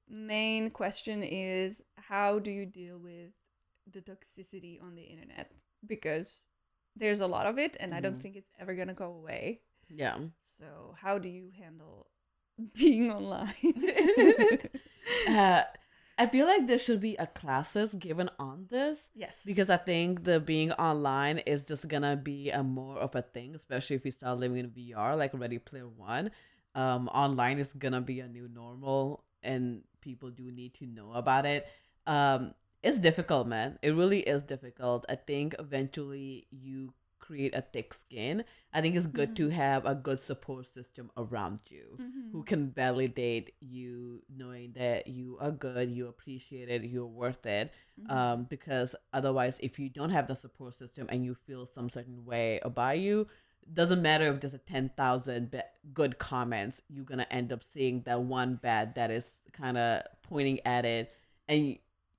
main 0.10 0.70
question 0.72 1.24
is 1.24 1.84
how 1.98 2.40
do 2.40 2.52
you 2.52 2.66
deal 2.66 2.98
with 3.00 3.32
the 3.92 4.02
toxicity 4.02 4.82
on 4.82 4.96
the 4.96 5.04
internet? 5.04 5.52
Because 5.86 6.46
there's 6.96 7.22
a 7.22 7.28
lot 7.28 7.48
of 7.48 7.60
it, 7.60 7.78
and 7.80 7.94
I 7.94 8.00
don't 8.00 8.20
Mhm. 8.20 8.22
think 8.22 8.36
it's 8.36 8.52
ever 8.60 8.76
gonna 8.76 8.94
go 8.94 9.12
away. 9.14 9.62
Yeah. 9.90 10.18
So 10.42 10.96
how 11.00 11.20
do 11.20 11.30
you 11.30 11.52
handle 11.58 12.08
being 12.76 13.12
online? 13.12 13.76
uh, 15.26 15.64
I 16.18 16.26
feel 16.26 16.48
like 16.48 16.66
there 16.66 16.80
should 16.80 17.00
be 17.00 17.16
a 17.18 17.28
classes 17.28 17.94
given 17.94 18.30
on 18.40 18.66
this 18.70 19.10
yes, 19.14 19.44
because 19.46 19.70
I 19.70 19.78
think 19.78 20.24
the 20.24 20.40
being 20.40 20.72
online 20.74 21.38
is 21.40 21.64
just 21.64 21.88
gonna 21.88 22.16
be 22.16 22.50
a 22.50 22.64
more 22.64 22.98
of 22.98 23.16
a 23.16 23.22
thing, 23.22 23.54
especially 23.56 23.98
if 23.98 24.04
we 24.04 24.12
start 24.12 24.40
living 24.40 24.58
in 24.58 24.70
VR, 24.72 25.16
like 25.16 25.32
Ready 25.34 25.60
Player 25.60 25.88
One. 25.88 26.32
Um, 26.74 27.08
online 27.10 27.60
is 27.60 27.74
gonna 27.74 28.02
be 28.02 28.20
a 28.20 28.28
new 28.28 28.48
normal, 28.48 29.24
and 29.44 29.84
people 30.02 30.32
do 30.32 30.52
need 30.52 30.74
to 30.76 30.86
know 30.88 31.14
about 31.14 31.46
it. 31.46 31.68
Um, 32.08 32.54
it's 32.82 33.00
difficult, 33.00 33.48
man. 33.48 33.78
It 33.82 33.92
really 33.92 34.22
is 34.22 34.44
difficult. 34.44 35.06
I 35.10 35.16
think 35.16 35.56
eventually 35.60 36.48
you 36.50 36.94
create 37.28 37.54
a 37.54 37.62
thick 37.62 37.94
skin, 37.94 38.46
I 38.74 38.82
think 38.82 38.96
it's 38.96 39.06
good 39.06 39.36
to 39.36 39.48
mm-hmm. 39.48 39.56
have 39.56 39.86
a 39.86 39.94
good 39.94 40.20
support 40.20 40.66
system 40.66 41.12
around 41.18 41.60
you 41.68 41.98
who 41.98 42.04
mm-hmm. 42.04 42.42
can 42.42 42.72
validate 42.72 43.54
you, 43.60 44.24
knowing 44.34 44.72
that 44.78 45.08
you 45.08 45.38
are 45.42 45.52
good, 45.52 45.92
you 45.92 46.08
appreciate 46.08 46.70
it, 46.70 46.86
you're 46.86 47.06
worth 47.06 47.46
it. 47.46 47.74
Mm-hmm. 48.00 48.18
Um, 48.18 48.44
because 48.50 48.96
otherwise, 49.12 49.60
if 49.62 49.78
you 49.78 49.90
don't 49.90 50.12
have 50.12 50.28
the 50.28 50.36
support 50.36 50.74
system 50.74 51.08
and 51.10 51.26
you 51.26 51.36
feel 51.36 51.66
some 51.66 51.90
certain 51.90 52.24
way 52.24 52.60
about 52.64 53.00
you, 53.00 53.28
doesn't 53.74 54.02
matter 54.02 54.28
if 54.28 54.40
there's 54.40 54.54
a 54.54 54.60
10,000 54.60 55.52
ba- 55.52 55.64
good 55.94 56.18
comments, 56.18 56.82
you're 56.88 57.04
going 57.04 57.20
to 57.20 57.34
end 57.34 57.52
up 57.52 57.64
seeing 57.64 58.02
that 58.04 58.22
one 58.22 58.56
bad 58.56 58.96
that 58.96 59.12
is 59.12 59.42
kind 59.52 59.78
of 59.78 60.04
pointing 60.24 60.62
at 60.66 60.86
it. 60.86 61.12
And, 61.50 61.78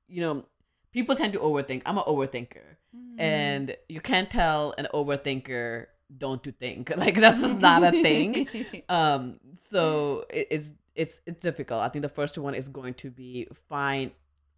you 0.09 0.21
know, 0.21 0.45
people 0.93 1.17
tend 1.17 1.33
to 1.33 1.39
overthink. 1.39 1.83
I'm 1.87 1.97
an 1.97 2.05
overthinker. 2.05 2.77
And 3.19 3.77
you 3.89 4.01
can't 4.01 4.31
tell 4.31 4.75
an 4.79 4.89
overthinker 4.95 5.87
don't 6.17 6.43
to 6.45 6.53
think. 6.53 6.91
Like, 6.97 7.17
that's 7.17 7.41
just 7.41 7.59
not 7.61 7.83
a 7.83 7.91
thing. 7.91 8.49
Um, 8.89 9.39
so 9.71 10.25
it, 10.31 10.49
it's, 10.51 10.73
it's, 10.95 11.21
it's 11.27 11.43
difficult. 11.43 11.83
I 11.83 11.89
think 11.89 12.03
the 12.03 12.09
first 12.09 12.39
one 12.39 12.55
is 12.55 12.69
going 12.69 12.95
to 12.95 13.11
be 13.11 13.47
find 13.69 14.11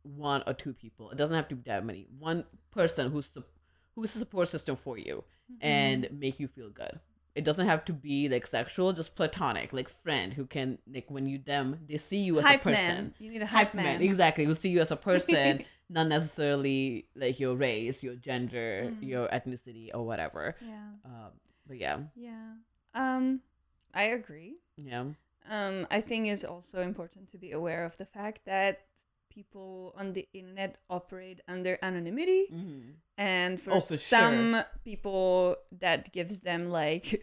one 0.03 0.43
or 0.47 0.55
two 0.55 0.73
people. 0.73 1.11
It 1.11 1.17
doesn't 1.17 1.35
have 1.35 1.49
to 1.49 1.57
be 1.57 1.63
that 1.67 1.85
many. 1.85 2.07
One 2.19 2.45
person 2.71 3.11
who's, 3.11 3.31
who's 3.95 4.15
a 4.15 4.19
support 4.19 4.49
system 4.49 4.77
for 4.77 4.97
you 4.97 5.25
and 5.61 6.09
make 6.13 6.39
you 6.39 6.49
feel 6.49 6.71
good. 6.71 7.01
It 7.35 7.45
doesn't 7.45 7.67
have 7.67 7.85
to 7.87 7.93
be 7.93 8.29
like 8.29 8.47
sexual, 8.47 8.93
just 8.93 9.15
platonic, 9.15 9.73
like 9.73 9.89
friend 9.89 10.33
who 10.33 10.47
can 10.47 10.79
like 10.93 11.07
when 11.09 11.27
you 11.27 11.39
them 11.39 11.79
they 11.89 11.97
see 11.97 12.19
you 12.19 12.39
as 12.39 12.45
hype 12.45 12.61
a 12.63 12.71
person. 12.71 12.85
man. 12.85 13.15
You 13.19 13.31
need 13.31 13.43
a 13.43 13.47
hype, 13.47 13.73
man. 13.73 14.03
exactly. 14.03 14.45
Who 14.45 14.55
see 14.55 14.71
you 14.71 14.81
as 14.81 14.91
a 14.91 14.97
person, 15.11 15.65
not 15.91 16.07
necessarily 16.07 17.07
like 17.17 17.41
your 17.41 17.57
race, 17.57 18.03
your 18.03 18.15
gender, 18.15 18.93
Mm. 18.95 19.03
your 19.03 19.29
ethnicity, 19.29 19.91
or 19.93 20.07
whatever. 20.07 20.55
Yeah. 20.63 20.89
Um, 21.05 21.33
but 21.67 21.77
yeah, 21.79 21.99
Yeah. 22.15 22.55
Um, 22.95 23.41
I 23.93 24.05
agree. 24.15 24.57
yeah, 24.77 25.05
Um, 25.51 25.87
I 25.91 26.01
think 26.01 26.29
it's 26.29 26.45
also 26.45 26.81
important 26.81 27.29
to 27.31 27.39
be 27.39 27.51
aware 27.53 27.85
of 27.85 27.97
the 27.99 28.07
fact 28.07 28.45
that 28.47 28.87
people 29.29 29.93
on 29.97 30.13
the 30.13 30.29
internet 30.33 30.77
operate 30.89 31.41
under 31.49 31.79
anonymity, 31.83 32.47
hmm 32.51 32.91
and 33.19 33.61
for, 33.61 33.73
Oh, 33.73 33.81
for 33.81 33.97
some 33.99 34.63
people, 34.85 35.57
that 35.73 36.11
gives 36.13 36.41
them 36.41 36.71
like 36.71 37.23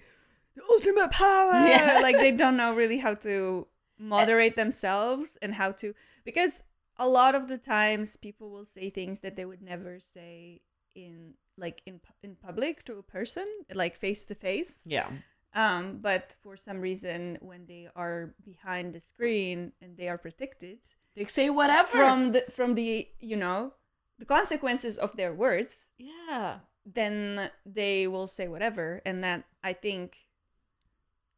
the 0.55 0.61
ultimate 0.69 1.11
power. 1.11 1.65
Yeah. 1.67 1.99
like 2.01 2.19
they 2.19 2.31
don't 2.31 2.57
know 2.57 2.75
really 2.75 2.97
how 2.99 3.15
to 3.15 3.67
moderate 3.97 4.55
themselves 4.55 5.37
and 5.41 5.55
how 5.55 5.71
to 5.71 5.93
because 6.23 6.63
a 6.99 7.07
lot 7.07 7.35
of 7.35 7.47
the 7.47 7.57
times 7.57 8.17
people 8.17 8.49
will 8.49 8.65
say 8.65 8.89
things 8.89 9.19
that 9.21 9.35
they 9.35 9.45
would 9.45 9.61
never 9.61 9.99
say 9.99 10.61
in 10.95 11.33
like 11.57 11.81
in 11.85 11.99
in 12.23 12.35
public 12.35 12.83
to 12.85 12.97
a 12.97 13.03
person 13.03 13.47
like 13.73 13.95
face 13.95 14.25
to 14.25 14.35
face 14.35 14.79
yeah, 14.85 15.09
um, 15.53 15.97
but 16.01 16.35
for 16.43 16.55
some 16.55 16.81
reason, 16.81 17.39
when 17.41 17.65
they 17.65 17.87
are 17.95 18.35
behind 18.43 18.93
the 18.93 18.99
screen 18.99 19.71
and 19.81 19.97
they 19.97 20.07
are 20.07 20.17
protected 20.17 20.77
they 21.15 21.25
say 21.25 21.49
whatever. 21.49 21.89
from 21.89 22.31
the 22.33 22.43
from 22.51 22.75
the 22.75 23.07
you 23.19 23.35
know 23.35 23.73
the 24.19 24.25
consequences 24.25 24.99
of 24.99 25.15
their 25.15 25.33
words, 25.33 25.89
yeah, 25.97 26.59
then 26.85 27.49
they 27.65 28.07
will 28.07 28.27
say 28.27 28.47
whatever, 28.47 29.01
and 29.03 29.23
that 29.23 29.45
I 29.63 29.73
think 29.73 30.15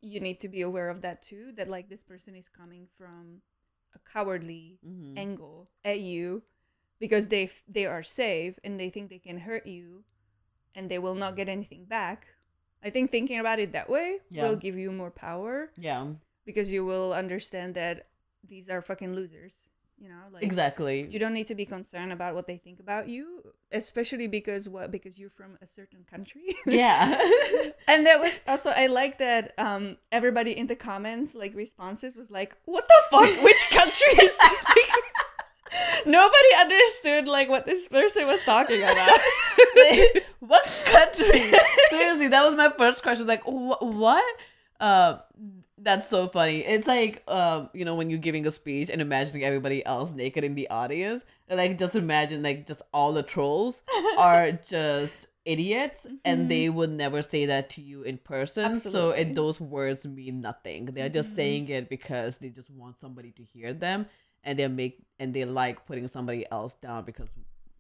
you 0.02 0.20
need 0.20 0.42
to 0.42 0.50
be 0.50 0.62
aware 0.62 0.90
of 0.90 1.02
that 1.02 1.22
too. 1.22 1.54
That 1.56 1.70
like 1.70 1.88
this 1.88 2.04
person 2.04 2.36
is 2.36 2.50
coming 2.50 2.88
from 2.98 3.42
a 3.96 4.00
cowardly 4.12 4.80
hmm 4.84 5.16
angle 5.18 5.70
at 5.84 6.00
you 6.00 6.44
because 7.00 7.28
they 7.30 7.44
f- 7.46 7.64
they 7.68 7.86
are 7.86 8.04
safe 8.04 8.60
and 8.64 8.80
they 8.80 8.90
think 8.90 9.10
they 9.10 9.20
can 9.20 9.40
hurt 9.40 9.66
you 9.66 10.04
and 10.76 10.90
they 10.90 11.00
will 11.00 11.16
not 11.16 11.36
get 11.36 11.50
anything 11.50 11.86
back. 11.86 12.28
I 12.84 12.90
think 12.90 13.12
thinking 13.12 13.40
about 13.40 13.60
it 13.60 13.72
that 13.74 13.90
way 13.90 14.20
Yeah. 14.30 14.44
will 14.50 14.56
give 14.56 14.78
you 14.78 14.92
more 14.92 15.12
power 15.12 15.72
yeah, 15.78 16.08
because 16.46 16.72
you 16.72 16.86
will 16.86 17.14
understand 17.14 17.76
that 17.76 18.08
these 18.44 18.70
are 18.70 18.82
fucking 18.82 19.14
losers. 19.16 19.68
You 20.02 20.08
know, 20.08 20.16
like 20.32 20.44
exactly. 20.44 21.08
you 21.12 21.20
don't 21.20 21.34
need 21.34 21.48
to 21.48 21.56
be 21.56 21.66
concerned 21.66 22.14
about 22.14 22.34
what 22.34 22.48
they 22.48 22.56
think 22.58 22.80
about 22.80 23.10
you, 23.10 23.44
especially 23.72 24.28
because 24.28 24.70
what 24.70 24.92
because 24.92 25.20
you're 25.20 25.30
from 25.30 25.58
a 25.62 25.68
certain 25.68 26.06
country. 26.10 26.56
yeah, 26.66 27.20
and 27.88 28.06
that 28.06 28.20
was 28.20 28.40
also 28.48 28.70
I 28.70 28.88
like 28.88 29.18
that 29.20 29.54
um 29.58 29.98
everybody 30.12 30.58
in 30.58 30.68
the 30.68 30.76
comments 30.76 31.36
like 31.36 31.54
responses 31.54 32.16
was 32.16 32.32
like, 32.32 32.56
"What 32.64 32.88
the 32.88 33.02
fuck? 33.12 33.44
Which 33.44 33.70
country 33.72 34.14
is?" 34.24 34.38
Nobody 36.06 36.52
understood 36.60 37.28
like 37.28 37.50
what 37.50 37.66
this 37.66 37.88
person 37.88 38.26
was 38.26 38.44
talking 38.44 38.82
about. 38.82 39.20
what 40.40 40.66
country? 40.86 41.52
Seriously, 41.90 42.28
that 42.30 42.44
was 42.44 42.56
my 42.56 42.72
first 42.78 43.04
question. 43.04 43.28
Like, 43.28 43.44
wh- 43.44 43.82
what? 43.82 44.36
Uh, 44.80 45.18
that's 45.82 46.10
so 46.10 46.28
funny. 46.28 46.58
It's 46.60 46.88
like, 46.88 47.24
um, 47.28 47.70
you 47.74 47.86
know, 47.86 47.96
when 47.96 48.10
you're 48.10 48.20
giving 48.20 48.46
a 48.48 48.52
speech 48.52 48.90
and 48.90 49.02
imagining 49.02 49.44
everybody 49.44 49.86
else 49.86 50.12
naked 50.12 50.44
in 50.44 50.56
the 50.56 50.70
audience, 50.70 51.24
like 51.50 51.78
just 51.78 51.96
imagine 51.96 52.44
like 52.44 52.68
just 52.68 52.82
all 52.94 53.14
the 53.14 53.24
trolls 53.24 53.82
are 54.18 54.52
just 54.52 55.28
idiots, 55.46 56.06
and 56.26 56.50
they 56.50 56.70
would 56.70 56.92
never 56.92 57.22
say 57.22 57.48
that 57.48 57.70
to 57.72 57.82
you 57.82 58.04
in 58.04 58.18
person. 58.18 58.76
So 58.76 58.90
Absolutely. 59.12 59.22
it, 59.22 59.36
those 59.36 59.60
words 59.60 60.06
mean 60.06 60.42
nothing. 60.42 60.86
They're 60.88 61.10
just 61.10 61.32
Mhm. 61.32 61.36
saying 61.36 61.70
it 61.70 61.90
because 61.90 62.38
they 62.38 62.50
just 62.50 62.70
want 62.70 63.00
somebody 63.00 63.32
to 63.32 63.44
hear 63.44 63.74
them, 63.74 64.06
and 64.44 64.60
they 64.60 64.68
make 64.68 65.00
and 65.18 65.34
they 65.34 65.46
like 65.46 65.86
putting 65.86 66.08
somebody 66.08 66.46
else 66.52 66.74
down 66.76 67.04
because 67.06 67.30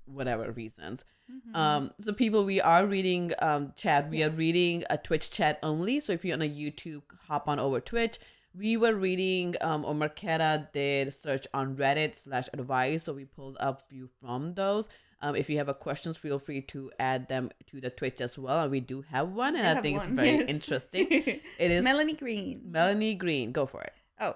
whatever 0.06 0.52
reasons. 0.52 1.06
Um, 1.53 1.91
so 2.01 2.13
people, 2.13 2.45
we 2.45 2.61
are 2.61 2.86
reading 2.86 3.34
um 3.39 3.73
chat. 3.75 4.09
We 4.09 4.23
are 4.23 4.30
reading 4.30 4.84
a 4.89 4.97
Twitch 4.97 5.32
chat 5.32 5.59
only. 5.63 5.99
So 5.99 6.13
if 6.13 6.23
you're 6.23 6.36
on 6.36 6.41
a 6.41 6.49
YouTube, 6.49 7.01
hop 7.27 7.47
on 7.47 7.59
over 7.59 7.80
Twitch. 7.80 8.19
We 8.55 8.77
were 8.77 8.95
reading 8.95 9.55
um 9.61 9.86
or 9.86 9.93
Marketa 9.93 10.71
did 10.73 11.13
search 11.13 11.47
on 11.53 11.75
Reddit 11.75 12.17
slash 12.17 12.47
advice. 12.53 13.03
So 13.03 13.13
we 13.13 13.25
pulled 13.25 13.57
up 13.59 13.82
a 13.82 13.86
few 13.89 14.09
from 14.21 14.53
those. 14.53 14.89
Um, 15.21 15.36
if 15.36 15.49
you 15.49 15.57
have 15.57 15.67
a 15.67 15.73
questions, 15.73 16.15
feel 16.17 16.39
free 16.39 16.61
to 16.61 16.91
add 16.97 17.27
them 17.27 17.51
to 17.67 17.82
the 17.82 17.89
Twitch 17.89 18.21
as 18.21 18.38
well. 18.38 18.61
And 18.61 18.71
we 18.71 18.80
do 18.80 19.01
have 19.01 19.30
one, 19.30 19.55
and 19.55 19.65
We 19.65 19.77
I 19.77 19.82
think 19.82 19.97
one, 19.97 20.07
it's 20.07 20.15
very 20.15 20.38
yes. 20.38 20.45
interesting. 20.47 21.07
It 21.59 21.71
is 21.71 21.84
Melanie 21.84 22.13
Green. 22.13 22.61
Melanie 22.65 23.15
Green. 23.15 23.51
Go 23.51 23.65
for 23.65 23.82
it. 23.82 23.93
Oh, 24.19 24.36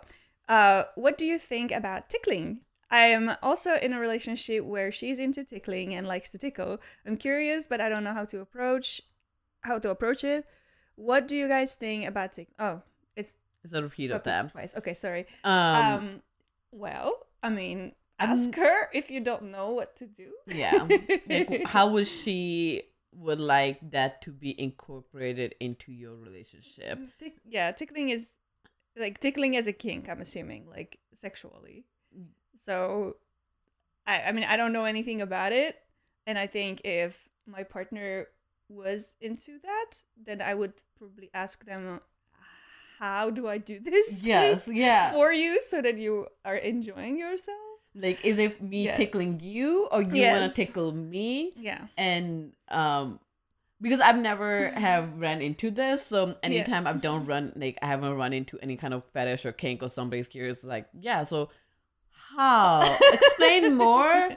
uh, 0.50 0.84
what 0.96 1.18
do 1.18 1.26
you 1.26 1.40
think 1.40 1.72
about 1.72 2.10
tickling? 2.10 2.62
I 2.94 3.06
am 3.08 3.32
also 3.42 3.72
in 3.76 3.92
a 3.92 4.00
relationship 4.00 4.64
where 4.66 4.92
she's 4.92 5.18
into 5.20 5.44
tickling 5.44 5.96
and 5.96 6.08
likes 6.08 6.30
to 6.30 6.38
tickle. 6.38 6.78
I'm 7.06 7.18
curious, 7.18 7.66
but 7.68 7.82
I 7.82 7.90
don't 7.90 8.04
know 8.04 8.14
how 8.14 8.26
to 8.26 8.40
approach 8.40 9.02
how 9.62 9.80
to 9.80 9.90
approach 9.90 10.24
it. 10.24 10.46
What 10.96 11.28
do 11.28 11.36
you 11.36 11.48
guys 11.48 11.76
think 11.76 12.06
about 12.06 12.34
tick? 12.34 12.50
Oh, 12.60 12.82
it's 13.16 13.36
It's 13.64 13.74
a 13.74 13.82
repeat 13.82 14.12
of 14.12 14.24
them. 14.24 14.50
twice. 14.50 14.74
Okay, 14.78 14.94
sorry. 14.94 15.26
Um, 15.44 15.54
Um, 15.86 16.22
well, 16.72 17.10
I 17.42 17.50
mean, 17.50 17.94
ask 18.20 18.54
her 18.56 18.90
if 18.94 19.10
you 19.10 19.22
don't 19.22 19.50
know 19.56 19.72
what 19.72 19.96
to 19.98 20.06
do. 20.06 20.30
yeah. 20.48 20.86
like 21.28 21.64
how 21.76 21.90
would 21.94 22.08
she 22.08 22.84
would 23.16 23.40
like 23.40 23.80
that 23.92 24.22
to 24.24 24.32
be 24.32 24.52
incorporated 24.60 25.56
into 25.60 25.92
your 25.92 26.16
relationship? 26.16 27.00
Tick- 27.20 27.40
yeah, 27.46 27.72
tickling 27.72 28.10
is 28.10 28.28
like 28.96 29.20
tickling 29.20 29.56
as 29.58 29.66
a 29.68 29.74
kink. 29.74 30.10
I'm 30.10 30.22
assuming 30.22 30.68
like 30.70 31.00
sexually. 31.14 31.86
So, 32.56 33.18
I 34.06 34.22
I 34.22 34.32
mean 34.32 34.46
I 34.46 34.58
don't 34.58 34.74
know 34.74 34.86
anything 34.86 35.22
about 35.22 35.52
it, 35.54 35.78
and 36.28 36.38
I 36.38 36.48
think 36.48 36.82
if 36.84 37.30
my 37.48 37.64
partner 37.64 38.28
was 38.70 39.16
into 39.22 39.60
that, 39.64 40.04
then 40.26 40.42
I 40.42 40.54
would 40.54 40.74
probably 40.98 41.30
ask 41.34 41.64
them, 41.66 42.00
how 43.00 43.30
do 43.30 43.48
I 43.48 43.58
do 43.58 43.80
this? 43.80 44.14
Yes, 44.22 44.68
yeah. 44.68 45.12
For 45.12 45.32
you, 45.34 45.62
so 45.62 45.82
that 45.82 45.98
you 45.98 46.28
are 46.46 46.56
enjoying 46.56 47.18
yourself. 47.20 47.58
Like, 47.96 48.26
is 48.26 48.40
it 48.40 48.62
me 48.62 48.86
Yeah. 48.86 48.96
tickling 48.96 49.40
you, 49.42 49.88
or 49.92 50.02
you 50.02 50.24
want 50.32 50.50
to 50.56 50.66
tickle 50.66 50.92
me? 50.92 51.54
Yeah. 51.58 51.88
And 51.98 52.54
um, 52.70 53.20
because 53.82 54.00
I've 54.00 54.18
never 54.18 54.70
have 54.76 55.20
run 55.20 55.42
into 55.42 55.70
this, 55.70 56.06
so 56.06 56.36
anytime 56.42 56.88
I 56.88 56.94
don't 56.94 57.26
run, 57.26 57.54
like 57.56 57.78
I 57.82 57.88
haven't 57.88 58.14
run 58.16 58.34
into 58.34 58.58
any 58.62 58.78
kind 58.78 58.94
of 58.94 59.04
fetish 59.14 59.46
or 59.46 59.52
kink, 59.52 59.84
or 59.84 59.90
somebody's 59.90 60.28
curious, 60.28 60.64
like, 60.64 60.88
yeah, 61.00 61.24
so 61.24 61.50
how? 62.36 62.98
Explain 63.14 63.76
more 63.88 64.30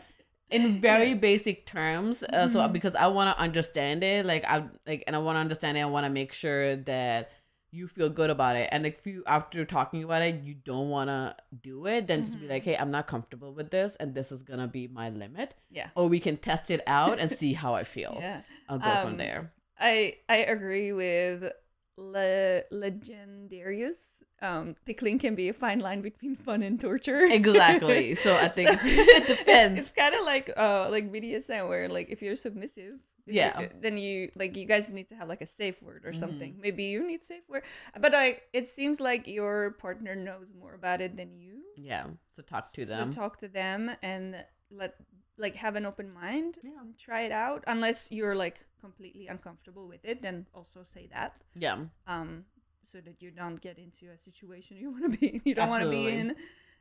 in 0.50 0.80
very 0.80 1.14
basic 1.14 1.66
terms. 1.66 2.22
Uh, 2.22 2.46
So 2.48 2.60
Mhm. 2.60 2.72
because 2.72 2.94
I 2.94 3.06
want 3.08 3.34
to 3.36 3.42
understand 3.42 4.02
it, 4.04 4.24
like 4.26 4.44
I 4.44 4.64
like, 4.86 5.04
and 5.06 5.16
I 5.16 5.18
want 5.18 5.36
to 5.36 5.40
understand 5.40 5.76
it. 5.78 5.82
I 5.82 5.86
want 5.86 6.04
to 6.06 6.10
make 6.10 6.32
sure 6.32 6.76
that 6.76 7.30
you 7.72 7.88
feel 7.88 8.08
good 8.08 8.30
about 8.30 8.56
it. 8.56 8.68
And 8.72 8.86
if 8.86 9.04
you 9.06 9.22
after 9.26 9.64
talking 9.64 10.02
about 10.04 10.22
it, 10.22 10.42
you 10.44 10.54
don't 10.54 10.88
want 10.88 11.08
to 11.10 11.36
do 11.62 11.86
it, 11.86 12.06
then 12.06 12.24
just 12.24 12.40
be 12.40 12.48
like, 12.48 12.62
hey, 12.64 12.76
I'm 12.76 12.90
not 12.90 13.06
comfortable 13.06 13.52
with 13.52 13.70
this, 13.70 13.96
and 13.96 14.14
this 14.14 14.30
is 14.32 14.42
gonna 14.42 14.68
be 14.68 14.86
my 14.88 15.10
limit. 15.10 15.54
Yeah. 15.70 15.88
Or 15.94 16.08
we 16.08 16.20
can 16.20 16.36
test 16.36 16.70
it 16.70 16.80
out 16.86 17.18
and 17.18 17.28
see 17.30 17.52
how 17.52 17.74
I 17.74 17.84
feel. 17.84 18.16
Yeah. 18.26 18.40
I'll 18.68 18.78
go 18.78 18.90
from 19.02 19.10
Um, 19.10 19.16
there. 19.18 19.52
I 19.78 20.16
I 20.28 20.36
agree 20.36 20.92
with 20.92 21.52
Le- 21.96 22.62
Legendarius. 22.72 23.98
Um, 24.42 24.76
tickling 24.84 25.18
can 25.18 25.34
be 25.34 25.48
a 25.48 25.54
fine 25.54 25.78
line 25.78 26.02
between 26.02 26.36
fun 26.36 26.62
and 26.62 26.78
torture. 26.78 27.24
Exactly. 27.24 28.14
So 28.24 28.36
I 28.36 28.48
think 28.48 28.68
it 28.84 29.26
depends. 29.26 29.80
It's, 29.80 29.90
kind 29.92 30.14
of 30.14 30.24
like 30.26 30.50
uh 30.56 30.88
like 30.90 31.10
BDSM 31.10 31.68
where 31.68 31.88
like 31.88 32.08
if 32.10 32.20
you're 32.20 32.36
submissive, 32.36 33.00
It's 33.26 33.34
Yeah. 33.34 33.52
uh, 33.56 33.68
then 33.80 33.96
you 33.96 34.28
like 34.36 34.54
you 34.56 34.66
guys 34.66 34.90
need 34.90 35.08
to 35.08 35.14
have 35.16 35.28
like 35.28 35.40
a 35.40 35.46
safe 35.46 35.82
word 35.82 36.02
or 36.04 36.12
something. 36.12 36.52
Mm-hmm. 36.52 36.60
Maybe 36.62 36.84
you 36.84 37.06
need 37.06 37.24
safe 37.24 37.48
word, 37.48 37.62
but 37.98 38.12
like 38.12 38.42
it 38.52 38.68
seems 38.68 39.00
like 39.00 39.26
your 39.26 39.70
partner 39.80 40.14
knows 40.14 40.52
more 40.52 40.74
about 40.74 41.00
it 41.00 41.16
than 41.16 41.30
you. 41.40 41.62
Yeah. 41.76 42.04
So 42.28 42.42
talk 42.42 42.70
to 42.74 42.84
So 42.84 42.92
them. 42.92 43.10
talk 43.10 43.40
to 43.40 43.48
them 43.48 43.90
and 44.02 44.44
let 44.70 44.96
like 45.38 45.56
have 45.56 45.76
an 45.76 45.86
open 45.86 46.12
mind. 46.12 46.58
Yeah. 46.62 46.80
and 46.80 46.96
Try 46.98 47.22
it 47.22 47.32
out. 47.32 47.64
Unless 47.66 48.10
you're 48.12 48.34
like 48.34 48.64
completely 48.80 49.26
uncomfortable 49.28 49.86
with 49.88 50.04
it, 50.04 50.22
then 50.22 50.46
also 50.54 50.82
say 50.82 51.08
that. 51.12 51.40
yeah. 51.54 51.78
Um, 52.06 52.44
so 52.82 53.00
that 53.00 53.20
you 53.20 53.32
don't 53.32 53.60
get 53.60 53.78
into 53.78 54.06
a 54.14 54.18
situation 54.18 54.76
you 54.80 54.90
want 54.90 55.12
to 55.12 55.18
be. 55.18 55.40
You 55.44 55.54
don't 55.54 55.68
want 55.70 55.82
to 55.84 55.90
be 55.90 56.06
in. 56.08 56.36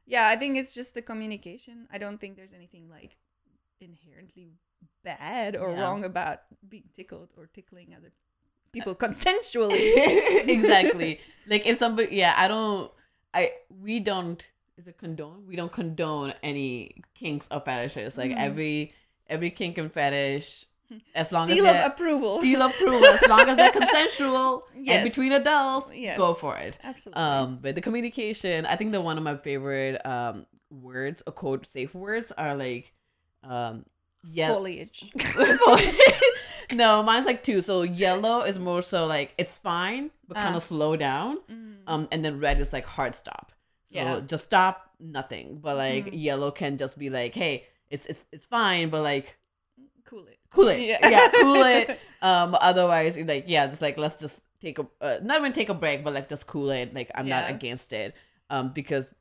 Yeah, 0.06 0.28
I 0.28 0.36
think 0.36 0.56
it's 0.58 0.74
just 0.74 0.93
the 0.93 1.01
communication. 1.01 1.88
I 1.91 1.97
don't 1.97 2.20
think 2.20 2.36
there's 2.36 2.53
anything 2.53 2.89
like 2.89 3.18
inherently 3.82 4.53
bad 5.03 5.56
or 5.56 5.72
Yeah. 5.72 5.82
wrong 5.82 6.03
about 6.03 6.41
being 6.68 6.89
tickled 6.95 7.30
or 7.38 7.47
tickling 7.47 7.93
other 7.95 8.12
people 8.72 8.95
consensually. 8.95 10.47
exactly. 10.47 11.20
Like 11.47 11.68
if 11.68 11.78
somebody, 11.78 12.16
yeah, 12.16 12.34
I 12.36 12.47
don't, 12.47 12.91
I 13.34 13.51
we 13.70 13.99
don't. 13.99 14.43
Is 14.78 14.88
it 14.88 14.97
condone? 14.97 15.45
We 15.47 15.55
don't 15.55 15.71
condone 15.71 16.34
any 16.43 17.01
kinks 17.13 17.47
or 17.49 17.61
fetishes. 17.61 18.17
Like 18.17 18.32
Mhm. 18.32 18.38
every 18.38 18.93
every 19.28 19.49
kink 19.49 19.78
and 19.80 19.91
fetish, 19.91 20.65
as 21.15 21.32
long 21.32 21.47
Seal 21.47 21.65
as 21.65 21.71
of 21.71 21.78
they're- 21.78 21.88
approval. 21.88 22.41
seal 22.45 22.61
of 22.61 22.71
approval, 22.71 23.05
as 23.05 23.21
long 23.28 23.47
as 23.49 23.57
they're 23.57 23.71
consensual 23.82 24.63
Yes. 24.78 24.95
and 24.97 25.03
between 25.09 25.32
adults, 25.32 25.89
Yes. 25.93 26.17
go 26.17 26.34
for 26.34 26.57
it. 26.57 26.78
Absolutely. 26.84 27.21
Um, 27.23 27.59
but 27.61 27.73
the 27.76 27.82
communication, 27.82 28.65
I 28.65 28.76
think 28.76 28.91
that 28.91 29.01
one 29.01 29.17
of 29.17 29.23
my 29.23 29.38
favorite 29.38 30.05
um 30.05 30.45
words 30.69 31.23
or 31.26 31.32
code 31.34 31.65
safe 31.67 31.95
words 31.95 32.32
are 32.38 32.53
like, 32.55 32.93
um, 33.43 33.86
yeah, 34.28 34.49
Foliage. 34.49 35.05
no, 36.73 37.01
mine's 37.03 37.26
like 37.26 37.43
two. 37.43 37.61
So 37.61 37.84
yellow 37.84 38.41
is 38.41 38.59
more 38.59 38.82
so 38.82 39.05
like 39.05 39.34
it's 39.38 39.57
fine, 39.57 40.11
but 40.28 40.36
kind 40.38 40.53
Ah. 40.53 40.57
of 40.57 40.63
slow 40.63 40.95
down. 40.95 41.38
Mm. 41.49 41.76
Um, 41.88 42.07
and 42.11 42.26
then 42.26 42.39
red 42.39 42.59
is 42.59 42.73
like 42.73 42.86
hard 42.86 43.15
stop. 43.15 43.51
So 43.88 43.99
Yeah. 43.99 44.19
just 44.21 44.45
stop, 44.45 44.91
nothing. 44.99 45.59
But 45.61 45.77
like 45.77 46.05
Mhm. 46.05 46.09
yellow 46.13 46.51
can 46.51 46.77
just 46.77 46.97
be 46.97 47.09
like, 47.09 47.33
hey, 47.36 47.65
it's 47.89 48.05
it's 48.07 48.25
it's 48.31 48.45
fine, 48.45 48.89
but 48.89 49.01
like 49.01 49.38
cool 50.05 50.25
it. 50.27 50.39
cool 50.49 50.67
it, 50.69 50.79
Yeah. 50.89 51.09
yeah, 51.09 51.27
cool 51.41 51.63
it. 51.63 51.99
Um, 52.21 52.55
otherwise, 52.59 53.17
like 53.17 53.43
yeah, 53.47 53.67
just 53.67 53.81
like 53.81 53.97
let's 53.97 54.19
just 54.19 54.41
take 54.59 54.79
a 54.79 54.88
uh, 55.01 55.19
not 55.21 55.38
even 55.39 55.53
take 55.53 55.69
a 55.69 55.75
break, 55.75 56.03
but 56.03 56.13
like 56.13 56.27
just 56.27 56.47
cool 56.47 56.71
it. 56.71 56.93
Like 56.93 57.11
I'm 57.13 57.27
not 57.29 57.49
against 57.49 57.93
it. 57.93 58.15
Um, 58.49 58.71
because 58.73 59.13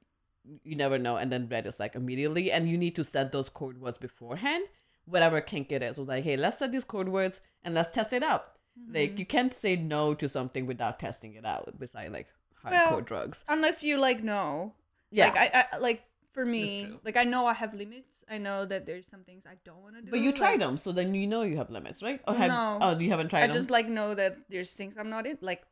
you 0.63 0.75
never 0.77 0.99
know. 0.99 1.17
And 1.17 1.31
then 1.31 1.49
red 1.51 1.67
is 1.67 1.79
like 1.79 1.95
immediately, 1.97 2.51
and 2.51 2.69
you 2.69 2.79
need 2.79 2.95
to 2.97 3.05
set 3.05 3.31
those 3.33 3.51
code 3.51 3.77
words 3.79 3.99
beforehand, 3.99 4.65
whatever 5.05 5.41
kink 5.43 5.71
it 5.73 5.83
is. 5.83 5.97
So 5.97 6.05
like, 6.05 6.25
hey, 6.25 6.37
let's 6.39 6.59
set 6.59 6.73
these 6.73 6.85
code 6.85 7.09
words 7.09 7.41
and 7.63 7.75
let's 7.75 7.91
test 7.91 8.13
it 8.15 8.23
out. 8.23 8.53
Mm-hmm. 8.81 8.95
Like 8.95 9.19
you 9.19 9.27
can't 9.27 9.53
say 9.53 9.77
no 9.77 10.15
to 10.15 10.29
something 10.29 10.65
without 10.67 10.99
testing 10.99 11.35
it 11.35 11.45
out. 11.45 11.79
Besides 11.79 12.11
like 12.13 12.29
hardcore 12.65 12.91
Well, 12.91 13.01
drugs. 13.03 13.45
Unless 13.49 13.85
you 13.85 13.99
like 13.99 14.23
know. 14.23 14.75
Yeah, 15.11 15.27
Like 15.29 15.37
I, 15.55 15.65
I 15.73 15.77
like 15.79 16.03
for 16.33 16.45
me, 16.45 16.89
like 17.05 17.17
I 17.17 17.23
know 17.23 17.47
I 17.47 17.55
have 17.55 17.73
limits. 17.75 18.25
I 18.29 18.39
know 18.39 18.65
that 18.65 18.87
there's 18.87 19.07
some 19.07 19.23
things 19.23 19.45
I 19.47 19.55
don't 19.65 19.81
want 19.83 19.95
to 19.97 20.03
do. 20.03 20.11
but 20.11 20.19
you 20.19 20.31
like, 20.31 20.37
tried 20.37 20.61
them, 20.61 20.77
so 20.77 20.91
then 20.91 21.15
you 21.15 21.27
know 21.29 21.43
you 21.43 21.57
have 21.57 21.71
limits, 21.71 22.03
right? 22.03 22.21
Or 22.27 22.35
have, 22.35 22.49
No. 22.49 22.79
Oh, 22.81 22.99
you 22.99 23.11
haven't 23.11 23.29
tried 23.29 23.45
I 23.45 23.47
them. 23.47 23.55
just 23.57 23.71
like 23.71 23.89
know 23.89 24.15
that 24.15 24.39
there's 24.51 24.75
things 24.75 24.97
I'm 24.99 25.11
not 25.11 25.27
in. 25.27 25.39
Like 25.41 25.63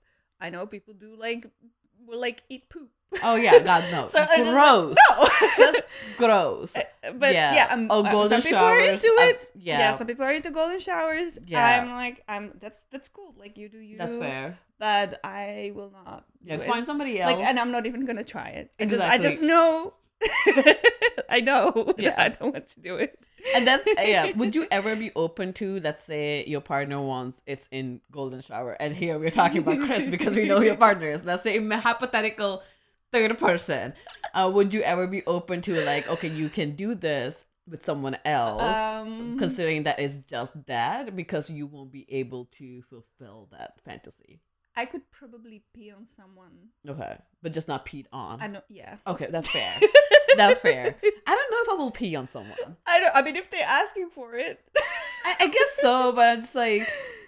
I 0.40 0.50
know 0.50 0.64
people 0.66 0.94
do 0.94 1.16
like 1.16 1.46
will 2.06 2.20
like 2.20 2.42
eat 2.48 2.68
poop. 2.70 2.90
Oh 3.22 3.34
yeah, 3.34 3.58
God 3.58 3.84
no, 3.92 4.06
So 4.10 4.18
I 4.18 4.36
just 4.36 4.50
like, 4.50 4.54
gross. 4.54 4.96
No. 5.10 5.28
just 5.58 5.86
gross. 6.16 6.72
but 7.18 7.34
Yeah. 7.34 7.54
yeah, 7.54 7.68
I'm, 7.70 7.90
Oh, 7.90 8.04
uh, 8.04 8.10
golden 8.10 8.40
some 8.40 8.42
people 8.42 8.64
are 8.64 8.80
into 8.80 9.06
uh, 9.06 9.24
it. 9.24 9.50
yeah. 9.54 9.78
yeah, 9.78 9.94
some 9.94 10.06
people 10.06 10.24
are 10.24 10.32
into 10.32 10.50
golden 10.50 10.80
showers. 10.80 11.38
Yeah. 11.46 11.64
I'm 11.82 11.90
like, 11.90 12.22
I'm 12.28 12.52
that's 12.60 12.84
that's 12.90 13.08
cool. 13.08 13.34
Like 13.38 13.58
you 13.58 13.68
do 13.68 13.78
you. 13.78 13.96
That's 13.96 14.16
fair. 14.16 14.58
But 14.78 15.20
I 15.22 15.72
will 15.74 15.92
not. 15.92 16.24
Yeah, 16.42 16.56
do 16.56 16.62
it. 16.62 16.66
find 16.66 16.84
somebody 16.86 17.20
else. 17.20 17.32
like, 17.32 17.44
and 17.44 17.58
I'm 17.58 17.70
not 17.70 17.86
even 17.86 18.04
gonna 18.04 18.24
try 18.24 18.48
it. 18.48 18.72
I 18.80 18.84
just, 18.86 19.04
I 19.04 19.18
just 19.18 19.42
know. 19.42 19.94
I 21.28 21.40
know. 21.40 21.94
Yeah. 21.98 22.14
I 22.16 22.28
don't 22.28 22.52
want 22.52 22.68
to 22.68 22.80
do 22.80 22.96
it. 22.96 23.18
And 23.54 23.66
that's 23.66 23.84
yeah. 23.86 24.30
Would 24.36 24.54
you 24.54 24.66
ever 24.70 24.94
be 24.94 25.10
open 25.16 25.52
to 25.54 25.80
let's 25.80 26.04
say 26.04 26.44
your 26.46 26.60
partner 26.60 27.00
wants 27.00 27.42
it's 27.46 27.68
in 27.70 28.00
golden 28.10 28.40
shower, 28.40 28.76
and 28.78 28.94
here 28.94 29.18
we're 29.18 29.30
talking 29.30 29.58
about 29.58 29.80
Chris 29.80 30.08
because 30.08 30.36
we 30.36 30.44
know 30.46 30.60
your 30.60 30.76
partner 30.76 31.10
is. 31.10 31.24
Let's 31.24 31.42
say 31.42 31.58
hypothetical 31.68 32.62
third 33.12 33.38
person. 33.38 33.92
Uh, 34.34 34.50
would 34.52 34.72
you 34.72 34.82
ever 34.82 35.06
be 35.06 35.24
open 35.26 35.60
to 35.62 35.80
like 35.84 36.08
okay, 36.08 36.28
you 36.28 36.48
can 36.48 36.74
do 36.74 36.94
this 36.94 37.44
with 37.68 37.84
someone 37.84 38.16
else, 38.24 38.60
Um, 38.62 39.38
considering 39.38 39.84
that 39.84 40.00
it's 40.00 40.16
just 40.26 40.52
that 40.66 41.14
because 41.14 41.48
you 41.48 41.66
won't 41.66 41.92
be 41.92 42.06
able 42.08 42.46
to 42.58 42.82
fulfill 42.82 43.48
that 43.52 43.78
fantasy. 43.84 44.40
I 44.74 44.86
could 44.86 45.02
probably 45.10 45.62
pee 45.74 45.92
on 45.92 46.06
someone. 46.06 46.70
Okay, 46.88 47.16
but 47.42 47.52
just 47.52 47.68
not 47.68 47.84
peed 47.86 48.06
on. 48.12 48.40
I 48.42 48.46
know. 48.48 48.62
Yeah. 48.68 48.96
Okay, 49.06 49.28
that's 49.30 49.48
fair. 49.50 49.72
That's 50.34 50.60
fair. 50.60 50.96
I 51.26 51.34
don't 51.34 51.50
know 51.50 51.58
if 51.60 51.68
I 51.68 51.74
will 51.74 51.90
pee 51.90 52.16
on 52.16 52.26
someone. 52.26 52.56
I 52.86 53.00
don't. 53.00 53.14
I 53.14 53.20
mean, 53.20 53.36
if 53.36 53.50
they're 53.50 53.66
asking 53.68 54.08
for 54.14 54.34
it. 54.34 54.60
I, 55.26 55.36
I 55.40 55.46
guess 55.48 55.76
so, 55.78 56.12
but 56.12 56.26
I'm 56.26 56.40
just 56.40 56.54
like, 56.54 56.88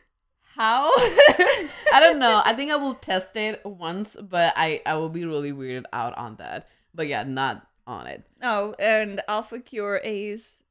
how? 0.54 0.90
I 0.96 2.00
don't 2.00 2.18
know. 2.18 2.42
I 2.44 2.52
think 2.54 2.70
I 2.70 2.76
will 2.76 2.94
test 2.94 3.36
it 3.36 3.60
once, 3.64 4.16
but 4.20 4.52
I 4.56 4.82
I 4.86 4.94
will 4.96 5.08
be 5.08 5.24
really 5.24 5.52
weirded 5.52 5.84
out 5.92 6.16
on 6.16 6.36
that. 6.36 6.68
But 6.94 7.08
yeah, 7.08 7.24
not 7.24 7.66
on 7.86 8.06
it. 8.06 8.24
Oh, 8.42 8.74
and 8.78 9.20
Alpha 9.28 9.58
Cure 9.60 10.00
Ace 10.04 10.62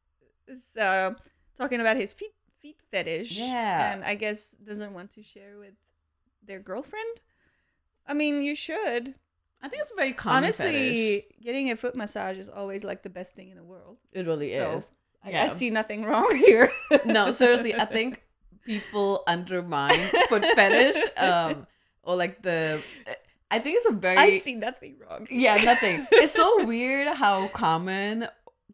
is 0.48 0.78
uh, 0.78 1.12
talking 1.58 1.82
about 1.82 1.98
his 1.98 2.14
feet 2.14 2.34
feet 2.62 2.78
fetish. 2.92 3.38
Yeah. 3.38 3.94
And 3.94 4.04
I 4.04 4.16
guess 4.16 4.52
doesn't 4.52 4.94
want 4.94 5.12
to 5.12 5.24
share 5.24 5.58
with 5.60 5.74
their 6.46 6.60
girlfriend. 6.60 7.22
I 8.08 8.14
mean, 8.14 8.42
you 8.42 8.56
should. 8.56 9.16
I 9.62 9.70
think 9.70 9.82
it's 9.82 9.94
very 9.96 10.14
common 10.14 10.44
Honestly, 10.44 11.22
fetish. 11.22 11.24
getting 11.42 11.72
a 11.72 11.78
foot 11.78 11.96
massage 11.96 12.38
is 12.38 12.50
always 12.50 12.84
like 12.84 13.04
the 13.04 13.10
best 13.10 13.36
thing 13.36 13.50
in 13.50 13.56
the 13.56 13.64
world. 13.64 13.98
It 14.12 14.26
really 14.26 14.52
so, 14.56 14.78
is. 14.78 14.92
I, 15.24 15.46
I 15.46 15.48
see 15.50 15.70
nothing 15.70 16.04
wrong 16.10 16.36
here. 16.36 16.72
No, 17.06 17.32
seriously, 17.32 17.74
I 17.74 17.86
think 17.86 18.23
people 18.66 19.24
undermine 19.28 20.10
foot 20.30 20.46
fetish. 20.56 21.02
Um, 21.18 21.68
or 22.04 22.16
like 22.16 22.42
the. 22.42 22.82
I 23.50 23.60
think 23.60 23.78
it's 23.78 23.86
a 23.86 23.92
very. 23.92 24.18
I 24.18 24.40
see 24.40 24.56
nothing 24.56 24.98
wrong. 25.00 25.28
Yeah, 25.30 25.56
nothing. 25.64 26.08
it's 26.12 26.34
so 26.34 26.66
weird 26.66 27.08
how 27.16 27.48
common 27.50 28.28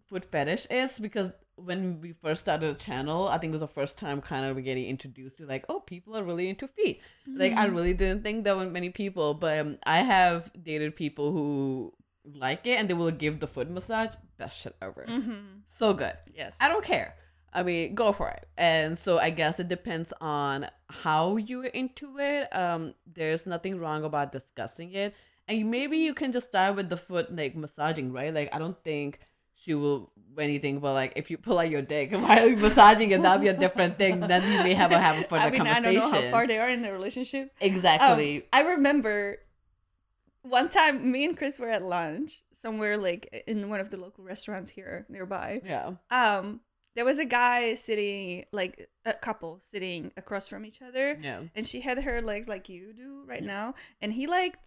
foot 0.07 0.25
fetish 0.25 0.67
is 0.69 0.97
because 0.99 1.31
when 1.55 1.99
we 2.01 2.13
first 2.13 2.41
started 2.41 2.75
the 2.75 2.79
channel, 2.79 3.27
I 3.27 3.37
think 3.37 3.51
it 3.51 3.53
was 3.53 3.61
the 3.61 3.67
first 3.67 3.97
time 3.97 4.21
kind 4.21 4.45
of 4.45 4.63
getting 4.63 4.85
introduced 4.85 5.37
to 5.37 5.45
like, 5.45 5.65
oh, 5.69 5.81
people 5.81 6.17
are 6.17 6.23
really 6.23 6.49
into 6.49 6.67
feet. 6.67 7.01
Like, 7.27 7.53
I 7.53 7.65
really 7.65 7.93
didn't 7.93 8.23
think 8.23 8.43
there 8.43 8.55
were 8.55 8.65
many 8.65 8.89
people, 8.89 9.33
but 9.33 9.59
um, 9.59 9.77
I 9.83 9.99
have 9.99 10.51
dated 10.63 10.95
people 10.95 11.31
who 11.31 11.93
like 12.23 12.65
it 12.65 12.75
and 12.75 12.89
they 12.89 12.93
will 12.93 13.11
give 13.11 13.39
the 13.39 13.47
foot 13.47 13.69
massage. 13.69 14.15
Best 14.37 14.61
shit 14.61 14.75
ever. 14.81 15.05
Mm-hmm. 15.07 15.59
So 15.65 15.93
good. 15.93 16.13
Yes. 16.33 16.55
I 16.59 16.69
don't 16.69 16.83
care. 16.83 17.15
I 17.53 17.63
mean, 17.63 17.95
go 17.95 18.11
for 18.11 18.29
it. 18.29 18.47
And 18.57 18.97
so 18.97 19.17
I 19.17 19.29
guess 19.29 19.59
it 19.59 19.67
depends 19.67 20.13
on 20.21 20.67
how 20.89 21.37
you're 21.37 21.65
into 21.65 22.17
it. 22.19 22.53
Um, 22.55 22.93
there's 23.11 23.45
nothing 23.45 23.79
wrong 23.79 24.03
about 24.03 24.31
discussing 24.31 24.93
it. 24.93 25.15
And 25.47 25.71
maybe 25.71 25.97
you 25.97 26.13
can 26.13 26.31
just 26.31 26.49
start 26.49 26.75
with 26.75 26.89
the 26.89 26.97
foot 26.97 27.35
like 27.35 27.55
massaging, 27.55 28.11
right? 28.13 28.33
Like 28.33 28.49
I 28.53 28.59
don't 28.59 28.77
think 28.83 29.19
she 29.55 29.73
will 29.73 30.11
anything, 30.37 30.79
but 30.79 30.93
like 30.93 31.13
if 31.15 31.29
you 31.31 31.37
pull 31.37 31.57
out 31.59 31.69
your 31.69 31.81
dick 31.81 32.13
and 32.13 32.23
while 32.23 32.47
you're 32.47 32.57
massaging 32.57 33.11
it, 33.11 33.21
that'll 33.21 33.41
be 33.41 33.47
a 33.47 33.57
different 33.57 33.97
thing. 33.97 34.19
Then 34.19 34.43
you 34.43 34.59
may 34.63 34.73
have 34.73 34.91
a 34.91 34.99
have 34.99 35.17
a 35.17 35.23
further 35.23 35.43
I 35.45 35.49
mean, 35.49 35.61
I 35.61 35.73
conversation. 35.73 35.99
don't 36.01 36.11
know 36.11 36.21
how 36.21 36.31
far 36.31 36.47
they 36.47 36.59
are 36.59 36.69
in 36.69 36.81
their 36.81 36.93
relationship. 36.93 37.51
exactly. 37.59 38.37
Um, 38.37 38.43
I 38.53 38.61
remember 38.61 39.37
one 40.43 40.69
time 40.69 41.11
me 41.11 41.25
and 41.25 41.35
Chris 41.37 41.59
were 41.59 41.69
at 41.69 41.81
lunch 41.83 42.41
somewhere 42.53 42.97
like 42.97 43.43
in 43.47 43.69
one 43.69 43.79
of 43.79 43.89
the 43.89 43.97
local 43.97 44.23
restaurants 44.23 44.69
here 44.69 45.05
nearby. 45.09 45.61
yeah. 45.65 45.91
Um, 46.11 46.61
there 46.95 47.05
was 47.05 47.19
a 47.19 47.25
guy 47.25 47.75
sitting 47.75 48.45
like 48.51 48.89
a 49.05 49.13
couple 49.13 49.59
sitting 49.63 50.11
across 50.17 50.47
from 50.47 50.65
each 50.65 50.81
other, 50.81 51.17
Yeah. 51.21 51.43
and 51.55 51.65
she 51.65 51.81
had 51.81 51.99
her 52.03 52.21
legs 52.21 52.47
like 52.47 52.69
you 52.69 52.93
do 52.93 53.23
right 53.25 53.43
now, 53.43 53.75
and 54.01 54.11
he 54.13 54.27
like 54.27 54.57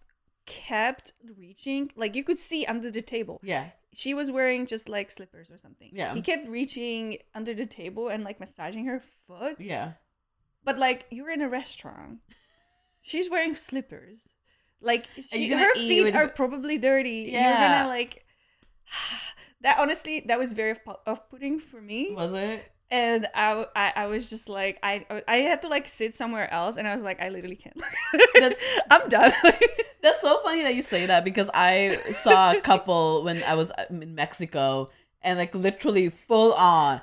kept 0.45 1.13
reaching 1.37 1.89
like 1.95 2.15
you 2.15 2.23
could 2.23 2.37
see 2.39 2.65
under 2.65 2.91
the 2.91 3.01
table 3.01 3.39
Yeah. 3.43 3.69
she 3.93 4.13
was 4.13 4.29
wearing 4.29 4.65
just 4.65 4.89
like 4.89 5.09
slippers 5.09 5.49
or 5.49 5.57
something 5.57 5.89
Yeah. 5.93 6.13
he 6.13 6.21
kept 6.21 6.49
reaching 6.49 7.19
under 7.33 7.53
the 7.53 7.65
table 7.65 8.09
and 8.09 8.25
like 8.25 8.41
massaging 8.41 8.85
her 8.87 8.99
foot 9.25 9.55
Yeah. 9.61 9.93
but 10.65 10.77
like 10.77 11.05
you're 11.11 11.29
in 11.31 11.41
a 11.41 11.47
restaurant. 11.47 12.19
She's 13.01 13.29
wearing 13.29 13.55
slippers. 13.55 14.27
Like 14.81 15.07
she, 15.29 15.47
her 15.49 15.73
feet 15.75 16.03
with- 16.03 16.15
are 16.15 16.27
probably 16.27 16.77
dirty. 16.77 17.29
yeah. 17.31 17.47
You're 17.49 17.69
gonna 17.69 17.87
like 17.87 18.25
that. 19.63 19.79
Honestly, 19.79 20.23
that 20.27 20.39
was 20.39 20.53
very 20.53 20.71
off- 20.71 20.99
off-putting 21.05 21.59
for 21.59 21.81
me. 21.81 22.13
Was 22.15 22.33
it? 22.33 22.69
And 22.91 23.27
I, 23.33 23.65
I, 23.75 23.93
I 23.95 24.05
was 24.05 24.29
just 24.29 24.49
like, 24.49 24.77
I, 24.83 25.05
I 25.27 25.37
had 25.37 25.63
to 25.63 25.67
like 25.67 25.87
sit 25.87 26.15
somewhere 26.15 26.51
else, 26.53 26.77
and 26.77 26.87
I 26.87 26.95
was 26.95 27.03
like, 27.03 27.21
I 27.21 27.29
literally 27.29 27.55
can't. 27.55 27.81
I'm 28.91 29.09
done. 29.09 29.33
That's 30.03 30.21
so 30.21 30.41
funny 30.43 30.63
that 30.63 30.75
you 30.75 30.83
say 30.83 31.07
that 31.07 31.23
because 31.23 31.49
I 31.53 31.97
saw 32.11 32.51
a 32.51 32.61
couple 32.61 33.23
when 33.23 33.41
I 33.43 33.55
was 33.55 33.71
uh, 33.71 33.85
in 33.89 34.13
Mexico 34.13 34.89
and 35.21 35.39
like 35.39 35.55
literally 35.55 36.09
full 36.27 36.53
on 36.53 37.01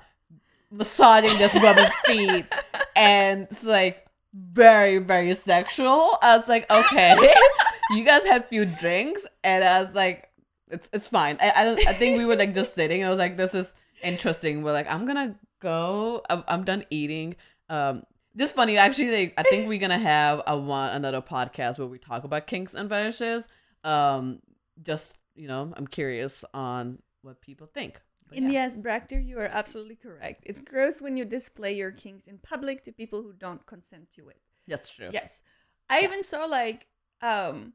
massaging 0.70 1.36
this 1.38 1.54
woman's 1.54 1.90
feet 2.04 2.46
and 2.94 3.48
it's 3.50 3.64
like 3.64 4.06
very 4.34 4.98
very 4.98 5.34
sexual. 5.34 6.18
I 6.22 6.36
was 6.36 6.48
like, 6.48 6.70
okay, 6.70 7.16
you 7.90 8.04
guys 8.04 8.24
had 8.24 8.48
few 8.48 8.64
drinks, 8.66 9.26
and 9.42 9.64
I 9.64 9.80
was 9.82 9.94
like, 9.94 10.29
it's 10.70 10.88
it's 10.92 11.08
fine. 11.08 11.36
I 11.40 11.50
I, 11.50 11.72
I 11.72 11.92
think 11.94 12.18
we 12.18 12.24
were 12.24 12.36
like 12.36 12.54
just 12.54 12.74
sitting, 12.74 13.00
and 13.00 13.06
I 13.08 13.10
was 13.10 13.18
like, 13.18 13.36
this 13.36 13.54
is 13.54 13.74
interesting. 14.02 14.62
We're 14.62 14.72
like, 14.72 14.90
I'm 14.90 15.06
gonna 15.06 15.36
go. 15.60 16.22
I'm, 16.30 16.44
I'm 16.48 16.64
done 16.64 16.84
eating. 16.90 17.36
Um, 17.68 18.04
just 18.36 18.54
funny 18.54 18.76
actually. 18.76 19.10
Like, 19.10 19.34
I 19.36 19.42
think 19.42 19.68
we're 19.68 19.78
gonna 19.80 19.98
have 19.98 20.42
a 20.46 20.56
one 20.58 20.90
another 20.90 21.20
podcast 21.20 21.78
where 21.78 21.88
we 21.88 21.98
talk 21.98 22.24
about 22.24 22.46
kinks 22.46 22.74
and 22.74 22.88
fetishes. 22.88 23.48
Um, 23.84 24.40
just 24.82 25.18
you 25.34 25.48
know, 25.48 25.72
I'm 25.76 25.86
curious 25.86 26.44
on 26.54 26.98
what 27.22 27.40
people 27.40 27.66
think. 27.66 28.00
But 28.28 28.38
And 28.38 28.52
yeah. 28.52 28.64
yes, 28.64 28.76
Bractor, 28.76 29.24
you 29.24 29.38
are 29.38 29.46
absolutely 29.46 29.96
correct. 29.96 30.44
It's 30.46 30.60
gross 30.60 31.00
when 31.00 31.16
you 31.16 31.24
display 31.24 31.72
your 31.74 31.90
kinks 31.90 32.26
in 32.26 32.38
public 32.38 32.84
to 32.84 32.92
people 32.92 33.22
who 33.22 33.32
don't 33.32 33.64
consent 33.66 34.10
to 34.12 34.28
it. 34.28 34.40
that's 34.68 34.88
true. 34.90 35.10
Yes. 35.12 35.42
I 35.88 36.00
even 36.02 36.22
saw 36.22 36.44
like 36.44 36.86
um 37.22 37.72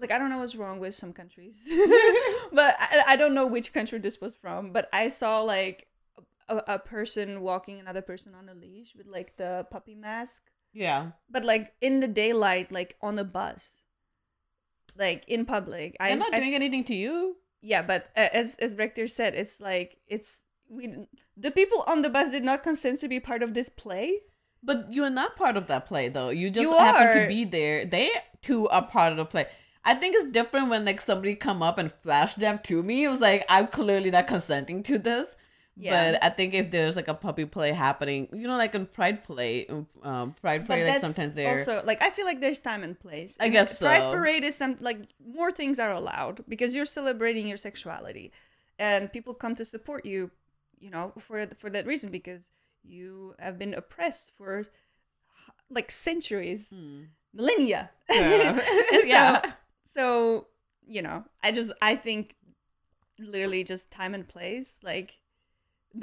like 0.00 0.10
I 0.10 0.18
don't 0.18 0.30
know 0.30 0.38
what's 0.38 0.56
wrong 0.56 0.78
with 0.80 0.94
some 0.94 1.12
countries. 1.12 1.62
but 2.52 2.76
I, 2.78 3.02
I 3.08 3.16
don't 3.16 3.34
know 3.34 3.46
which 3.46 3.72
country 3.72 3.98
this 3.98 4.20
was 4.20 4.34
from, 4.34 4.72
but 4.72 4.88
I 4.92 5.08
saw 5.08 5.40
like 5.42 5.86
a, 6.48 6.56
a 6.66 6.78
person 6.78 7.40
walking 7.42 7.78
another 7.80 8.02
person 8.02 8.34
on 8.34 8.48
a 8.48 8.54
leash 8.54 8.94
with 8.96 9.06
like 9.06 9.36
the 9.36 9.66
puppy 9.70 9.94
mask, 9.94 10.42
Yeah. 10.72 11.12
but 11.30 11.44
like 11.44 11.72
in 11.80 12.00
the 12.00 12.08
daylight 12.08 12.70
like 12.72 12.96
on 13.00 13.18
a 13.18 13.24
bus. 13.24 13.82
Like 14.96 15.24
in 15.26 15.44
public. 15.44 15.96
I 15.98 16.10
I'm 16.10 16.18
not 16.20 16.32
I- 16.34 16.38
doing 16.40 16.54
anything 16.54 16.84
to 16.84 16.94
you. 16.94 17.36
yeah, 17.60 17.82
but 17.82 18.10
uh, 18.16 18.28
as 18.32 18.54
as 18.60 18.76
Rector 18.76 19.08
said, 19.08 19.34
it's 19.34 19.58
like 19.60 19.98
it's 20.06 20.38
we 20.68 21.06
the 21.36 21.50
people 21.50 21.82
on 21.88 22.02
the 22.02 22.10
bus 22.10 22.30
did 22.30 22.44
not 22.44 22.62
consent 22.62 23.00
to 23.00 23.08
be 23.08 23.18
part 23.18 23.42
of 23.42 23.54
this 23.54 23.68
play. 23.68 24.20
But 24.62 24.92
you're 24.92 25.10
not 25.10 25.36
part 25.36 25.56
of 25.56 25.66
that 25.66 25.86
play 25.86 26.08
though. 26.10 26.28
You 26.30 26.48
just 26.50 26.62
You 26.62 26.78
happen 26.78 27.08
are. 27.08 27.22
to 27.22 27.28
be 27.28 27.44
there. 27.44 27.84
They 27.86 28.10
too 28.42 28.68
are 28.68 28.86
part 28.86 29.10
of 29.12 29.18
the 29.18 29.24
play. 29.26 29.46
I 29.84 29.94
think 29.94 30.14
it's 30.16 30.26
different 30.26 30.70
when 30.70 30.84
like 30.84 31.00
somebody 31.00 31.34
come 31.34 31.62
up 31.62 31.78
and 31.78 31.92
flash 31.92 32.34
them 32.34 32.58
to 32.64 32.82
me. 32.82 33.04
It 33.04 33.08
was 33.08 33.20
like 33.20 33.44
I'm 33.48 33.66
clearly 33.68 34.10
not 34.10 34.26
consenting 34.26 34.82
to 34.84 34.98
this. 34.98 35.36
Yeah. 35.76 36.12
But 36.12 36.22
I 36.24 36.30
think 36.30 36.54
if 36.54 36.70
there's 36.70 36.94
like 36.94 37.08
a 37.08 37.14
puppy 37.14 37.44
play 37.46 37.72
happening, 37.72 38.28
you 38.32 38.46
know, 38.46 38.56
like 38.56 38.74
in 38.76 38.86
Pride 38.86 39.24
play, 39.24 39.66
um, 40.02 40.34
Pride 40.40 40.66
play, 40.66 40.84
like 40.84 41.00
sometimes 41.00 41.34
they're 41.34 41.50
also 41.58 41.82
like 41.84 42.00
I 42.00 42.10
feel 42.10 42.24
like 42.26 42.40
there's 42.40 42.60
time 42.60 42.84
and 42.84 42.98
place. 42.98 43.36
I 43.40 43.48
And 43.48 43.52
guess 43.52 43.78
Pride 43.80 43.98
so. 43.98 44.12
parade 44.12 44.44
is 44.44 44.54
some 44.56 44.76
like 44.80 45.00
more 45.24 45.50
things 45.50 45.78
are 45.80 45.92
allowed 45.92 46.44
because 46.48 46.74
you're 46.76 46.86
celebrating 46.86 47.48
your 47.48 47.56
sexuality, 47.56 48.32
and 48.78 49.12
people 49.12 49.34
come 49.34 49.54
to 49.56 49.64
support 49.64 50.06
you, 50.06 50.30
you 50.78 50.90
know, 50.90 51.12
for 51.18 51.46
for 51.58 51.70
that 51.70 51.86
reason 51.86 52.10
because 52.10 52.52
you 52.84 53.34
have 53.40 53.58
been 53.58 53.74
oppressed 53.74 54.32
for 54.36 54.64
like 55.70 55.90
centuries, 55.90 56.72
millennia. 57.32 57.90
Yeah. 58.10 58.60
So, 58.94 59.00
Yeah. 59.04 59.52
So 59.94 60.46
you 60.86 61.02
know, 61.02 61.24
I 61.42 61.52
just 61.52 61.72
I 61.80 61.96
think 61.96 62.36
literally 63.18 63.64
just 63.64 63.90
time 63.92 64.12
and 64.12 64.26
place 64.26 64.80
like 64.82 65.18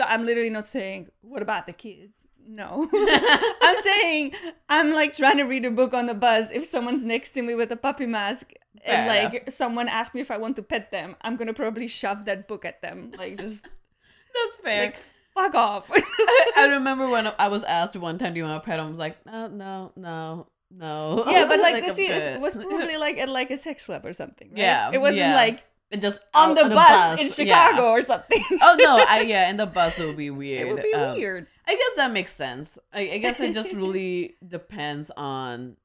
i'm 0.05 0.25
literally 0.25 0.49
not 0.49 0.65
saying 0.65 1.09
what 1.19 1.41
about 1.41 1.67
the 1.67 1.73
kids? 1.73 2.23
No. 2.47 2.89
I'm 3.61 3.77
saying 3.83 4.31
i'm 4.69 4.91
like 4.93 5.13
trying 5.15 5.37
to 5.37 5.43
read 5.43 5.65
a 5.65 5.71
book 5.71 5.93
on 5.93 6.05
the 6.05 6.13
bus. 6.13 6.51
If 6.51 6.65
someone's 6.65 7.03
next 7.03 7.31
to 7.31 7.41
me 7.41 7.53
with 7.53 7.71
a 7.71 7.75
puppy 7.75 8.05
mask 8.05 8.53
and 8.85 9.09
Fair 9.09 9.29
like 9.29 9.51
someone 9.51 9.89
asks 9.89 10.15
me 10.15 10.21
if 10.21 10.31
i 10.31 10.37
want 10.37 10.55
to 10.55 10.63
pet 10.63 10.89
them 10.89 11.15
i'm 11.21 11.35
gonna 11.35 11.53
probably 11.53 11.87
shove 11.87 12.23
that 12.25 12.47
book 12.47 12.63
at 12.63 12.81
them. 12.81 13.11
Like 13.17 13.37
just 13.37 13.63
That's 14.33 14.55
fair. 14.63 14.85
like 14.85 14.97
fuck 15.35 15.55
off. 15.55 15.91
I 16.55 16.67
remember 16.71 17.09
when 17.09 17.31
I 17.37 17.49
was 17.49 17.63
asked 17.63 17.95
one 17.97 18.17
time, 18.17 18.33
"Do 18.33 18.39
you 18.39 18.45
want 18.45 18.63
a 18.63 18.65
pet?" 18.65 18.79
I 18.79 18.89
was 18.89 18.99
like, 18.99 19.17
uh, 19.27 19.49
"No, 19.49 19.49
no, 19.49 19.91
no, 19.95 20.47
no." 20.71 21.23
yeah 21.27 21.45
but 21.49 21.59
like, 21.59 21.75
I'm 21.75 21.87
the 21.87 21.93
scene 21.93 22.11
is- 22.11 22.39
was 22.39 22.55
probably 22.69 22.97
like 22.97 23.17
at 23.17 23.29
like 23.29 23.51
a 23.51 23.57
sex 23.57 23.85
club 23.85 24.05
or 24.05 24.13
something 24.13 24.49
right? 24.51 24.57
Yeah, 24.59 24.91
it 24.93 24.99
wasn't 25.01 25.27
yeah. 25.27 25.35
like 25.35 25.63
It 25.91 26.01
just 26.01 26.19
on 26.33 26.51
out 26.57 26.69
the, 26.69 26.75
bus, 26.75 27.19
in 27.19 27.27
yeah. 27.27 27.67
chicago 27.67 27.89
or 27.91 28.01
something 28.01 28.41
Oh 28.61 28.75
no, 28.79 29.03
I 29.07 29.21
yeah, 29.21 29.49
in 29.49 29.57
the 29.57 29.65
bus 29.67 29.99
it 29.99 30.05
would 30.07 30.17
be 30.17 30.29
weird. 30.31 30.67
it 30.67 30.71
would 30.73 30.81
be 30.83 30.93
Um, 30.93 31.15
weird 31.17 31.47
I 31.67 31.75
guess 31.75 31.91
that 31.95 32.11
makes 32.11 32.33
sense. 32.33 32.77
I, 32.91 33.01
I 33.15 33.17
guess 33.19 33.39
it 33.39 33.53
just 33.53 33.71
really 33.71 34.35
depends 34.45 35.11
on. 35.15 35.77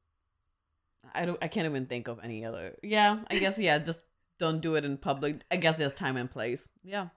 I 1.15 1.25
don't. 1.27 1.39
I 1.43 1.49
can't 1.49 1.67
even 1.67 1.87
think 1.87 2.09
of 2.09 2.19
any 2.25 2.45
other. 2.45 2.75
Yeah, 2.83 3.21
I 3.31 3.39
guess 3.39 3.59
yeah. 3.59 3.79
Just 3.79 4.01
don't 4.41 4.61
do 4.61 4.75
it 4.75 4.85
in 4.85 4.97
public. 4.97 5.43
I 5.51 5.57
guess 5.57 5.77
there's 5.77 5.95
time 5.95 6.17
and 6.17 6.31
place. 6.31 6.69
Yeah, 6.83 7.09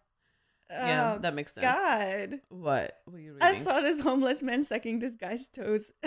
yeah, 0.69 1.13
Oh, 1.15 1.19
that 1.21 1.33
makes 1.33 1.53
sense. 1.53 1.63
God. 1.65 2.39
What 2.49 2.99
were 3.07 3.19
you 3.19 3.33
reading? 3.33 3.47
I 3.47 3.53
saw 3.55 3.79
this 3.81 4.01
homeless 4.01 4.41
man 4.43 4.63
sucking 4.63 4.99
this 4.99 5.15
guy's 5.15 5.47
toes 5.47 5.91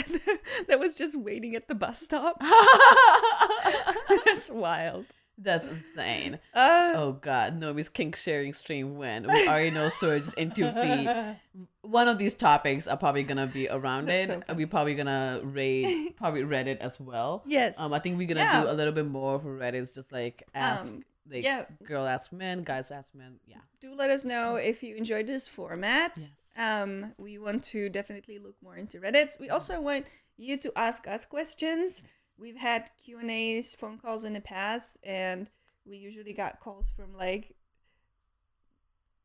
that 0.69 0.79
was 0.79 0.97
just 0.97 1.19
waiting 1.19 1.57
at 1.57 1.69
the 1.69 1.75
bus 1.75 2.01
stop. 2.01 2.41
That's 4.27 4.51
wild. 4.51 5.07
That's 5.39 5.67
insane. 5.67 6.39
Uh, 6.55 6.93
Oh 6.95 7.13
god, 7.21 7.59
Normies 7.59 7.93
kink 7.93 8.17
sharing 8.17 8.53
stream 8.53 8.97
win. 8.97 9.27
We 9.27 9.49
already 9.49 9.71
know 9.71 9.89
Surge 9.89 10.23
is 10.23 10.33
into 10.35 10.71
feet. 10.71 11.67
One 11.83 12.07
of 12.07 12.19
these 12.19 12.35
topics 12.35 12.87
are 12.87 12.97
probably 12.99 13.23
gonna 13.25 13.47
be 13.47 13.69
around 13.69 14.09
it. 14.11 14.29
so. 14.29 14.43
We're 14.55 14.67
probably 14.67 14.95
gonna 14.95 15.41
raid 15.43 16.15
probably 16.17 16.43
Reddit 16.43 16.77
as 16.79 17.01
well. 17.01 17.43
Yes. 17.47 17.75
Um, 17.79 17.93
I 17.93 17.99
think 17.99 18.19
we're 18.19 18.29
gonna 18.29 18.41
Yeah. 18.41 18.63
do 18.63 18.71
a 18.71 18.73
little 18.75 18.93
bit 18.93 19.07
more 19.07 19.41
for 19.41 19.59
Reddit. 19.59 19.75
It's 19.83 19.95
just 19.95 20.13
like 20.13 20.45
ask, 20.55 20.95
Um, 20.95 21.03
like 21.31 21.45
yeah. 21.45 21.65
girl 21.85 22.07
ask 22.07 22.33
men, 22.33 22.63
guys 22.63 22.91
ask 22.91 23.15
men. 23.15 23.37
Yeah. 23.47 23.59
Do 23.81 23.95
let 23.95 24.11
us 24.11 24.25
know 24.25 24.57
if 24.57 24.83
you 24.83 24.97
enjoyed 24.97 25.27
this 25.27 25.49
format. 25.49 26.13
Yes. 26.17 26.31
Um, 26.57 27.13
we 27.19 27.39
want 27.39 27.65
to 27.65 27.89
definitely 27.89 28.39
look 28.39 28.57
more 28.63 28.77
into 28.77 28.99
Reddits. 28.99 29.41
We 29.41 29.49
also 29.49 29.81
want 29.81 30.07
you 30.37 30.57
to 30.59 30.73
ask 30.77 31.07
us 31.07 31.25
questions. 31.25 32.03
We've 32.39 32.57
had 32.57 32.91
Q 33.03 33.19
and 33.19 33.31
A's, 33.31 33.75
phone 33.75 33.99
calls 33.99 34.25
in 34.25 34.33
the 34.33 34.41
past, 34.41 34.99
and 35.03 35.49
we 35.85 35.97
usually 35.97 36.33
got 36.33 36.61
calls 36.61 36.91
from 36.97 37.17
like 37.17 37.55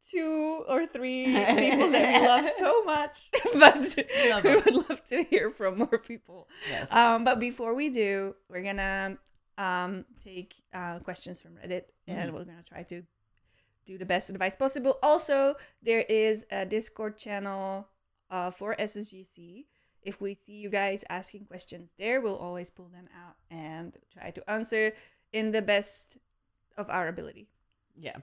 two 0.09 0.63
or 0.67 0.85
three 0.85 1.25
people 1.25 1.91
that 1.91 2.21
we 2.21 2.27
love 2.27 2.49
so 2.49 2.83
much. 2.85 3.29
but 3.59 3.95
we 4.43 4.55
would 4.55 4.89
love 4.89 5.03
to 5.09 5.23
hear 5.23 5.51
from 5.51 5.79
more 5.79 5.97
people. 5.97 6.47
Yes. 6.69 6.91
Um, 6.91 7.23
but 7.23 7.39
before 7.39 7.73
we 7.73 7.89
do, 7.89 8.35
we're 8.49 8.63
gonna 8.63 9.17
um, 9.57 10.05
take 10.23 10.55
uh, 10.73 10.99
questions 10.99 11.39
from 11.41 11.51
Reddit, 11.55 11.83
and 12.07 12.29
Mhm. 12.31 12.33
we're 12.33 12.45
gonna 12.45 12.63
try 12.63 12.83
to 12.83 13.03
do 13.85 13.97
the 13.97 14.05
best 14.05 14.29
advice 14.29 14.55
possible. 14.55 14.99
Also, 15.01 15.55
there 15.81 16.01
is 16.01 16.45
a 16.51 16.65
Discord 16.65 17.17
channel 17.17 17.87
uh, 18.29 18.51
for 18.51 18.75
SSGC. 18.79 19.65
If 20.01 20.19
we 20.21 20.35
see 20.35 20.53
you 20.53 20.69
guys 20.69 21.03
asking 21.09 21.45
questions 21.45 21.93
there, 21.97 22.19
we'll 22.21 22.35
always 22.37 22.69
pull 22.69 22.89
them 22.89 23.07
out 23.15 23.35
and 23.49 23.95
try 24.13 24.31
to 24.31 24.49
answer 24.49 24.93
in 25.33 25.51
the 25.51 25.61
best 25.61 26.17
of 26.77 26.89
our 26.89 27.07
ability. 27.07 27.47
yeah. 27.95 28.17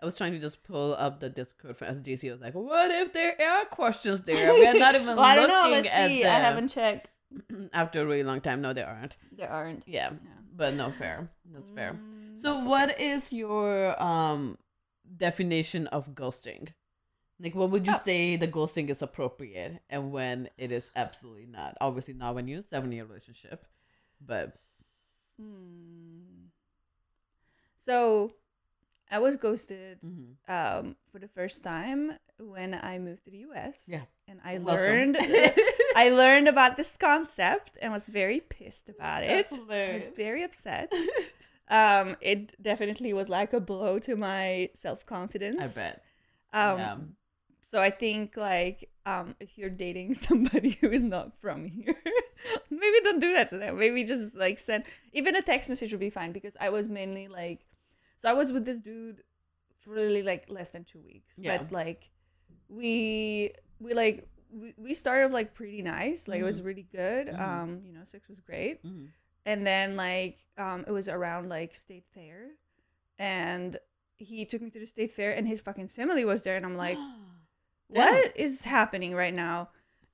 I 0.00 0.04
was 0.06 0.16
trying 0.16 0.30
to 0.32 0.38
just 0.38 0.62
pull 0.62 0.94
up 0.94 1.18
the 1.18 1.28
Discord 1.28 1.76
for 1.76 1.84
SGC. 1.84 2.28
I 2.28 2.32
was 2.32 2.40
like, 2.40 2.54
what 2.54 2.88
if 2.92 3.12
there 3.12 3.34
are 3.42 3.64
questions 3.64 4.20
there? 4.22 4.54
We 4.54 4.64
are 4.64 4.74
not 4.74 4.94
even 4.94 5.06
Well, 5.16 5.24
I 5.24 5.34
don't 5.34 5.48
know. 5.48 5.68
Let's 5.72 5.88
at 5.88 6.06
see. 6.06 6.22
them. 6.22 6.30
I 6.36 6.38
haven't 6.38 6.68
checked. 6.68 7.08
After 7.72 8.02
a 8.02 8.06
really 8.06 8.22
long 8.22 8.40
time. 8.40 8.60
No, 8.62 8.72
there 8.72 8.86
aren't. 8.86 9.16
There 9.32 9.50
aren't. 9.50 9.82
Yeah. 9.88 10.10
Yeah. 10.12 10.37
But 10.58 10.74
no 10.74 10.90
fair. 10.90 11.30
That's 11.54 11.70
fair. 11.70 11.92
Mm, 11.92 12.36
So 12.36 12.48
that's 12.50 12.60
okay. 12.62 12.70
what 12.70 13.00
is 13.00 13.32
your 13.32 13.94
um 14.02 14.58
definition 15.16 15.86
of 15.86 16.14
ghosting? 16.14 16.68
Like 17.40 17.54
what 17.54 17.70
would 17.70 17.86
you 17.86 17.94
Oh. 17.94 17.98
say 18.04 18.36
the 18.36 18.48
ghosting 18.48 18.90
is 18.90 19.00
appropriate 19.00 19.80
and 19.88 20.10
when 20.12 20.50
it 20.58 20.72
is 20.72 20.90
absolutely 20.96 21.46
not? 21.46 21.76
Obviously 21.80 22.14
not 22.14 22.34
when 22.34 22.48
you're 22.48 22.62
seven 22.62 22.90
year 22.92 23.04
relationship. 23.06 23.64
But 24.20 24.58
Hmm. 25.38 26.50
So, 27.76 28.32
I 29.10 29.18
was 29.18 29.36
ghosted 29.36 29.98
mhm. 30.04 30.34
um, 30.48 30.96
for 31.10 31.18
the 31.18 31.28
first 31.28 31.64
time 31.64 32.12
when 32.38 32.74
I 32.74 32.98
moved 32.98 33.24
to 33.24 33.30
the 33.30 33.38
US. 33.50 33.84
Yeah. 33.86 34.02
And 34.26 34.40
I 34.44 34.58
Welcome. 34.58 34.84
learned 34.84 35.16
I 35.96 36.10
learned 36.10 36.48
about 36.48 36.76
this 36.76 36.94
concept 36.98 37.78
and 37.80 37.92
was 37.92 38.06
very 38.06 38.40
pissed 38.40 38.88
about 38.88 39.22
it. 39.22 39.48
I 39.50 39.94
was 39.94 40.10
very 40.14 40.42
upset. 40.42 40.92
um, 41.68 42.16
it 42.20 42.60
definitely 42.62 43.12
was 43.12 43.28
like 43.28 43.52
a 43.52 43.60
blow 43.60 43.98
to 44.00 44.16
my 44.16 44.70
self 44.74 45.06
confidence. 45.06 45.76
I 45.76 45.80
bet. 45.80 46.02
Um, 46.52 46.78
yeah. 46.78 46.96
so 47.60 47.80
I 47.80 47.90
think 47.90 48.36
like 48.36 48.90
um, 49.06 49.34
if 49.40 49.56
you're 49.56 49.70
dating 49.70 50.14
somebody 50.28 50.78
who 50.80 50.90
is 50.90 51.02
not 51.02 51.32
from 51.40 51.64
here, 51.64 51.96
maybe 52.70 53.00
don't 53.02 53.20
do 53.20 53.32
that 53.32 53.50
to 53.50 53.58
them. 53.58 53.78
Maybe 53.78 54.04
just 54.04 54.36
like 54.36 54.58
send 54.58 54.84
even 55.12 55.34
a 55.34 55.42
text 55.42 55.68
message 55.68 55.92
would 55.92 56.00
be 56.00 56.10
fine 56.10 56.32
because 56.32 56.56
I 56.60 56.68
was 56.68 56.88
mainly 56.88 57.28
like, 57.28 57.64
so 58.18 58.28
I 58.28 58.34
was 58.34 58.52
with 58.52 58.64
this 58.66 58.80
dude 58.80 59.22
for 59.78 59.90
really 59.94 60.22
like 60.22 60.50
less 60.50 60.70
than 60.70 60.84
two 60.84 61.00
weeks, 61.00 61.34
Yeah. 61.38 61.56
but 61.58 61.72
like 61.72 62.10
we 62.68 63.52
we 63.80 63.94
like 63.94 64.28
we, 64.50 64.74
we 64.76 64.94
started 64.94 65.32
like 65.32 65.54
pretty 65.54 65.82
nice, 65.82 66.26
like 66.28 66.40
it 66.40 66.44
was 66.44 66.60
really 66.62 66.86
good. 66.90 67.28
Mhm. 67.28 67.40
Um, 67.40 67.82
you 67.84 67.92
know, 67.92 68.04
sex 68.04 68.28
was 68.28 68.40
great, 68.40 68.82
Mhm. 68.84 69.08
and 69.46 69.66
then 69.66 69.96
like 69.96 70.44
um 70.58 70.84
it 70.86 70.92
was 70.92 71.08
around 71.08 71.48
like 71.48 71.74
state 71.74 72.04
fair, 72.14 72.50
and 73.18 73.78
he 74.16 74.44
took 74.44 74.60
me 74.62 74.70
to 74.70 74.80
the 74.80 74.86
state 74.86 75.12
fair 75.12 75.30
and 75.32 75.46
his 75.46 75.60
fucking 75.60 75.86
family 75.88 76.24
was 76.24 76.42
there 76.42 76.56
and 76.56 76.66
i'm 76.66 76.76
like 76.76 76.98
what 77.86 78.36
is 78.36 78.64
happening 78.64 79.14
right 79.14 79.32
now 79.32 79.68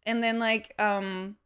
and 0.04 0.22
then 0.22 0.38
like 0.38 0.74
um 0.78 1.36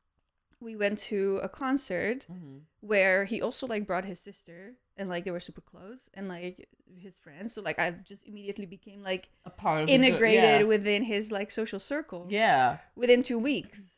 we 0.60 0.74
went 0.74 0.98
to 0.98 1.38
a 1.40 1.48
concert 1.48 2.26
Mhm. 2.28 2.62
where 2.80 3.24
he 3.26 3.40
also 3.40 3.64
like 3.68 3.86
brought 3.86 4.04
his 4.04 4.18
sister 4.18 4.74
and 4.98 5.08
like 5.08 5.24
they 5.24 5.30
were 5.30 5.40
super 5.40 5.60
close 5.60 6.10
and 6.14 6.28
like 6.28 6.68
his 6.96 7.16
friends 7.16 7.54
so 7.54 7.62
like 7.62 7.78
i 7.78 7.90
just 7.90 8.26
immediately 8.26 8.66
became 8.66 9.02
like 9.02 9.28
A 9.44 9.50
part 9.50 9.82
of 9.82 9.86
the 9.86 9.92
integrated 9.94 10.60
yeah. 10.60 10.62
within 10.64 11.02
his 11.04 11.30
like 11.30 11.50
social 11.50 11.80
circle 11.80 12.26
Yeah. 12.28 12.78
within 12.96 13.22
two 13.22 13.38
weeks 13.38 13.92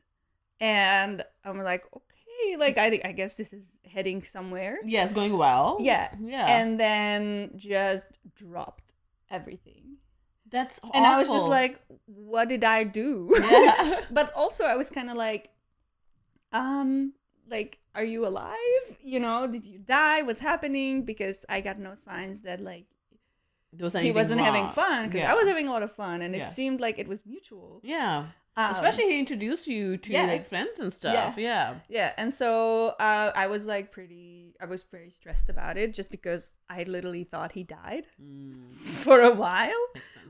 and 0.61 1.25
i'm 1.45 1.59
like 1.63 1.85
okay 1.95 2.57
like 2.59 2.77
i 2.79 3.01
i 3.05 3.13
guess 3.13 3.35
this 3.37 3.53
is 3.53 3.73
heading 3.91 4.23
somewhere 4.23 4.79
Yeah, 4.85 5.05
it's 5.05 5.15
going 5.15 5.37
well. 5.37 5.79
Yeah. 5.81 6.15
Yeah. 6.21 6.47
and 6.47 6.79
then 6.79 7.51
just 7.57 8.07
dropped 8.35 8.93
everything 9.31 9.97
that's 10.51 10.81
and 10.93 11.07
i 11.07 11.17
was 11.17 11.29
just 11.29 11.49
like 11.49 11.81
what 12.07 12.49
did 12.49 12.65
i 12.65 12.83
do 12.85 13.33
Yeah. 13.41 14.01
but 14.11 14.33
also 14.35 14.65
i 14.65 14.75
was 14.77 14.91
kind 14.91 15.09
of 15.11 15.17
like 15.17 15.51
um 16.53 17.13
like 17.51 17.79
are 17.95 18.05
you 18.05 18.27
alive 18.27 18.85
you 19.03 19.19
know 19.21 19.47
did 19.47 19.67
you 19.67 19.79
die 19.79 20.23
what's 20.23 20.41
happening 20.41 21.03
because 21.03 21.45
i 21.49 21.61
got 21.61 21.79
no 21.79 21.95
signs 21.95 22.41
that 22.43 22.61
like 22.61 22.87
was 23.79 23.93
he 23.95 24.11
wasn't 24.11 24.41
having 24.41 24.69
fun 24.71 25.07
because 25.07 25.23
Yeah. 25.23 25.33
i 25.33 25.35
was 25.35 25.47
having 25.47 25.69
a 25.69 25.71
lot 25.71 25.83
of 25.83 25.93
fun 25.93 26.23
and 26.23 26.35
Yeah. 26.35 26.43
it 26.43 26.49
seemed 26.53 26.81
like 26.81 26.99
it 26.99 27.09
was 27.09 27.25
mutual 27.27 27.81
Yeah. 27.83 28.27
Um, 28.57 28.73
Especially 28.73 29.05
he 29.05 29.19
introduced 29.21 29.69
you 29.69 29.97
to 29.97 30.11
yeah. 30.13 30.25
like 30.27 30.45
friends 30.49 30.81
and 30.81 30.93
stuff. 30.93 31.39
Yeah. 31.39 31.75
yeah 31.89 32.13
and 32.19 32.35
so 32.35 32.89
uh, 32.99 33.31
i 33.35 33.47
was 33.47 33.65
like 33.67 33.93
pretty 33.93 34.57
i 34.61 34.65
was 34.67 34.83
very 34.91 35.09
stressed 35.11 35.49
about 35.49 35.77
it 35.79 35.95
just 35.95 36.11
because 36.11 36.55
i 36.69 36.83
literally 36.83 37.23
thought 37.25 37.53
he 37.53 37.63
died 37.63 38.05
Mm, 38.21 38.75
for 39.05 39.21
a 39.21 39.33
while 39.33 39.85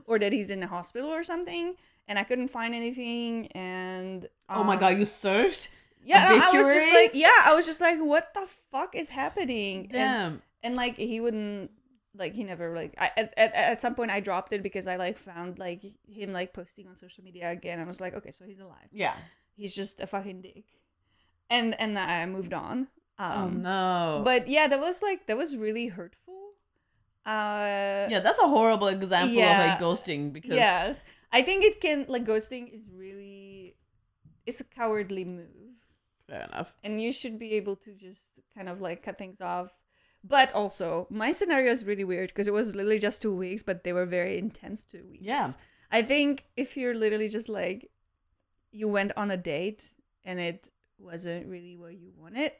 or 0.05 0.19
that 0.19 0.31
he's 0.33 0.49
in 0.51 0.59
the 0.59 0.67
hospital 0.67 1.09
or 1.09 1.23
something 1.23 1.73
and 2.07 2.19
i 2.19 2.23
couldn't 2.23 2.49
find 2.49 2.75
anything 2.75 3.47
and 3.53 4.27
oh 4.49 4.63
my 4.63 4.75
um, 4.75 4.79
god, 4.79 4.99
you 4.99 5.05
searched? 5.05 5.69
Yeah 6.03 6.25
no, 6.25 6.35
i 6.35 6.57
was 6.57 6.73
just 6.73 6.93
like 6.93 7.11
yeah 7.13 7.29
i 7.45 7.53
was 7.53 7.65
just 7.65 7.81
like 7.81 7.99
what 7.99 8.33
the 8.33 8.47
fuck 8.71 8.95
is 8.95 9.09
happening? 9.09 9.81
And, 9.83 9.91
Damn. 9.91 10.41
and 10.63 10.75
like 10.75 10.97
he 10.97 11.19
wouldn't 11.19 11.71
like 12.15 12.33
he 12.33 12.43
never 12.43 12.75
like 12.75 12.93
I, 12.97 13.11
at, 13.17 13.33
at, 13.37 13.53
at 13.53 13.81
some 13.81 13.95
point 13.95 14.11
i 14.11 14.19
dropped 14.19 14.51
it 14.53 14.63
because 14.63 14.87
i 14.87 14.95
like 14.95 15.17
found 15.17 15.59
like 15.59 15.83
him 16.07 16.33
like 16.33 16.53
posting 16.53 16.87
on 16.87 16.95
social 16.95 17.23
media 17.23 17.49
again. 17.49 17.79
And 17.79 17.83
i 17.83 17.87
was 17.87 18.01
like 18.01 18.13
okay 18.15 18.31
so 18.31 18.45
he's 18.45 18.59
alive. 18.59 18.89
Yeah. 18.91 19.15
he's 19.55 19.75
just 19.75 20.01
a 20.01 20.07
fucking 20.07 20.41
dick. 20.41 20.65
And 21.49 21.79
and 21.79 21.97
i 21.97 22.25
moved 22.25 22.53
on. 22.53 22.87
Oh 23.19 23.23
um 23.23 23.61
no. 23.61 24.21
but 24.25 24.47
yeah 24.47 24.67
that 24.67 24.79
was 24.79 25.01
like 25.01 25.27
that 25.27 25.37
was 25.37 25.55
really 25.55 25.87
hurtful. 25.87 26.33
Uh 27.25 28.09
yeah, 28.09 28.19
that's 28.19 28.39
a 28.39 28.47
horrible 28.47 28.87
example 28.87 29.35
yeah. 29.35 29.61
of 29.61 29.69
like 29.69 29.79
ghosting 29.79 30.33
because 30.33 30.55
yeah. 30.55 30.95
I 31.31 31.43
think 31.43 31.63
it 31.63 31.79
can 31.79 32.05
like 32.09 32.25
ghosting 32.25 32.73
is 32.73 32.87
really 32.93 33.75
it's 34.45 34.59
a 34.59 34.63
cowardly 34.63 35.23
move 35.23 35.61
fair 36.31 36.43
enough. 36.51 36.69
and 36.83 37.01
you 37.03 37.11
should 37.19 37.37
be 37.45 37.49
able 37.59 37.75
to 37.85 37.91
just 38.07 38.39
kind 38.55 38.67
of 38.73 38.81
like 38.87 38.99
cut 39.07 39.17
things 39.23 39.41
off 39.53 39.69
but 40.35 40.47
also 40.61 41.07
my 41.09 41.29
scenario 41.39 41.71
is 41.71 41.83
really 41.91 42.03
weird 42.13 42.29
because 42.29 42.47
it 42.51 42.53
was 42.59 42.67
literally 42.75 42.99
just 43.09 43.21
two 43.21 43.35
weeks 43.45 43.63
but 43.69 43.83
they 43.83 43.93
were 43.99 44.05
very 44.19 44.37
intense 44.45 44.85
two 44.93 45.03
weeks 45.11 45.23
Yeah. 45.33 45.47
i 45.91 46.01
think 46.11 46.45
if 46.55 46.77
you're 46.77 46.93
literally 47.03 47.27
just 47.37 47.49
like 47.49 47.89
you 48.79 48.87
went 48.97 49.11
on 49.17 49.31
a 49.31 49.37
date 49.53 49.81
and 50.23 50.39
it 50.39 50.69
wasn't 51.09 51.47
really 51.47 51.75
what 51.75 51.93
you 52.01 52.09
wanted 52.23 52.51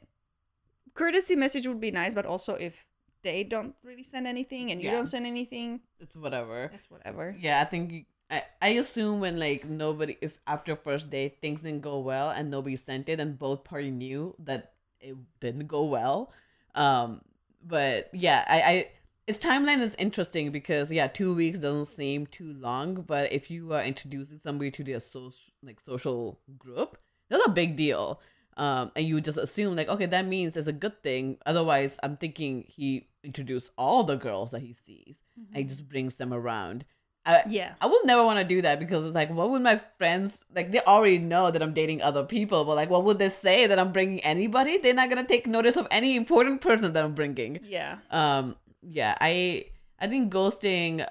courtesy 0.94 1.36
message 1.36 1.66
would 1.66 1.80
be 1.80 1.90
nice 1.90 2.14
but 2.14 2.26
also 2.26 2.54
if 2.54 2.84
they 3.22 3.44
don't 3.44 3.74
really 3.84 4.02
send 4.02 4.26
anything 4.26 4.70
and 4.72 4.82
you 4.82 4.88
Yeah. 4.88 4.96
don't 4.96 5.06
send 5.06 5.26
anything 5.26 5.80
It's 6.00 6.16
whatever. 6.16 6.70
it's 6.74 6.90
whatever 6.90 7.36
Yeah, 7.38 7.60
I 7.62 7.64
think 7.64 8.06
I, 8.32 8.44
I 8.62 8.68
assume 8.68 9.20
when 9.20 9.38
like 9.38 9.68
nobody 9.68 10.16
if 10.22 10.40
after 10.46 10.74
first 10.74 11.10
date 11.10 11.38
things 11.42 11.62
didn't 11.62 11.82
go 11.82 12.00
well 12.00 12.30
and 12.30 12.50
nobody 12.50 12.76
sent 12.76 13.10
it 13.10 13.20
and 13.20 13.38
both 13.38 13.62
party 13.62 13.90
knew 13.90 14.34
that 14.38 14.72
it 15.00 15.16
didn't 15.40 15.66
go 15.66 15.84
well. 15.84 16.32
Um 16.74 17.20
but 17.64 18.08
yeah, 18.14 18.44
I, 18.48 18.62
I 18.62 18.88
its 19.26 19.38
timeline 19.38 19.82
is 19.82 19.94
interesting 19.96 20.50
because 20.50 20.90
yeah, 20.90 21.08
two 21.08 21.34
weeks 21.34 21.58
doesn't 21.58 21.84
seem 21.84 22.26
too 22.26 22.54
long, 22.54 22.94
but 23.06 23.30
if 23.32 23.50
you 23.50 23.74
are 23.74 23.84
introducing 23.84 24.40
somebody 24.40 24.70
to 24.72 24.82
their 24.82 24.98
social 24.98 25.52
like 25.62 25.78
social 25.80 26.40
group, 26.58 26.96
that's 27.28 27.46
a 27.46 27.50
big 27.50 27.76
deal. 27.76 28.20
Um, 28.56 28.92
and 28.96 29.06
you 29.06 29.20
just 29.20 29.38
assume 29.38 29.76
like 29.76 29.88
okay 29.88 30.06
that 30.06 30.26
means 30.26 30.56
it's 30.56 30.68
a 30.68 30.72
good 30.72 31.02
thing. 31.02 31.36
Otherwise, 31.44 31.98
I'm 32.02 32.16
thinking 32.16 32.64
he 32.66 33.08
introduced 33.22 33.70
all 33.76 34.04
the 34.04 34.16
girls 34.16 34.52
that 34.52 34.62
he 34.62 34.72
sees 34.72 35.22
and 35.36 35.56
he 35.56 35.64
just 35.64 35.86
brings 35.86 36.16
them 36.16 36.32
around. 36.32 36.86
I, 37.24 37.42
yeah 37.48 37.74
I 37.80 37.86
will 37.86 38.04
never 38.04 38.24
want 38.24 38.40
to 38.40 38.44
do 38.44 38.62
that 38.62 38.80
because 38.80 39.06
it's 39.06 39.14
like, 39.14 39.30
what 39.30 39.50
would 39.50 39.62
my 39.62 39.80
friends 39.98 40.42
like? 40.54 40.72
They 40.72 40.80
already 40.80 41.18
know 41.18 41.50
that 41.50 41.62
I'm 41.62 41.72
dating 41.72 42.02
other 42.02 42.24
people, 42.24 42.64
but 42.64 42.74
like, 42.74 42.90
what 42.90 43.04
would 43.04 43.18
they 43.18 43.30
say 43.30 43.66
that 43.68 43.78
I'm 43.78 43.92
bringing 43.92 44.20
anybody? 44.20 44.78
They're 44.78 44.94
not 44.94 45.08
gonna 45.08 45.24
take 45.26 45.46
notice 45.46 45.76
of 45.76 45.86
any 45.90 46.16
important 46.16 46.60
person 46.60 46.92
that 46.94 47.04
I'm 47.04 47.14
bringing. 47.14 47.60
yeah 47.62 47.98
Um, 48.10 48.56
yeah, 48.82 49.16
I 49.20 49.66
I 50.00 50.08
think 50.08 50.32
ghosting, 50.32 51.06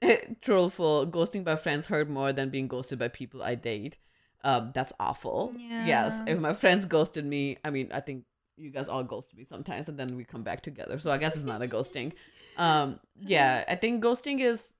trollful 0.40 1.06
ghosting 1.06 1.44
by 1.44 1.56
friends 1.56 1.86
hurt 1.86 2.08
more 2.08 2.32
than 2.32 2.50
being 2.50 2.66
ghosted 2.68 2.98
by 2.98 3.08
people 3.08 3.42
I 3.42 3.54
date. 3.54 3.96
Um, 4.44 4.72
that's 4.74 4.92
awful. 4.98 5.54
Yeah. 5.56 5.86
Yes, 5.86 6.20
if 6.26 6.38
my 6.40 6.52
friends 6.52 6.84
ghosted 6.86 7.24
me, 7.24 7.58
I 7.64 7.70
mean, 7.70 7.90
I 7.94 8.00
think 8.00 8.24
you 8.56 8.70
guys 8.70 8.88
all 8.88 9.04
ghost 9.04 9.34
me 9.36 9.44
sometimes, 9.44 9.88
and 9.88 9.96
then 9.98 10.16
we 10.16 10.24
come 10.24 10.42
back 10.42 10.62
together. 10.62 10.98
So 10.98 11.10
I 11.12 11.18
guess 11.18 11.36
it's 11.36 11.44
not 11.44 11.62
a 11.62 11.68
ghosting. 11.68 12.12
Um, 12.56 12.98
yeah, 13.20 13.64
I 13.68 13.76
think 13.76 14.02
ghosting 14.02 14.40
is, 14.40 14.72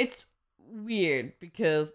it's 0.00 0.24
weird 0.72 1.34
because 1.40 1.92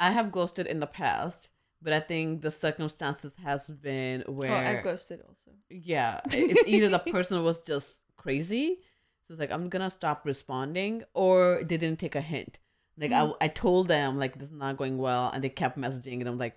I 0.00 0.10
have 0.10 0.32
ghosted 0.32 0.66
in 0.66 0.80
the 0.80 0.86
past, 0.86 1.50
but 1.82 1.92
I 1.92 2.00
think 2.00 2.40
the 2.40 2.50
circumstances 2.50 3.34
has 3.44 3.68
been 3.68 4.22
where 4.26 4.52
oh 4.52 4.70
i've 4.78 4.84
ghosted 4.84 5.20
also. 5.28 5.50
Yeah 5.68 6.20
it's 6.32 6.66
either 6.66 6.88
the 6.88 6.98
person 6.98 7.42
was 7.44 7.60
just 7.60 8.02
crazy 8.16 8.78
so 9.26 9.32
it's 9.32 9.40
like 9.40 9.50
i'm 9.50 9.68
gonna 9.70 9.88
stop 9.88 10.26
responding 10.26 11.04
or 11.14 11.62
they 11.62 11.76
didn't 11.76 11.98
take 12.00 12.14
a 12.14 12.20
hint. 12.20 12.58
Like 12.98 13.12
I, 13.12 13.32
I 13.40 13.48
told 13.48 13.88
them 13.88 14.18
like 14.18 14.38
this 14.38 14.50
is 14.50 14.54
not 14.54 14.76
going 14.76 14.98
well 14.98 15.30
and 15.30 15.42
they 15.44 15.48
kept 15.48 15.78
messaging 15.78 16.20
and 16.20 16.28
i'm 16.28 16.38
like 16.38 16.56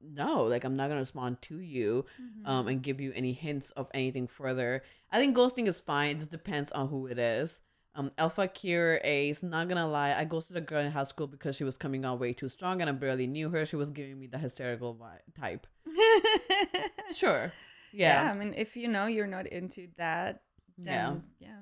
no 0.00 0.44
like 0.44 0.64
i'm 0.64 0.76
not 0.76 0.88
gonna 0.88 1.00
respond 1.00 1.40
to 1.42 1.58
you 1.58 2.04
um 2.44 2.66
and 2.68 2.82
give 2.82 3.00
you 3.00 3.12
any 3.14 3.32
hints 3.32 3.70
of 3.72 3.88
anything 3.94 4.26
further. 4.26 4.82
I 5.10 5.18
think 5.18 5.36
ghosting 5.36 5.68
is 5.68 5.80
fine 5.80 6.10
it 6.10 6.18
just 6.18 6.30
depends 6.32 6.72
on 6.72 6.88
who 6.88 7.06
it 7.06 7.18
is 7.18 7.60
um 7.94 8.10
alpha 8.16 8.48
cure 8.48 9.00
ace 9.04 9.42
not 9.42 9.68
gonna 9.68 9.86
lie 9.86 10.14
i 10.14 10.24
ghosted 10.24 10.56
a 10.56 10.60
girl 10.60 10.80
in 10.80 10.90
high 10.90 11.04
school 11.04 11.26
because 11.26 11.54
she 11.56 11.64
was 11.64 11.76
coming 11.76 12.04
on 12.04 12.18
way 12.18 12.32
too 12.32 12.48
strong 12.48 12.80
and 12.80 12.88
i 12.88 12.92
barely 12.92 13.26
knew 13.26 13.50
her 13.50 13.64
she 13.66 13.76
was 13.76 13.90
giving 13.90 14.18
me 14.18 14.26
the 14.26 14.38
hysterical 14.38 14.94
vibe 14.94 15.20
type 15.38 15.66
sure 17.14 17.52
yeah. 17.94 18.24
yeah 18.24 18.30
I 18.30 18.34
mean, 18.34 18.54
if 18.56 18.74
you 18.76 18.88
know 18.88 19.06
you're 19.06 19.26
not 19.26 19.46
into 19.46 19.88
that, 19.98 20.42
yeah 20.82 21.16
yeah, 21.38 21.60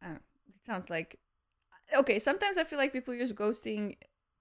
Uh, 0.00 0.14
it 0.46 0.64
sounds 0.64 0.88
like 0.88 1.18
okay. 1.96 2.18
Sometimes 2.20 2.58
I 2.58 2.64
feel 2.64 2.78
like 2.78 2.92
people 2.92 3.12
use 3.12 3.32
ghosting 3.32 3.96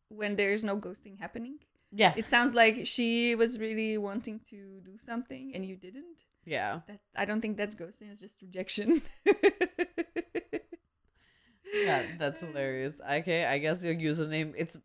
when 0.09 0.35
there's 0.35 0.63
no 0.63 0.77
ghosting 0.77 1.17
happening. 1.19 1.57
yeah 1.91 2.13
It 2.15 2.27
sounds 2.29 2.53
like 2.53 2.85
she 2.85 3.33
was 3.33 3.57
really 3.57 3.97
wanting 3.97 4.39
to 4.51 4.79
do 4.85 4.97
something 4.99 5.53
and 5.55 5.65
you 5.65 5.75
didn't. 5.75 6.19
yeah 6.45 6.81
That 6.87 6.99
I 7.15 7.25
don't 7.25 7.41
think 7.41 7.57
that's 7.57 7.73
ghosting. 7.73 8.11
It's 8.11 8.19
just 8.21 8.39
rejection. 8.43 9.01
yeah 11.73 12.03
that's 12.17 12.39
hilarious. 12.39 12.99
Okay 13.09 13.45
i 13.45 13.57
guess 13.57 13.83
your 13.83 13.95
username 13.95 14.53
it's 14.57 14.77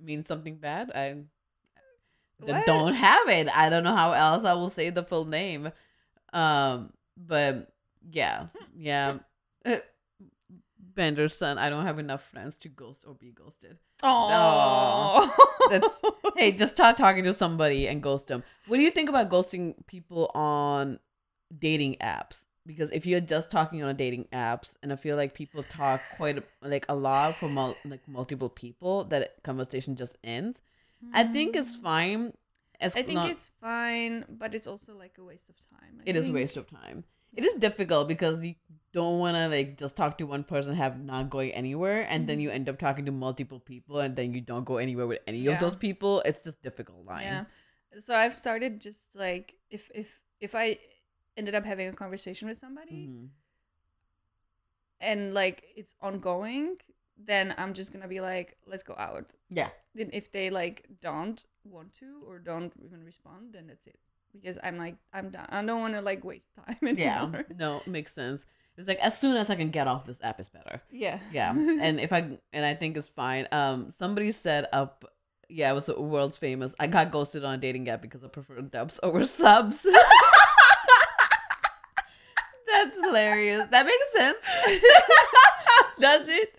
means 0.00 0.26
something 0.26 0.56
bad. 0.56 0.90
I 0.94 1.16
What? 2.40 2.66
don't 2.66 2.94
have 2.94 3.28
it. 3.28 3.48
I 3.56 3.68
don't 3.68 3.82
know 3.84 3.96
how 3.96 4.12
else 4.12 4.44
i 4.44 4.52
will 4.54 4.68
say 4.70 4.90
the 4.90 5.02
full 5.02 5.24
name. 5.24 5.72
Um 6.32 6.92
but 7.16 7.72
yeah 8.10 8.46
yeah. 8.76 9.18
Uh, 9.66 9.76
bender's 10.78 11.36
son 11.36 11.58
i 11.58 11.70
don't 11.70 11.86
have 11.86 11.98
enough 12.00 12.24
friends 12.24 12.58
to 12.58 12.68
ghost 12.68 13.04
or 13.06 13.14
be 13.14 13.30
ghosted. 13.30 13.78
Oh, 14.02 15.32
That's- 15.70 16.00
hey 16.36 16.52
just 16.52 16.74
start 16.74 16.96
talking 16.96 17.24
to 17.24 17.32
somebody 17.32 17.86
and 17.88 18.02
ghost 18.02 18.28
them. 18.28 18.42
What 18.66 18.76
do 18.78 18.82
you 18.82 18.90
think 18.90 19.08
about 19.08 19.28
ghosting 19.30 19.74
people 19.86 20.30
on 20.34 20.98
dating 21.56 21.96
apps 22.00 22.46
because 22.68 22.90
if 22.92 23.06
you're 23.06 23.20
just 23.34 23.50
talking 23.50 23.82
on 23.82 23.88
a 23.88 23.94
dating 23.94 24.26
apps 24.32 24.76
and 24.82 24.92
i 24.92 24.96
feel 24.96 25.16
like 25.16 25.34
people 25.34 25.64
talk 25.64 26.00
quite 26.16 26.42
like 26.62 26.86
a 26.88 26.94
lot 26.94 27.34
for 27.34 27.48
mul- 27.48 27.76
like 27.84 28.06
multiple 28.06 28.48
people 28.48 29.04
that 29.04 29.42
conversation 29.42 29.96
just 29.96 30.16
ends 30.22 30.62
i 31.12 31.24
think 31.24 31.56
it's 31.56 31.76
hmm. 31.76 31.82
fine 31.82 32.32
as 32.80 32.94
I 32.94 33.02
think 33.02 33.16
long- 33.16 33.30
it's 33.30 33.50
fine, 33.60 34.24
but 34.28 34.54
it's 34.54 34.68
also 34.68 34.96
like 34.96 35.18
a 35.18 35.24
waste 35.24 35.48
of 35.48 35.56
time. 35.68 35.98
I 35.98 36.10
it 36.10 36.14
is 36.14 36.28
a 36.28 36.32
waste 36.32 36.56
of 36.56 36.70
time 36.70 37.02
it 37.34 37.44
is 37.44 37.54
difficult 37.54 38.08
because 38.08 38.42
you 38.42 38.54
don't 38.92 39.18
want 39.18 39.36
to 39.36 39.48
like 39.48 39.76
just 39.76 39.96
talk 39.96 40.18
to 40.18 40.24
one 40.24 40.44
person 40.44 40.74
have 40.74 40.98
not 41.00 41.30
going 41.30 41.52
anywhere 41.52 42.02
and 42.08 42.26
then 42.26 42.36
mm-hmm. 42.36 42.42
you 42.42 42.50
end 42.50 42.68
up 42.68 42.78
talking 42.78 43.04
to 43.04 43.12
multiple 43.12 43.60
people 43.60 44.00
and 44.00 44.16
then 44.16 44.32
you 44.32 44.40
don't 44.40 44.64
go 44.64 44.78
anywhere 44.78 45.06
with 45.06 45.20
any 45.26 45.40
Yeah. 45.40 45.52
of 45.52 45.60
those 45.60 45.76
people 45.76 46.22
it's 46.24 46.40
just 46.40 46.62
difficult 46.62 47.04
line 47.04 47.24
Yeah. 47.24 47.44
So 48.00 48.14
I've 48.14 48.34
started 48.34 48.80
just 48.80 49.14
like 49.14 49.54
if 49.70 49.90
if 49.94 50.20
if 50.40 50.54
I 50.54 50.78
ended 51.38 51.54
up 51.54 51.64
having 51.64 51.88
a 51.88 51.92
conversation 51.92 52.48
with 52.48 52.58
somebody 52.58 53.06
Mhm. 53.08 53.28
and 55.00 55.32
like 55.34 55.64
it's 55.76 55.94
ongoing, 56.00 56.76
then 57.16 57.54
I'm 57.56 57.72
just 57.74 57.92
gonna 57.92 58.08
be 58.08 58.20
like, 58.20 58.56
let's 58.66 58.82
go 58.82 58.94
out. 58.98 59.26
Yeah. 59.48 59.70
Then 59.94 60.10
if 60.12 60.30
they 60.32 60.50
like 60.50 60.86
don't 61.00 61.42
want 61.64 61.92
to 61.94 62.22
or 62.26 62.38
don't 62.38 62.72
even 62.84 63.04
respond, 63.04 63.52
then 63.54 63.66
that's 63.68 63.86
it. 63.86 63.98
Because 64.32 64.58
I'm 64.62 64.76
like, 64.76 64.96
I'm 65.12 65.30
done. 65.30 65.46
I 65.48 65.62
don't 65.64 65.80
want 65.80 65.94
to 65.94 66.02
like 66.02 66.24
waste 66.24 66.48
time 66.66 66.76
anymore. 66.82 66.96
Yeah. 67.48 67.56
No, 67.56 67.80
makes 67.86 68.12
sense. 68.12 68.46
It's 68.76 68.86
like 68.86 68.98
as 69.00 69.18
soon 69.18 69.36
as 69.36 69.50
I 69.50 69.56
can 69.56 69.70
get 69.70 69.88
off 69.88 70.04
this 70.04 70.20
app 70.22 70.38
is 70.38 70.48
better. 70.48 70.80
Yeah. 70.90 71.18
Yeah. 71.32 71.50
and 71.86 71.98
if 72.00 72.12
I 72.12 72.38
and 72.52 72.64
I 72.64 72.74
think 72.74 72.96
it's 72.96 73.08
fine. 73.08 73.46
Um 73.52 73.90
somebody 73.90 74.32
set 74.32 74.68
up 74.72 75.04
yeah, 75.50 75.70
it 75.70 75.74
was 75.74 75.88
world's 75.88 76.36
famous. 76.36 76.74
I 76.78 76.88
got 76.88 77.10
ghosted 77.10 77.42
on 77.42 77.54
a 77.54 77.56
dating 77.58 77.88
app 77.88 78.02
because 78.02 78.22
I 78.22 78.28
prefer 78.28 78.60
dubs 78.60 79.00
over 79.02 79.24
subs. 79.40 79.86
That's 82.84 82.96
hilarious. 83.06 83.66
That 83.70 83.86
makes 83.86 84.12
sense. 84.12 84.42
Does 86.00 86.28
it. 86.28 86.54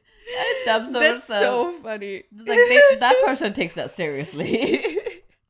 That's 0.66 0.92
subs. 0.92 1.30
Uh, 1.30 1.40
so 1.40 1.74
funny. 1.82 2.24
It's 2.32 2.48
like 2.48 2.58
they, 2.58 2.82
that 3.00 3.16
person 3.26 3.54
takes 3.54 3.76
that 3.76 3.92
seriously. 3.92 4.98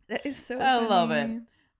That 0.09 0.25
is 0.25 0.43
so. 0.43 0.57
I 0.57 0.77
love 0.77 1.11
it. 1.11 1.29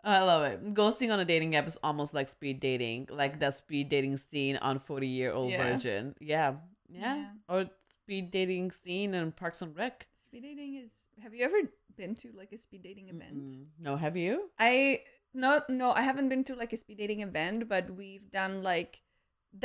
I 0.04 0.22
love 0.22 0.44
it. 0.44 0.74
Ghosting 0.76 1.12
on 1.12 1.20
a 1.20 1.26
dating 1.26 1.56
app 1.56 1.66
is 1.66 1.80
almost 1.82 2.14
like 2.14 2.30
speed 2.30 2.60
dating, 2.60 3.08
like 3.10 3.40
that 3.40 3.56
speed 3.58 3.90
dating 3.90 4.18
scene 4.18 4.58
on 4.58 4.78
Forty 4.78 5.08
Year 5.08 5.34
Old 5.34 5.50
Yeah. 5.50 5.64
Virgin. 5.64 6.14
Yeah. 6.22 6.54
yeah, 6.88 7.16
Yeah. 7.16 7.26
or 7.50 7.66
speed 8.04 8.30
dating 8.30 8.70
scene 8.70 9.16
in 9.16 9.32
Parks 9.32 9.64
and 9.64 9.76
Rec. 9.76 10.06
Speed 10.14 10.44
dating 10.44 10.76
is. 10.76 10.92
Have 11.24 11.34
you 11.34 11.44
ever 11.44 11.58
been 11.98 12.14
to 12.22 12.30
like 12.38 12.52
a 12.54 12.60
speed 12.60 12.84
dating 12.84 13.10
event? 13.10 13.36
Mm-mm. 13.36 13.66
No, 13.80 13.96
have 13.96 14.16
you? 14.16 14.52
I 14.60 15.02
no 15.44 15.52
no 15.70 15.88
I 15.92 16.04
haven't 16.10 16.30
been 16.34 16.44
to 16.50 16.56
like 16.62 16.72
a 16.74 16.78
speed 16.84 16.98
dating 17.02 17.22
event, 17.30 17.68
but 17.74 17.86
we've 18.02 18.28
done 18.32 18.54
like 18.72 19.02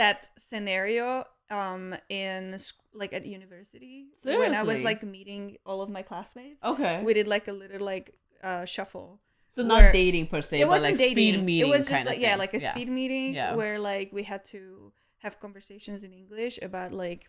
that 0.00 0.30
scenario 0.38 1.24
um 1.50 1.94
in 2.08 2.56
like 2.94 3.12
at 3.12 3.24
university 3.26 4.06
when 4.24 4.54
I 4.54 4.62
was 4.62 4.82
like 4.82 5.02
meeting 5.02 5.56
all 5.66 5.80
of 5.82 5.88
my 5.90 6.02
classmates. 6.10 6.62
Okay. 6.72 7.02
We 7.04 7.12
did 7.18 7.28
like 7.28 7.46
a 7.48 7.52
little 7.62 7.84
like 7.94 8.06
uh 8.42 8.64
shuffle. 8.74 9.20
so 9.56 9.62
not 9.62 9.92
dating 9.92 10.26
per 10.32 10.40
se, 10.48 10.60
it 10.60 10.64
but 10.64 10.70
wasn't 10.74 10.92
like 10.92 10.98
dating. 10.98 11.14
speed 11.34 11.44
meeting. 11.44 11.68
it 11.68 11.72
was 11.76 11.82
just 11.84 11.94
kind 11.94 12.06
like 12.06 12.16
of 12.16 12.22
yeah, 12.22 12.36
like 12.44 12.54
a 12.54 12.60
speed 12.60 12.88
meeting 13.00 13.34
Yeah. 13.34 13.54
where 13.58 13.78
like 13.78 14.08
we 14.18 14.22
had 14.32 14.42
to 14.54 14.92
have 15.24 15.38
conversations 15.46 16.00
in 16.06 16.12
English 16.12 16.54
about 16.68 16.90
like 17.04 17.22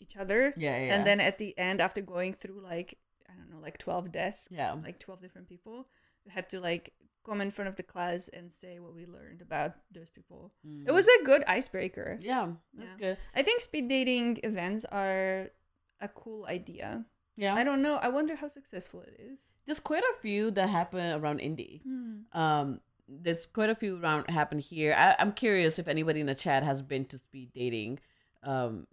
each 0.00 0.14
other. 0.22 0.40
Yeah, 0.56 0.76
yeah. 0.76 0.94
And 0.94 1.06
then 1.08 1.18
at 1.20 1.36
the 1.42 1.50
end, 1.68 1.80
after 1.80 2.00
going 2.14 2.32
through 2.34 2.60
like 2.72 2.90
I 3.30 3.32
don't 3.38 3.50
know, 3.52 3.60
like 3.68 3.78
twelve 3.86 4.04
desks, 4.20 4.48
Yeah. 4.50 4.72
like 4.88 4.98
twelve 5.04 5.20
different 5.24 5.48
people, 5.48 5.76
we 6.24 6.30
had 6.38 6.46
to 6.50 6.60
like 6.70 6.92
come 7.24 7.40
in 7.40 7.50
front 7.50 7.68
of 7.68 7.76
the 7.76 7.82
class 7.82 8.28
and 8.28 8.52
say 8.52 8.78
what 8.78 8.94
we 8.94 9.06
learned 9.06 9.40
about 9.42 9.72
those 9.90 10.10
people. 10.10 10.52
It 10.86 10.92
was 10.92 11.08
a 11.08 11.24
good 11.24 11.42
icebreaker. 11.46 12.18
Mm. 12.20 12.24
yeah, 12.24 12.46
that's 12.74 12.90
Yeah. 12.90 12.96
good. 13.08 13.18
I 13.34 13.42
think 13.42 13.60
speed 13.62 13.88
dating 13.88 14.40
events 14.42 14.84
are 14.92 15.50
a 16.00 16.08
cool 16.08 16.46
idea. 16.46 17.04
Yeah, 17.36 17.54
I 17.54 17.64
don't 17.64 17.82
know. 17.82 17.96
I 17.96 18.08
wonder 18.08 18.36
how 18.36 18.48
successful 18.48 19.00
it 19.02 19.16
is. 19.18 19.38
there's 19.66 19.80
quite 19.80 20.04
a 20.04 20.14
few 20.20 20.50
that 20.52 20.68
happen 20.68 21.12
around 21.18 21.40
indie. 21.40 21.80
um 22.32 22.80
there's 23.06 23.44
quite 23.46 23.68
a 23.68 23.74
few 23.74 24.00
around 24.00 24.30
happen 24.30 24.58
here 24.58 24.94
I, 24.96 25.14
i'm 25.18 25.32
curious 25.32 25.78
if 25.78 25.88
anybody 25.88 26.20
in 26.20 26.26
the 26.26 26.34
chat 26.34 26.62
has 26.62 26.80
been 26.80 27.04
to 27.12 27.18
speed 27.18 27.50
dating 27.52 27.98
um 28.42 28.86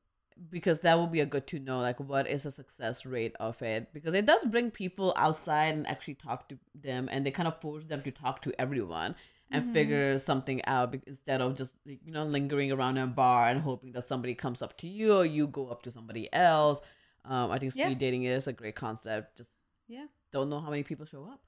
because 0.49 0.79
that 0.81 0.97
would 0.99 1.11
be 1.11 1.19
a 1.19 1.25
good 1.25 1.45
to 1.47 1.59
know 1.59 1.79
like 1.79 1.99
what 1.99 2.27
is 2.27 2.43
the 2.43 2.51
success 2.51 3.05
rate 3.05 3.35
of 3.39 3.61
it 3.61 3.93
because 3.93 4.13
it 4.13 4.25
does 4.25 4.43
bring 4.45 4.71
people 4.71 5.13
outside 5.15 5.73
and 5.75 5.85
actually 5.87 6.15
talk 6.15 6.49
to 6.49 6.57
them 6.73 7.07
and 7.11 7.25
they 7.25 7.31
kind 7.31 7.47
of 7.47 7.59
force 7.61 7.85
them 7.85 8.01
to 8.01 8.11
talk 8.11 8.41
to 8.41 8.51
everyone 8.59 9.13
and 9.53 9.73
figure 9.73 10.17
something 10.17 10.63
out 10.65 10.95
instead 11.05 11.41
of 11.41 11.55
just 11.55 11.75
you 11.85 12.11
know 12.11 12.23
lingering 12.23 12.71
around 12.71 12.97
in 12.97 13.03
a 13.03 13.07
bar 13.07 13.49
and 13.49 13.61
hoping 13.61 13.91
that 13.91 14.03
somebody 14.03 14.33
comes 14.33 14.61
up 14.61 14.77
to 14.77 14.87
you 14.87 15.13
or 15.13 15.25
you 15.25 15.45
go 15.47 15.67
up 15.67 15.83
to 15.83 15.91
somebody 15.91 16.27
else 16.33 16.79
um 17.25 17.51
i 17.51 17.59
think 17.59 17.73
speed 17.73 17.81
Yeah. 17.81 17.93
dating 17.93 18.23
is 18.23 18.47
a 18.47 18.53
great 18.53 18.75
concept 18.75 19.37
just 19.37 19.51
Yeah. 19.87 20.05
don't 20.31 20.49
know 20.49 20.61
how 20.61 20.69
many 20.69 20.83
people 20.83 21.05
show 21.05 21.23
up 21.25 21.41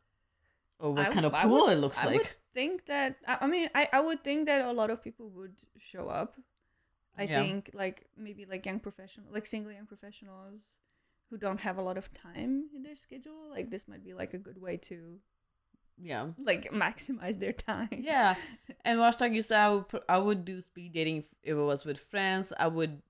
or 0.80 0.92
what 0.92 1.08
I 1.08 1.10
kind 1.10 1.26
of 1.26 1.32
pool 1.34 1.66
would- 1.68 1.72
it 1.74 1.78
looks 1.78 1.98
I 1.98 2.06
like 2.08 2.18
would 2.18 2.30
think 2.54 2.86
that 2.88 3.16
I, 3.26 3.38
I 3.42 3.48
mean 3.48 3.70
I, 3.74 3.88
I 3.94 4.02
would 4.02 4.22
think 4.24 4.48
that 4.48 4.66
a 4.66 4.72
lot 4.74 4.90
of 4.92 5.02
people 5.02 5.30
would 5.30 5.56
show 5.80 6.10
up. 6.10 6.36
I 7.18 7.28
Yeah. 7.28 7.44
think 7.44 7.70
like 7.74 8.06
maybe 8.18 8.46
like 8.46 8.66
young 8.66 8.80
professional 8.80 9.28
like 9.32 9.46
single 9.46 9.72
young 9.72 9.86
professionals 9.86 10.78
who 11.30 11.38
don't 11.38 11.60
have 11.62 11.78
a 11.78 11.82
lot 11.82 11.98
of 11.98 12.14
time 12.14 12.70
in 12.76 12.84
their 12.84 12.96
schedule. 12.96 13.50
Like 13.50 13.70
this 13.70 13.88
might 13.88 14.04
be 14.04 14.14
like 14.14 14.34
a 14.34 14.38
good 14.38 14.60
way 14.62 14.78
to 14.78 15.20
yeah 16.02 16.28
like 16.44 16.72
maximize 16.72 17.40
their 17.40 17.54
time. 17.54 17.90
yeah 18.00 18.36
and 18.86 19.00
watchdog 19.00 19.34
you 19.34 19.42
said 19.42 19.60
I 19.60 19.70
would, 19.70 19.86
I 20.10 20.18
would 20.18 20.46
do 20.46 20.60
speed 20.62 20.94
dating 20.94 21.18
if 21.20 21.26
it 21.44 21.54
was 21.54 21.86
with 21.86 22.00
friends 22.00 22.52
i 22.58 22.68
would 22.68 23.02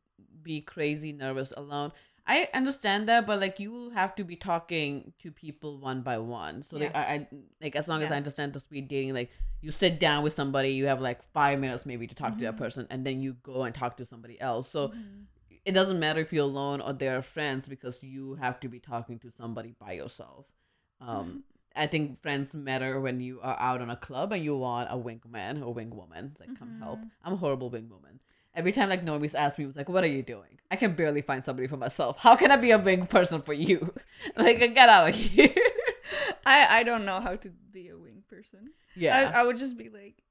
be 0.41 0.59
crazy 0.59 1.13
nervous 1.13 1.53
alone 1.55 1.93
i 2.25 2.47
understand 2.53 3.07
that 3.09 3.25
but 3.27 3.39
like 3.39 3.59
you 3.59 3.89
have 3.91 4.15
to 4.15 4.23
be 4.23 4.35
talking 4.35 5.11
to 5.21 5.31
people 5.31 5.77
one 5.79 6.01
by 6.01 6.17
one 6.17 6.63
so 6.63 6.77
like 6.77 6.95
I, 6.95 7.01
I 7.15 7.27
like 7.61 7.75
as 7.75 7.87
long 7.87 8.01
as 8.01 8.11
i 8.11 8.17
understand 8.17 8.53
the 8.53 8.59
speed 8.59 8.87
dating 8.87 9.13
like 9.13 9.29
you 9.61 9.71
sit 9.71 9.99
down 9.99 10.23
with 10.23 10.33
somebody 10.33 10.69
you 10.69 10.85
have 10.87 11.01
like 11.01 11.21
five 11.33 11.59
minutes 11.59 11.85
maybe 11.85 12.07
to 12.07 12.15
talk 12.15 12.37
to 12.37 12.43
that 12.43 12.55
Mhm. 12.55 12.57
person 12.57 12.87
and 12.89 13.05
then 13.05 13.19
you 13.21 13.33
go 13.43 13.63
and 13.63 13.73
talk 13.75 13.97
to 13.97 14.05
somebody 14.05 14.39
else 14.39 14.69
so 14.69 14.89
Mhm. 14.89 15.25
it 15.65 15.71
doesn't 15.73 15.99
matter 15.99 16.19
if 16.19 16.31
you're 16.33 16.43
alone 16.43 16.81
or 16.81 16.91
they're 16.93 17.21
friends 17.21 17.67
because 17.67 18.01
you 18.03 18.35
have 18.35 18.59
to 18.61 18.67
be 18.67 18.79
talking 18.79 19.17
to 19.19 19.29
somebody 19.31 19.71
by 19.79 19.93
yourself. 19.93 20.51
Um, 20.99 21.43
I 21.73 21.87
think 21.87 22.21
friends 22.21 22.53
matter 22.53 22.99
when 22.99 23.21
you 23.21 23.39
are 23.41 23.57
out 23.57 23.79
on 23.81 23.89
a 23.89 23.95
club 23.95 24.33
and 24.33 24.43
you 24.43 24.57
want 24.57 24.89
a 24.91 24.97
wing 24.97 25.21
man 25.25 25.63
or 25.63 25.73
wing 25.73 25.89
woman. 25.95 26.31
It's 26.31 26.39
like, 26.41 26.53
come 26.59 26.75
help. 26.79 26.99
Mhm. 26.99 27.11
I'm 27.23 27.33
a 27.33 27.37
horrible 27.37 27.69
wing 27.69 27.87
woman. 27.89 28.19
Every 28.55 28.71
time 28.71 28.89
like 28.89 29.03
Normies 29.03 29.33
ask 29.35 29.57
me, 29.57 29.65
was 29.65 29.75
like, 29.75 29.89
what 29.89 30.03
are 30.03 30.07
you 30.07 30.21
doing? 30.21 30.59
I 30.69 30.75
can 30.75 30.95
barely 30.95 31.21
find 31.21 31.43
somebody 31.43 31.67
for 31.67 31.77
myself. 31.77 32.19
How 32.19 32.35
can 32.35 32.51
I 32.51 32.55
be 32.57 32.71
a 32.71 32.77
wing 32.79 33.07
person 33.07 33.41
for 33.41 33.53
you? 33.53 33.93
like, 34.37 34.59
get 34.59 34.89
out 34.89 35.09
of 35.09 35.15
here. 35.15 35.53
I 36.45 36.79
I 36.79 36.83
don't 36.83 37.05
know 37.05 37.19
how 37.19 37.35
to 37.35 37.49
be 37.71 37.89
a 37.89 37.97
wing 37.97 38.23
person. 38.29 38.71
yeah. 38.95 39.31
I, 39.33 39.39
I 39.39 39.43
would 39.43 39.57
just 39.57 39.77
be 39.77 39.89
like, 39.89 40.21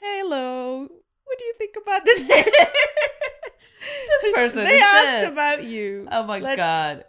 "Hello, 0.00 0.80
what 1.24 1.38
do 1.38 1.44
you 1.44 1.54
think 1.58 1.74
about 1.80 2.04
this?" 2.04 2.22
this 4.22 4.32
person 4.34 4.64
they 4.64 4.80
asked 4.80 5.20
this. 5.20 5.32
about 5.32 5.62
you. 5.64 6.08
Oh 6.10 6.24
my 6.24 6.38
Let's- 6.38 6.56
god. 6.56 7.04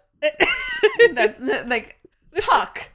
That's 1.14 1.39
like 1.68 1.97
talk. 2.41 2.89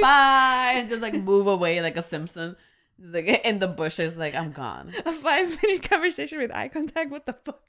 Bye, 0.00 0.72
and 0.76 0.88
just 0.88 1.02
like 1.02 1.14
move 1.14 1.46
away 1.46 1.80
like 1.80 1.96
a 1.96 2.02
Simpson. 2.02 2.56
Like 3.00 3.26
in 3.44 3.58
the 3.60 3.68
bushes, 3.68 4.16
like 4.16 4.34
I'm 4.34 4.50
gone. 4.52 4.92
a 5.06 5.12
five 5.12 5.56
minute 5.62 5.88
conversation 5.88 6.38
with 6.38 6.54
eye 6.54 6.68
contact. 6.68 7.10
What 7.10 7.24
the 7.26 7.32
fuck? 7.32 7.60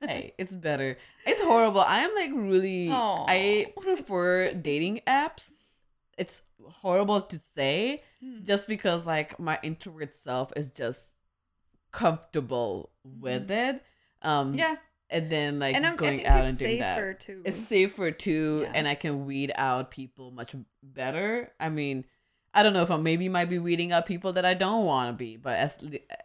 hey, 0.00 0.32
it's 0.38 0.54
better. 0.54 0.96
It's 1.26 1.40
horrible. 1.40 1.80
I 1.80 2.00
am 2.00 2.14
like 2.14 2.30
really. 2.34 2.90
I 2.90 3.66
Aw. 3.76 3.80
prefer 3.80 4.52
dating 4.54 5.00
apps. 5.06 5.50
It's 6.16 6.42
horrible 6.64 7.20
to 7.20 7.38
say, 7.38 8.02
Hmm. 8.20 8.42
just 8.42 8.66
because 8.66 9.06
like 9.06 9.38
my 9.38 9.58
introvert 9.62 10.12
self 10.14 10.52
is 10.56 10.70
just 10.70 11.14
comfortable 11.92 12.90
with 13.04 13.50
it. 13.50 13.82
Um, 14.22 14.54
yeah, 14.54 14.76
and 15.10 15.30
then 15.30 15.58
like 15.58 15.76
and 15.76 15.96
going 15.96 16.26
out 16.26 16.46
and 16.46 16.58
doing 16.58 16.80
that. 16.80 16.96
safer 16.96 17.14
too. 17.14 17.42
it's 17.44 17.56
safer 17.56 18.10
too 18.10 18.62
Yeah. 18.64 18.72
and 18.74 18.88
i 18.88 18.94
can 18.96 19.24
weed 19.26 19.52
out 19.54 19.90
people 19.92 20.30
much 20.32 20.54
better 20.82 21.52
i 21.60 21.68
mean 21.68 22.04
i 22.58 22.62
don't 22.62 22.72
know 22.76 22.82
if 22.82 22.90
i 22.90 22.96
maybe 22.96 23.28
might 23.28 23.48
be 23.54 23.58
weeding 23.58 23.90
out 23.92 24.04
people 24.06 24.32
that 24.36 24.44
i 24.44 24.54
don't 24.64 24.84
want 24.84 25.06
to 25.08 25.16
be 25.26 25.36
but 25.36 25.56
as, 25.66 25.78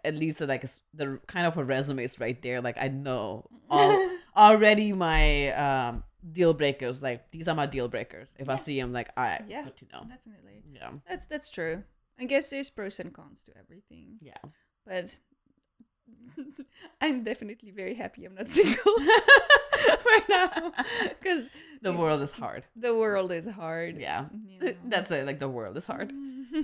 at 0.03 0.15
least 0.15 0.41
like 0.41 0.65
the 0.93 1.19
kind 1.27 1.45
of 1.49 1.57
a 1.57 1.63
resume 1.63 2.03
is 2.03 2.19
right 2.19 2.41
there 2.41 2.59
like 2.61 2.77
i 2.79 2.87
know 2.87 3.45
all, 3.69 4.09
already 4.47 4.91
my 4.93 5.49
um 5.65 6.03
deal 6.31 6.53
breakers 6.53 7.03
like 7.03 7.19
these 7.31 7.47
are 7.49 7.55
my 7.55 7.65
deal 7.65 7.87
breakers. 7.89 8.29
If 8.39 8.47
i 8.49 8.55
see 8.55 8.79
them 8.79 8.93
like 8.93 9.09
all 9.17 9.23
right 9.23 9.43
Yeah. 9.47 9.63
good 9.67 9.77
to 9.81 9.85
know. 9.91 10.01
Definitely, 10.15 10.57
yeah. 10.73 10.91
That's 11.09 11.25
that's 11.27 11.49
true. 11.49 11.83
I 12.21 12.25
guess 12.31 12.49
there's 12.49 12.69
pros 12.69 12.99
and 13.01 13.11
cons 13.13 13.43
to 13.47 13.51
everything, 13.59 14.17
yeah. 14.21 14.37
But 14.87 15.19
I'm 17.01 17.23
definitely 17.23 17.71
very 17.71 17.93
happy 17.95 18.25
I'm 18.25 18.35
not 18.35 18.49
single 18.57 18.93
right 20.05 20.23
now 20.29 20.71
because 21.19 21.49
the 21.81 21.93
world 21.93 22.21
is 22.21 22.31
hard 22.31 22.63
the 22.75 22.95
world 22.95 23.31
is 23.31 23.47
hard. 23.49 23.97
yeah 23.97 24.25
you 24.47 24.59
know. 24.59 24.73
that's 24.85 25.11
it 25.11 25.25
like 25.25 25.39
the 25.39 25.49
world 25.49 25.75
is 25.77 25.85
hard 25.85 26.11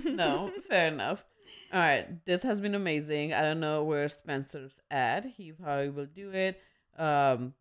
no, 0.04 0.52
fair 0.68 0.86
enough. 0.86 1.24
All 1.72 1.80
right, 1.80 2.24
this 2.24 2.44
has 2.44 2.60
been 2.60 2.76
amazing. 2.76 3.32
I 3.32 3.42
don't 3.42 3.58
know 3.58 3.82
where 3.82 4.08
Spencer's 4.08 4.78
at. 4.90 5.24
He 5.24 5.50
probably 5.50 5.88
will 5.90 6.06
do 6.06 6.30
it. 6.30 6.60
Um, 6.96 7.54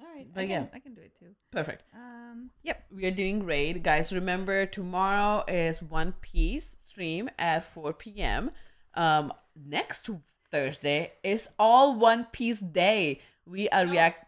All 0.00 0.06
right, 0.12 0.26
But 0.34 0.40
I 0.40 0.46
can, 0.46 0.62
yeah. 0.62 0.66
I 0.74 0.78
can 0.80 0.94
do 0.94 1.02
it 1.02 1.12
too. 1.18 1.36
perfect. 1.52 1.84
Um, 1.94 2.50
yep. 2.64 2.84
We 2.92 3.04
are 3.06 3.12
doing 3.12 3.38
great, 3.40 3.82
guys. 3.84 4.12
Remember, 4.12 4.66
tomorrow 4.66 5.44
is 5.46 5.82
One 5.82 6.14
Piece 6.20 6.76
stream 6.84 7.30
at 7.38 7.64
4 7.64 7.92
p.m. 7.92 8.50
Um, 8.94 9.32
next 9.54 10.10
Thursday 10.50 11.12
is 11.22 11.48
all 11.58 11.98
One 11.98 12.26
Piece 12.32 12.60
day. 12.60 13.20
We 13.46 13.68
are 13.70 13.86
react. 13.86 14.26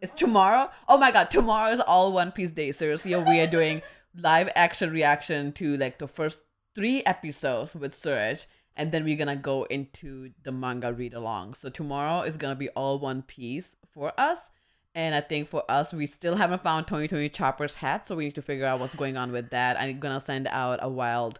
It's 0.00 0.12
tomorrow. 0.12 0.70
Oh 0.88 0.98
my 0.98 1.10
god, 1.10 1.30
tomorrow 1.30 1.72
is 1.72 1.80
all 1.80 2.12
One 2.12 2.32
Piece 2.32 2.52
day. 2.52 2.72
Seriously, 2.72 3.14
we 3.14 3.40
are 3.40 3.46
doing 3.46 3.82
live 4.14 4.48
action 4.54 4.90
reaction 4.90 5.52
to 5.52 5.76
like 5.76 5.98
the 5.98 6.08
first 6.08 6.40
three 6.74 7.02
episodes 7.04 7.74
with 7.74 7.94
Surge, 7.94 8.46
and 8.76 8.92
then 8.92 9.04
we're 9.04 9.16
gonna 9.16 9.36
go 9.36 9.64
into 9.64 10.30
the 10.44 10.52
manga 10.52 10.92
read 10.92 11.14
along. 11.14 11.54
So 11.54 11.68
tomorrow 11.68 12.22
is 12.22 12.36
gonna 12.36 12.56
be 12.56 12.68
all 12.70 12.98
One 12.98 13.22
Piece 13.22 13.76
for 13.92 14.12
us. 14.18 14.50
And 14.94 15.14
I 15.14 15.20
think 15.20 15.48
for 15.48 15.62
us, 15.70 15.92
we 15.92 16.06
still 16.06 16.36
haven't 16.36 16.62
found 16.62 16.86
Tony 16.86 17.06
Tony 17.06 17.28
Chopper's 17.28 17.76
hat, 17.76 18.08
so 18.08 18.16
we 18.16 18.24
need 18.24 18.34
to 18.34 18.42
figure 18.42 18.64
out 18.64 18.80
what's 18.80 18.94
going 18.94 19.16
on 19.16 19.30
with 19.32 19.50
that. 19.50 19.78
I'm 19.78 20.00
gonna 20.00 20.20
send 20.20 20.48
out 20.48 20.78
a 20.82 20.88
wild, 20.88 21.38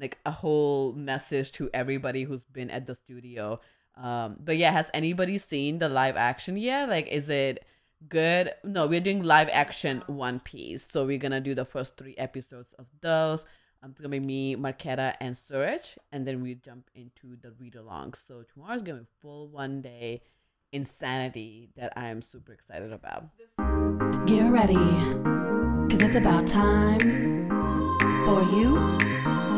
like 0.00 0.18
a 0.24 0.30
whole 0.30 0.92
message 0.94 1.52
to 1.52 1.70
everybody 1.74 2.24
who's 2.24 2.44
been 2.44 2.70
at 2.70 2.86
the 2.86 2.94
studio. 2.94 3.60
Um, 3.96 4.36
but 4.42 4.56
yeah, 4.56 4.72
has 4.72 4.90
anybody 4.94 5.36
seen 5.38 5.78
the 5.78 5.88
live 5.88 6.16
action 6.16 6.56
yet? 6.56 6.88
Like, 6.88 7.06
is 7.08 7.28
it 7.28 7.64
good? 8.08 8.52
No, 8.64 8.86
we're 8.86 9.00
doing 9.00 9.22
live 9.22 9.48
action 9.52 10.02
One 10.06 10.40
Piece, 10.40 10.82
so 10.82 11.04
we're 11.04 11.18
gonna 11.18 11.40
do 11.40 11.54
the 11.54 11.66
first 11.66 11.96
three 11.96 12.16
episodes 12.16 12.72
of 12.78 12.86
those. 13.02 13.44
Um, 13.82 13.90
it's 13.90 14.00
gonna 14.00 14.08
be 14.08 14.20
me, 14.20 14.56
Marketa, 14.56 15.14
and 15.20 15.36
Suraj, 15.36 15.96
and 16.12 16.26
then 16.26 16.42
we 16.42 16.54
jump 16.54 16.88
into 16.94 17.36
the 17.42 17.52
read 17.58 17.76
along. 17.76 18.14
So 18.14 18.42
tomorrow's 18.42 18.82
gonna 18.82 19.00
be 19.00 19.06
full 19.20 19.48
one 19.48 19.82
day 19.82 20.22
insanity 20.72 21.68
that 21.76 21.92
I 21.96 22.08
am 22.08 22.22
super 22.22 22.52
excited 22.52 22.92
about. 22.92 23.26
Get 24.26 24.50
ready, 24.50 24.74
cause 25.90 26.00
it's 26.00 26.16
about 26.16 26.46
time 26.46 27.48
for 28.24 28.42
you 28.56 29.49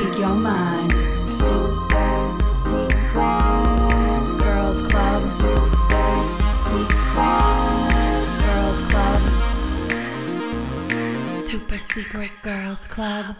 speak 0.00 0.18
your 0.18 0.34
mind. 0.34 0.92
Super 1.28 2.38
secret 2.48 4.38
girls 4.38 4.80
club. 4.82 5.28
Super 5.28 6.52
secret 6.64 7.20
girls 8.44 8.80
club. 8.90 9.22
Super 11.42 11.78
secret 11.78 12.32
girls 12.42 12.86
club. 12.86 13.36